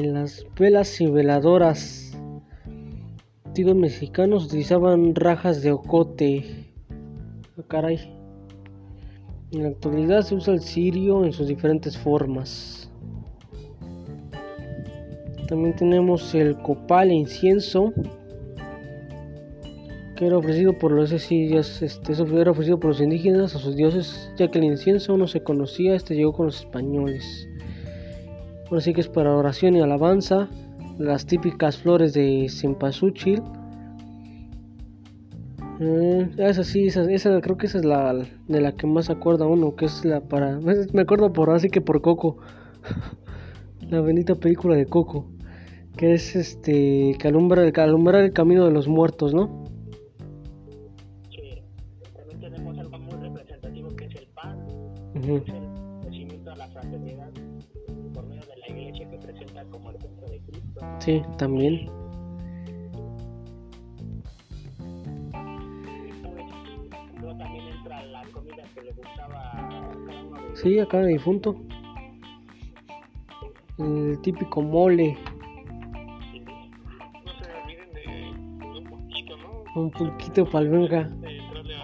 las 0.02 0.46
velas 0.58 1.02
y 1.02 1.08
veladoras. 1.08 2.18
Antiguos 3.46 3.76
mexicanos 3.76 4.46
utilizaban 4.46 5.16
rajas 5.16 5.62
de 5.62 5.72
ocote. 5.72 6.44
Ah, 7.58 7.64
caray. 7.68 8.00
En 9.52 9.64
la 9.64 9.70
actualidad 9.70 10.24
se 10.24 10.36
usa 10.36 10.54
el 10.54 10.62
cirio 10.62 11.24
en 11.24 11.32
sus 11.32 11.48
diferentes 11.48 11.98
formas. 11.98 12.92
También 15.48 15.76
tenemos 15.76 16.34
el 16.36 16.58
copal 16.58 17.12
e 17.12 17.16
incienso. 17.16 17.94
Que 20.16 20.28
era 20.28 20.38
ofrecido 20.38 20.74
por 20.74 20.92
los 20.92 21.12
ese 21.12 21.26
sí, 21.26 21.50
ya 21.50 21.60
es- 21.60 21.82
este, 21.82 22.14
era 22.14 22.52
ofrecido 22.52 22.80
por 22.80 22.92
los 22.92 23.02
indígenas 23.02 23.54
a 23.56 23.60
sus 23.60 23.76
dioses, 23.76 24.32
ya 24.38 24.50
que 24.50 24.60
el 24.60 24.66
incienso 24.66 25.18
no 25.18 25.28
se 25.28 25.44
conocía, 25.44 25.94
este 25.94 26.16
llegó 26.16 26.34
con 26.34 26.46
los 26.48 26.62
españoles. 26.62 27.50
Ahora 28.70 28.82
sí 28.82 28.94
que 28.94 29.02
es 29.02 29.08
para 29.10 29.36
oración 29.36 29.76
y 29.76 29.82
alabanza. 29.82 30.50
Las 30.98 31.26
típicas 31.26 31.78
flores 31.78 32.14
de 32.14 32.48
cempasúchil. 32.50 33.42
Eh, 35.82 36.30
esa 36.38 36.64
sí, 36.64 36.88
esa, 36.88 37.04
esa- 37.12 37.42
creo 37.42 37.58
que 37.58 37.66
esa 37.68 37.80
es 37.80 37.86
la 37.86 38.14
de 38.48 38.62
la 38.62 38.72
que 38.72 38.88
más 38.88 39.10
acuerda 39.10 39.46
uno, 39.46 39.76
que 39.76 39.86
es 39.86 40.06
la 40.06 40.22
para... 40.22 40.58
Me 40.94 41.02
acuerdo 41.02 41.34
por 41.34 41.50
así 41.50 41.70
que 41.70 41.82
por 41.82 42.02
Coco. 42.02 42.38
la 43.90 44.00
bendita 44.02 44.36
película 44.36 44.76
de 44.76 44.86
Coco. 44.86 45.28
Que 45.98 46.14
es 46.14 46.36
este... 46.36 47.16
que 47.20 47.28
alumbra 47.28 47.64
el, 47.66 47.74
que 47.74 47.82
alumbra 47.82 48.22
el 48.24 48.32
camino 48.32 48.66
de 48.66 48.72
los 48.72 48.88
muertos, 48.88 49.34
¿no? 49.34 49.66
Sí, 51.30 51.62
también 52.16 52.40
tenemos 52.40 52.78
algo 52.78 52.98
muy 53.00 53.14
representativo 53.16 53.90
que 53.96 54.06
es 54.06 54.16
el 54.16 54.28
pan, 54.28 54.58
es 55.16 55.26
uno 61.08 61.22
de 68.56 68.64
Sí, 70.56 70.80
acá 70.80 71.00
de 71.00 71.14
difunto. 71.14 71.56
El 73.78 74.20
típico 74.22 74.62
mole. 74.62 75.18
no 77.26 77.34
se 77.34 77.44
olviden 77.62 77.92
de, 77.94 78.02
de 78.74 78.80
un 79.76 79.92
pulquito 79.92 80.50
palvenga. 80.50 81.10
De 81.10 81.38
entrarle 81.38 81.76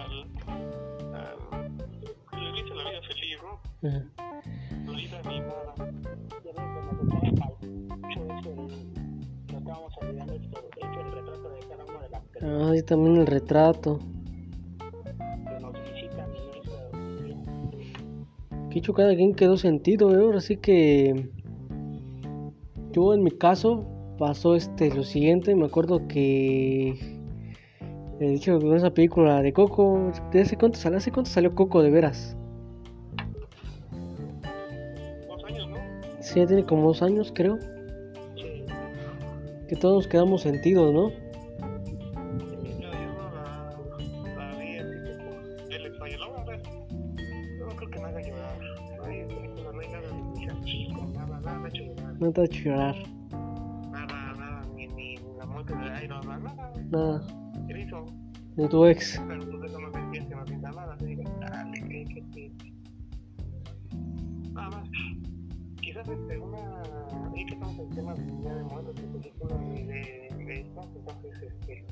Ah, 12.42 12.72
sí, 12.74 12.82
también 12.82 13.16
el 13.18 13.26
retrato. 13.26 14.00
nos 18.72 18.76
hecho 18.76 18.94
cada 18.94 19.14
quien 19.14 19.34
quedó 19.34 19.56
sentido, 19.56 20.12
¿eh? 20.12 20.24
Ahora 20.24 20.40
sí 20.40 20.56
que 20.56 21.28
yo 22.90 23.14
en 23.14 23.22
mi 23.22 23.30
caso 23.30 23.84
pasó 24.18 24.56
este 24.56 24.92
lo 24.94 25.04
siguiente, 25.04 25.54
me 25.54 25.66
acuerdo 25.66 26.08
que 26.08 26.94
he 28.18 28.28
dicho 28.28 28.58
con 28.58 28.74
esa 28.76 28.90
película 28.90 29.42
de 29.42 29.52
Coco, 29.52 30.10
¿de 30.32 30.40
hace 30.40 30.56
cuánto 30.56 30.78
salió? 30.78 30.98
¿Hace 30.98 31.12
cuánto 31.12 31.30
salió 31.30 31.54
Coco 31.54 31.82
de 31.82 31.90
veras? 31.90 32.36
Dos 35.28 35.44
años, 35.44 35.68
¿no? 35.68 35.76
Sí, 36.20 36.40
ya 36.40 36.46
tiene 36.46 36.64
como 36.64 36.88
dos 36.88 37.02
años 37.02 37.30
creo, 37.34 37.58
Sí, 38.36 38.64
que 39.68 39.76
todos 39.76 40.08
quedamos 40.08 40.42
sentidos, 40.42 40.92
¿no? 40.92 41.21
No 52.22 52.32
te 52.32 52.40
ha 52.40 52.44
hecho 52.44 52.62
llorar, 52.62 52.94
Nada, 53.90 54.32
nada, 54.38 54.62
ni, 54.76 54.86
ni 54.86 55.16
la 55.36 55.44
muerte 55.44 55.74
de 55.74 56.04
Iron 56.04 56.24
Man, 56.24 56.44
nada. 56.44 56.72
nada, 56.88 57.26
Él 57.68 57.80
hizo, 57.80 58.04
de 58.54 58.68
tu 58.68 58.86
ex. 58.86 59.20
pero 59.26 59.40
pues 59.44 59.64
eso 59.72 59.80
no 59.80 59.90
me 59.90 60.10
siente, 60.12 60.36
no 60.36 60.44
pinta 60.44 60.70
nada. 60.70 60.94
Así 60.94 61.06
digo, 61.06 61.24
dale, 61.40 61.80
que, 61.80 62.04
que, 62.04 62.22
que. 62.30 62.52
Nada 64.52 64.70
más. 64.70 64.88
Quizás 65.80 66.08
este, 66.08 66.38
una. 66.38 66.58
Ahí 67.34 67.44
que 67.44 67.54
estamos 67.54 67.76
en 67.80 67.90
temas 67.90 68.16
de 68.16 68.24
Día 68.36 68.54
de 68.54 68.62
Muertos, 68.62 68.94
de 68.94 69.02
películas 69.02 69.58
de, 69.58 69.84
de, 69.84 70.44
de 70.44 70.60
esto, 70.60 70.80
entonces, 70.94 71.42
este. 71.42 71.84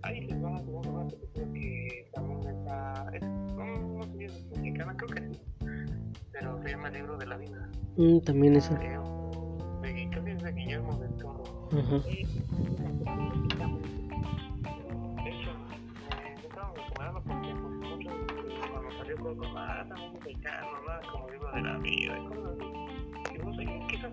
Ahí 0.00 0.20
les 0.22 0.42
va 0.42 0.48
a 0.48 0.52
dar 0.52 0.62
una 0.66 1.08
película 1.08 1.52
que 1.52 2.10
también 2.14 2.40
está. 2.56 3.10
Es, 3.12 3.22
no, 3.22 3.98
no 3.98 4.02
sé 4.04 4.16
si 4.16 4.24
es 4.24 4.46
mexicana, 4.56 4.96
creo 4.96 5.08
que 5.10 5.34
sí. 5.34 5.40
Pero 6.32 6.62
se 6.62 6.70
llama 6.70 6.88
El 6.88 6.94
libro 6.94 7.18
de 7.18 7.26
la 7.26 7.36
vida. 7.36 7.68
Mm, 7.98 8.20
también 8.20 8.56
esa. 8.56 8.78
Creo. 8.78 9.03
Hecho, 11.84 12.00
eh, 16.10 16.34
cuando 18.72 18.90
salió 18.96 19.16
mexicano, 20.14 20.68
como 21.12 21.28
libro 21.28 21.52
de 21.52 21.60
la 21.60 21.76
vida, 21.78 22.18
y 23.34 23.38
quizás 23.86 24.12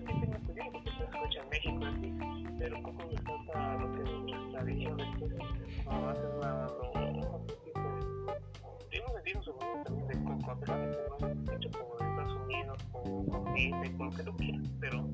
México 1.50 1.80
así, 1.86 2.14
pero 2.60 2.84
Coco 2.84 3.04
lo 3.80 3.90
que 3.94 4.04
es 4.04 4.10
nuestra 4.10 4.52
tradición, 4.52 5.00
entonces 5.00 5.40
no 5.86 6.02
va 6.02 6.12
a 6.12 6.16
ser 6.16 6.36
nada 6.42 6.68
lo 6.68 6.92
también 9.86 10.08
de 10.10 10.22
Coco, 10.26 10.52
a 10.52 10.60
como 11.72 11.96
Estados 12.04 12.36
Unidos, 12.46 12.78
quieras, 14.36 14.68
pero 14.82 15.08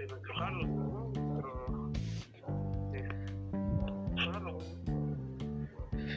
este, 0.00 0.06
nuestro 0.06 0.34
Halloween, 0.34 0.76
¿no? 0.76 1.12
Nuestro 1.14 1.92
eh, 2.94 3.08
Halloween. 4.16 4.66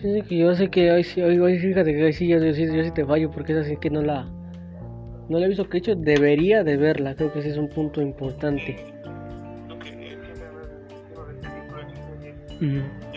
Fíjate 0.02 0.22
que 0.28 0.38
yo 0.38 0.56
sé 0.56 0.70
que 0.70 0.92
hoy 0.92 1.04
sí, 1.04 1.22
hoy, 1.22 1.40
hoy 1.40 1.60
fíjate 1.60 1.94
que 1.94 2.04
hoy 2.04 2.14
sí 2.14 2.28
yo, 2.28 2.38
yo, 2.44 2.54
sí 2.54 2.66
yo 2.66 2.84
sí 2.84 2.92
te 2.92 3.06
fallo 3.06 3.32
porque 3.32 3.54
es 3.54 3.60
así 3.60 3.78
que 3.78 3.90
no 3.90 4.02
la 4.02 4.24
no 5.30 5.40
la 5.40 5.46
he 5.46 5.50
visto 5.50 5.66
que 5.66 5.74
de 5.74 5.78
hecho 5.78 5.96
debería 5.96 6.64
de 6.64 6.78
verla, 6.78 7.16
creo 7.16 7.32
que 7.32 7.40
ese 7.40 7.52
es 7.52 7.58
un 7.58 7.70
punto 7.70 8.02
importante. 8.02 8.76
Lo 12.60 13.13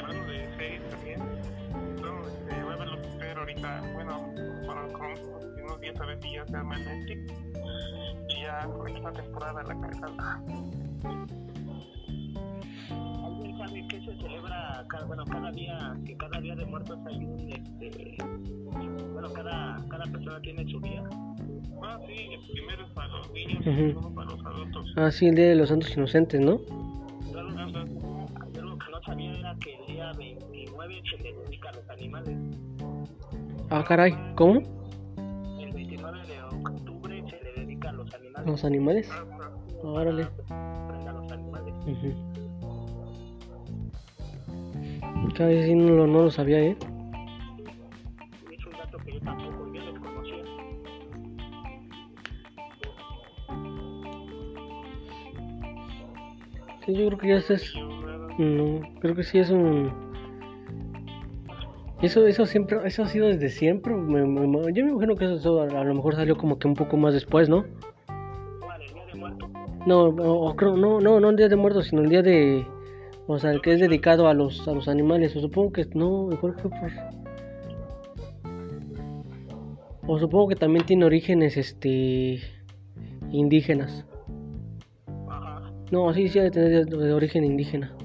esta 9.08 9.22
temporada 9.22 9.62
la 9.62 9.80
cabeza. 9.80 10.06
ah, 10.18 10.40
¿Alguien 13.24 13.58
sabe 13.58 13.88
que 13.88 14.00
se 14.00 14.16
celebra 14.16 14.84
cada, 14.88 15.04
bueno, 15.06 15.24
cada 15.24 15.50
día, 15.52 15.96
que 16.04 16.16
cada 16.16 16.40
día 16.40 16.54
de 16.56 16.64
muertos 16.66 16.98
hay 17.06 17.24
un, 17.24 17.52
este, 17.52 18.16
bueno, 19.12 19.32
cada, 19.32 19.84
cada 19.88 20.04
persona 20.04 20.40
tiene 20.40 20.70
su 20.70 20.80
día? 20.80 21.02
Ah, 21.82 21.98
sí, 22.06 22.14
el 22.32 22.40
primero 22.52 22.86
es 22.86 22.92
para 22.92 23.08
los 23.08 23.32
niños, 23.32 23.60
Ujú. 23.60 23.70
el 23.70 23.88
segundo 23.88 24.14
para 24.14 24.30
los 24.30 24.46
adultos. 24.46 24.94
Ah, 24.96 25.10
sí, 25.10 25.26
el 25.28 25.34
Día 25.34 25.48
de 25.48 25.56
los 25.56 25.68
Santos 25.68 25.96
Inocentes, 25.96 26.40
¿no? 26.40 26.58
Yo 27.32 27.42
lo, 27.42 27.50
yo 28.52 28.62
lo 28.62 28.78
que 28.78 28.90
no 28.90 29.02
sabía 29.04 29.38
era 29.38 29.54
que 29.60 29.74
el 29.74 29.86
día 29.86 30.12
29 30.16 31.02
se 31.10 31.22
le 31.22 31.32
dedica 31.34 31.68
a 31.68 31.72
los 31.74 31.90
animales. 31.90 32.36
Ah, 33.70 33.84
caray, 33.86 34.14
¿cómo? 34.36 34.62
Los 38.46 38.64
animales. 38.64 39.08
Ah, 39.12 39.24
ah, 39.40 39.50
Órale. 39.86 40.28
A 40.50 41.12
los 41.12 41.32
animales. 41.32 41.74
Cada 45.36 45.50
vez 45.50 45.68
no 45.76 45.90
lo, 45.94 46.06
no 46.06 46.22
lo 46.22 46.30
sabía, 46.30 46.60
¿eh? 46.60 46.76
Es 48.50 48.66
un 48.66 48.72
dato 48.72 48.96
que 49.04 49.12
yo 49.14 49.20
tampoco 49.20 49.72
yo 49.74 49.92
desconocía. 49.92 50.44
Sí, 56.84 56.94
yo 56.94 57.06
creo 57.06 57.18
que 57.18 57.28
ya 57.28 57.36
es... 57.36 57.74
No, 58.38 58.80
creo 59.00 59.14
que 59.14 59.22
sí 59.24 59.38
es 59.38 59.50
un... 59.50 59.90
Eso, 62.02 62.26
eso 62.26 62.44
siempre, 62.44 62.78
eso 62.84 63.02
ha 63.02 63.08
sido 63.08 63.26
desde 63.28 63.48
siempre. 63.48 63.94
me- 63.94 64.26
me- 64.26 64.46
me- 64.46 64.72
yo 64.72 64.84
me 64.84 64.90
imagino 64.92 65.16
que 65.16 65.24
eso, 65.24 65.34
eso 65.36 65.60
a, 65.62 65.80
a 65.80 65.84
lo 65.84 65.94
mejor 65.94 66.14
salió 66.14 66.36
como 66.36 66.58
que 66.58 66.68
un 66.68 66.74
poco 66.74 66.96
más 66.98 67.14
después, 67.14 67.48
¿no? 67.48 67.64
No, 69.86 70.04
o- 70.06 70.48
o 70.50 70.56
creo, 70.56 70.76
no, 70.76 71.00
no, 71.00 71.20
no 71.20 71.30
el 71.30 71.36
día 71.36 71.48
de 71.48 71.56
muertos, 71.56 71.86
sino 71.86 72.02
el 72.02 72.08
día 72.10 72.22
de, 72.22 72.66
o 73.26 73.38
sea, 73.38 73.52
el 73.52 73.62
que 73.62 73.72
es 73.72 73.80
dedicado 73.80 74.28
a 74.28 74.34
los, 74.34 74.66
a 74.68 74.72
los 74.72 74.88
animales. 74.88 75.34
O 75.36 75.40
supongo 75.40 75.72
que 75.72 75.86
no, 75.94 76.26
mejor 76.26 76.56
que 76.56 76.62
fue 76.62 76.70
por, 76.70 76.90
o 80.08 80.18
supongo 80.18 80.48
que 80.48 80.56
también 80.56 80.84
tiene 80.86 81.04
orígenes, 81.04 81.56
este, 81.56 82.40
indígenas. 83.30 84.04
No, 85.92 86.12
sí, 86.14 86.28
sí, 86.28 86.38
ha 86.40 86.42
de 86.42 86.50
tener 86.50 86.86
de, 86.86 86.96
de 86.96 87.12
origen 87.12 87.44
indígena. 87.44 87.95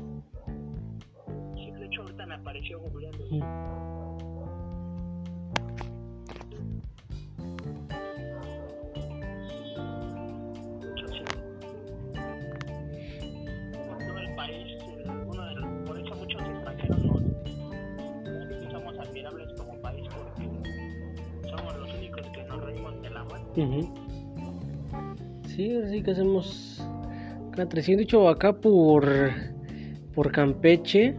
Sí, 25.48 25.74
ahora 25.74 25.90
sí 25.90 26.02
que 26.02 26.12
hacemos 26.12 26.84
cada 27.52 27.68
300. 27.68 27.98
De 27.98 28.04
hecho, 28.04 28.30
acá 28.30 28.54
por, 28.54 29.08
por 30.14 30.32
Campeche, 30.32 31.16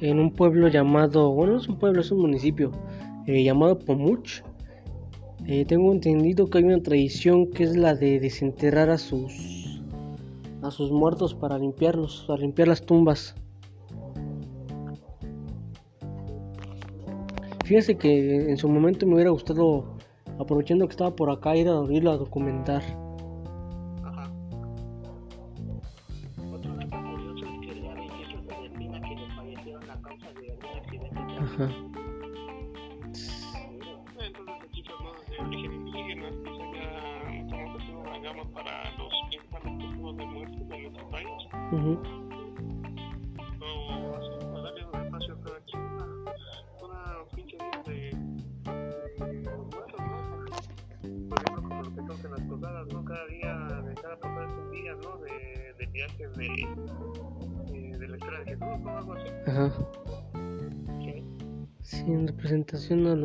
en 0.00 0.18
un 0.18 0.32
pueblo 0.32 0.68
llamado, 0.68 1.32
bueno, 1.32 1.52
no 1.52 1.58
es 1.58 1.68
un 1.68 1.78
pueblo, 1.78 2.00
es 2.00 2.10
un 2.10 2.20
municipio 2.20 2.72
eh, 3.26 3.44
llamado 3.44 3.78
Pomuch. 3.78 4.42
eh, 5.46 5.64
tengo 5.64 5.92
entendido 5.92 6.48
que 6.48 6.58
hay 6.58 6.64
una 6.64 6.82
tradición 6.82 7.50
que 7.50 7.64
es 7.64 7.76
la 7.76 7.94
de 7.94 8.18
desenterrar 8.18 8.90
a 8.90 8.98
sus 8.98 9.80
a 10.62 10.70
sus 10.70 10.92
muertos 10.92 11.34
para 11.34 11.58
limpiarlos, 11.58 12.24
para 12.26 12.40
limpiar 12.40 12.68
las 12.68 12.82
tumbas. 12.82 13.34
Fíjese 17.64 17.96
que 17.96 18.50
en 18.50 18.56
su 18.56 18.68
momento 18.68 19.06
me 19.06 19.14
hubiera 19.14 19.30
gustado 19.30 19.91
aprovechando 20.42 20.86
que 20.86 20.92
estaba 20.92 21.14
por 21.14 21.30
acá 21.30 21.56
ir 21.56 21.68
a 21.68 21.82
irlo 21.90 22.10
a 22.10 22.16
documentar. 22.16 22.82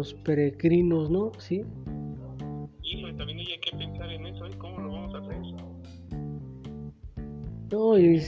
Los 0.07 0.21
peregrinos, 0.21 1.09
¿no? 1.09 1.31
Sí. 1.37 1.63
Híjole, 2.83 3.13
también 3.13 3.39
hay 3.39 3.45
que 3.59 3.77
pensar 3.77 4.09
en 4.09 4.25
eso, 4.27 4.45
¿eh? 4.45 4.51
¿Cómo 4.57 4.79
lo 4.79 4.91
vamos 4.91 5.15
a 5.15 5.17
hacer? 5.19 5.37
No, 7.71 7.99
y, 7.99 8.21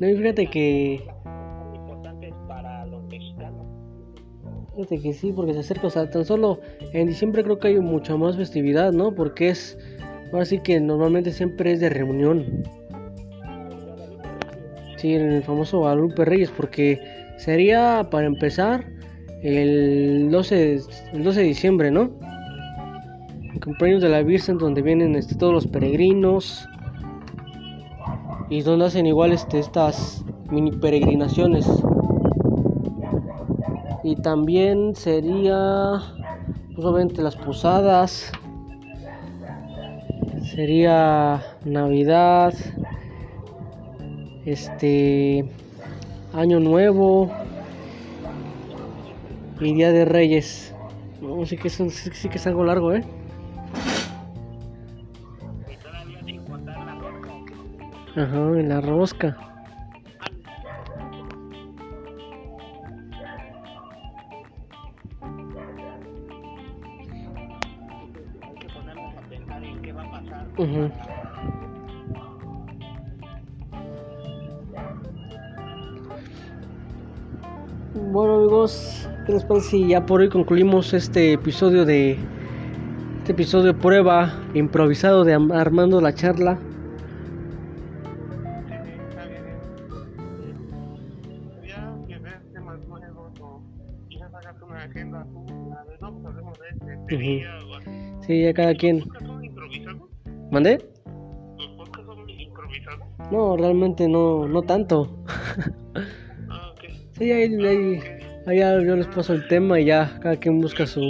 no, 0.00 0.08
y 0.08 0.16
fíjate 0.16 0.46
que 0.48 1.04
Importantes 1.74 2.34
para 2.48 2.84
los 2.86 3.04
mexicanos. 3.04 3.64
Fíjate 4.74 5.00
que 5.00 5.12
sí, 5.12 5.32
porque 5.32 5.52
se 5.52 5.60
acerca, 5.60 5.86
o 5.86 5.90
sea, 5.90 6.10
tan 6.10 6.24
solo 6.24 6.58
en 6.92 7.06
diciembre 7.06 7.44
creo 7.44 7.58
que 7.58 7.68
hay 7.68 7.78
mucha 7.78 8.16
más 8.16 8.36
festividad, 8.36 8.92
¿no? 8.92 9.14
Porque 9.14 9.50
es, 9.50 9.78
ahora 10.32 10.44
sí 10.44 10.58
que 10.58 10.80
normalmente 10.80 11.30
siempre 11.30 11.72
es 11.72 11.80
de 11.80 11.90
reunión. 11.90 12.64
Sí, 14.96 15.14
en 15.14 15.32
el 15.32 15.42
famoso 15.42 15.78
Guadalupe 15.78 16.24
Reyes, 16.24 16.50
porque 16.50 16.98
sería, 17.36 18.08
para 18.10 18.26
empezar, 18.26 18.91
el 19.42 20.28
12, 20.30 20.54
de- 20.54 20.82
el 21.12 21.24
12 21.24 21.40
de 21.40 21.46
diciembre, 21.46 21.90
¿no? 21.90 22.10
El 23.52 23.60
cumpleaños 23.60 24.02
de 24.02 24.08
la 24.08 24.22
Virgen, 24.22 24.58
donde 24.58 24.82
vienen 24.82 25.14
este, 25.16 25.34
todos 25.34 25.52
los 25.52 25.66
peregrinos 25.66 26.68
y 28.48 28.62
donde 28.62 28.86
hacen 28.86 29.06
igual 29.06 29.32
este, 29.32 29.58
estas 29.58 30.24
mini 30.50 30.70
peregrinaciones. 30.72 31.68
Y 34.04 34.16
también 34.16 34.94
sería, 34.94 36.00
pues 36.74 36.84
las 37.22 37.36
posadas. 37.36 38.30
Sería 40.54 41.40
Navidad. 41.64 42.52
Este. 44.44 45.44
Año 46.34 46.60
Nuevo 46.60 47.30
y 49.64 49.74
Día 49.74 49.92
de 49.92 50.04
Reyes. 50.04 50.74
No, 51.20 51.46
sí 51.46 51.56
que, 51.56 51.68
es 51.68 51.76
que 51.76 52.36
es 52.36 52.46
algo 52.46 52.64
largo, 52.64 52.92
¿eh? 52.92 53.04
Y 55.70 55.76
todavía 55.76 56.18
sin 56.24 56.44
contar 56.44 56.78
la 56.84 56.94
rosca. 56.96 57.32
Ajá, 58.16 58.58
en 58.58 58.68
la 58.68 58.80
rosca. 58.80 59.36
Hay 68.42 68.54
que 68.58 68.68
ponernos 68.68 69.16
a 69.16 69.20
pensar 69.28 69.62
en 69.64 69.82
qué 69.82 69.92
va 69.92 70.02
a 70.02 70.10
pasar. 70.10 70.46
Bueno 77.94 78.34
amigos, 78.34 79.01
¿qué 79.24 79.32
les 79.32 79.44
parece 79.44 79.68
si 79.68 79.88
ya 79.88 80.04
por 80.04 80.20
hoy 80.20 80.28
concluimos 80.28 80.92
este 80.94 81.32
episodio 81.32 81.84
de 81.84 82.18
este 83.18 83.32
episodio 83.32 83.66
de 83.66 83.74
prueba 83.74 84.32
improvisado 84.54 85.24
de 85.24 85.34
Armando 85.34 86.00
la 86.00 86.14
charla? 86.14 86.58
Sí, 98.26 98.42
ya 98.42 98.54
cada 98.54 98.74
quien. 98.74 99.04
¿Mandé? 100.50 100.78
¿Los 101.58 101.68
podcasts 101.76 102.06
son 102.06 102.30
improvisados? 102.30 103.06
No, 103.30 103.56
realmente 103.56 104.08
no, 104.08 104.48
no 104.48 104.62
tanto. 104.62 105.24
Ah, 106.48 106.72
ok. 106.72 106.84
Sí, 107.18 107.30
ahí, 107.30 107.54
ahí, 107.66 108.21
ya 108.46 108.80
yo 108.80 108.96
les 108.96 109.06
paso 109.06 109.32
el 109.34 109.46
tema 109.46 109.78
y 109.78 109.86
ya 109.86 110.18
cada 110.20 110.36
quien 110.36 110.60
busca 110.60 110.86
su... 110.86 111.00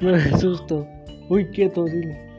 Me 0.00 0.12
No 0.12 0.12
me 0.12 0.38
susto. 0.38 0.86
Uy, 1.28 1.46
quieto, 1.46 1.84
dile. 1.84 2.30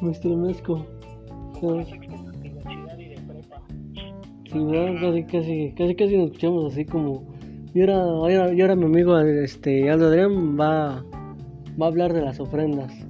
Me 0.00 0.12
estremezco. 0.12 0.86
Sí, 4.52 4.66
casi, 5.00 5.24
casi, 5.24 5.74
casi, 5.76 5.94
casi 5.94 6.16
nos 6.16 6.26
escuchamos 6.26 6.72
así 6.72 6.84
como. 6.84 7.24
Y 7.74 7.80
ahora, 7.80 8.00
ahora, 8.00 8.52
y 8.52 8.60
ahora 8.60 8.76
mi 8.76 8.84
amigo 8.84 9.18
este, 9.18 9.90
Aldo 9.90 10.08
Adrián 10.08 10.58
va, 10.58 11.04
va 11.80 11.86
a 11.86 11.88
hablar 11.88 12.12
de 12.12 12.22
las 12.22 12.40
ofrendas. 12.40 13.05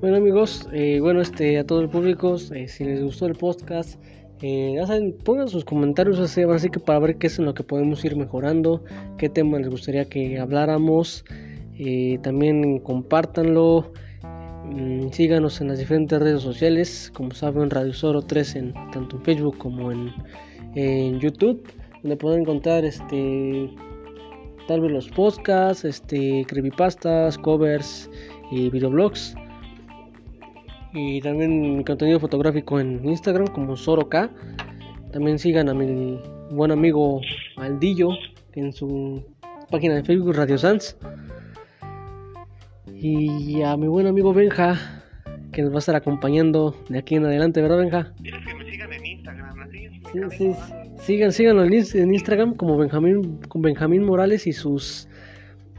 Bueno 0.00 0.16
amigos, 0.16 0.68
eh, 0.72 1.00
bueno 1.00 1.20
este 1.20 1.58
a 1.58 1.66
todo 1.66 1.80
el 1.80 1.88
público, 1.88 2.36
eh, 2.54 2.68
si 2.68 2.84
les 2.84 3.02
gustó 3.02 3.26
el 3.26 3.34
podcast, 3.34 4.00
eh, 4.40 4.76
pongan 5.24 5.48
sus 5.48 5.64
comentarios 5.64 6.20
así, 6.20 6.42
así 6.42 6.70
que 6.70 6.78
para 6.78 7.00
ver 7.00 7.18
qué 7.18 7.26
es 7.26 7.40
en 7.40 7.46
lo 7.46 7.54
que 7.54 7.64
podemos 7.64 8.04
ir 8.04 8.14
mejorando, 8.14 8.84
qué 9.16 9.28
tema 9.28 9.58
les 9.58 9.68
gustaría 9.68 10.04
que 10.04 10.38
habláramos, 10.38 11.24
también 12.22 12.78
compártanlo, 12.78 13.92
mm, 14.66 15.08
síganos 15.10 15.60
en 15.60 15.66
las 15.66 15.80
diferentes 15.80 16.16
redes 16.16 16.42
sociales, 16.42 17.10
como 17.12 17.32
saben 17.32 17.68
Radio 17.68 17.92
Soro 17.92 18.22
3 18.22 18.54
en 18.54 18.74
tanto 18.92 19.16
en 19.16 19.22
Facebook 19.24 19.58
como 19.58 19.90
en, 19.90 20.12
en 20.76 21.18
YouTube, 21.18 21.60
donde 22.04 22.16
pueden 22.16 22.42
encontrar 22.42 22.84
este 22.84 23.68
tal 24.68 24.80
vez 24.80 24.92
los 24.92 25.08
podcasts, 25.08 25.84
este 25.84 26.44
creepypastas, 26.46 27.36
covers 27.36 28.08
y 28.52 28.70
videoblogs 28.70 29.34
y 30.94 31.20
también 31.20 31.76
mi 31.78 31.84
contenido 31.84 32.18
fotográfico 32.20 32.80
en 32.80 33.04
Instagram 33.06 33.48
como 33.48 33.76
SoroK. 33.76 34.30
También 35.12 35.38
sigan 35.38 35.68
a 35.68 35.74
mi 35.74 36.20
buen 36.50 36.70
amigo 36.70 37.20
Aldillo 37.56 38.10
en 38.54 38.72
su 38.72 39.24
página 39.70 39.94
de 39.94 40.04
Facebook 40.04 40.34
Radio 40.34 40.58
Sans. 40.58 40.96
Y 42.94 43.62
a 43.62 43.76
mi 43.76 43.86
buen 43.86 44.06
amigo 44.06 44.34
Benja, 44.34 44.76
que 45.52 45.62
nos 45.62 45.70
va 45.72 45.76
a 45.76 45.78
estar 45.78 45.94
acompañando 45.96 46.74
de 46.88 46.98
aquí 46.98 47.14
en 47.14 47.24
adelante, 47.26 47.62
¿verdad 47.62 47.78
Benja? 47.78 48.12
Diles 48.20 48.40
que 48.46 48.54
me 48.54 48.70
sigan 48.70 48.92
en 48.92 49.06
Instagram, 49.06 49.60
así. 49.60 49.88
Sí, 50.12 50.20
sí, 50.36 50.54
sigan, 51.02 51.32
síganlo 51.32 51.64
en 51.64 51.70
Ins- 51.72 51.94
en 51.94 52.12
Instagram 52.12 52.54
como 52.54 52.76
Benjamín, 52.76 53.40
con 53.48 53.62
Benjamín 53.62 54.02
Morales 54.04 54.46
y 54.46 54.52
sus 54.52 55.08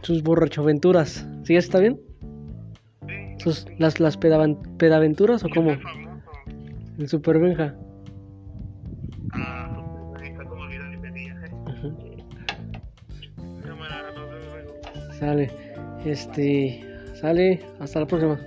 sus 0.01 0.23
borrachoaventuras. 0.23 1.27
¿Sí 1.43 1.55
está 1.57 1.79
bien? 1.79 1.99
Sus, 3.39 3.65
las 3.77 3.99
las 3.99 4.19
pedavan- 4.19 4.57
pedaventuras 4.77 5.43
o 5.43 5.49
cómo? 5.53 5.71
famoso. 5.79 6.31
El 6.97 7.07
Super 7.07 7.39
Benja. 7.39 7.73
Ah, 9.33 10.13
pues, 10.17 10.31
como. 10.47 10.65
Cámara. 13.63 14.13
Sale. 15.19 15.51
Este. 16.05 16.85
Sale. 17.15 17.61
Hasta 17.79 18.01
la 18.01 18.05
próxima. 18.07 18.39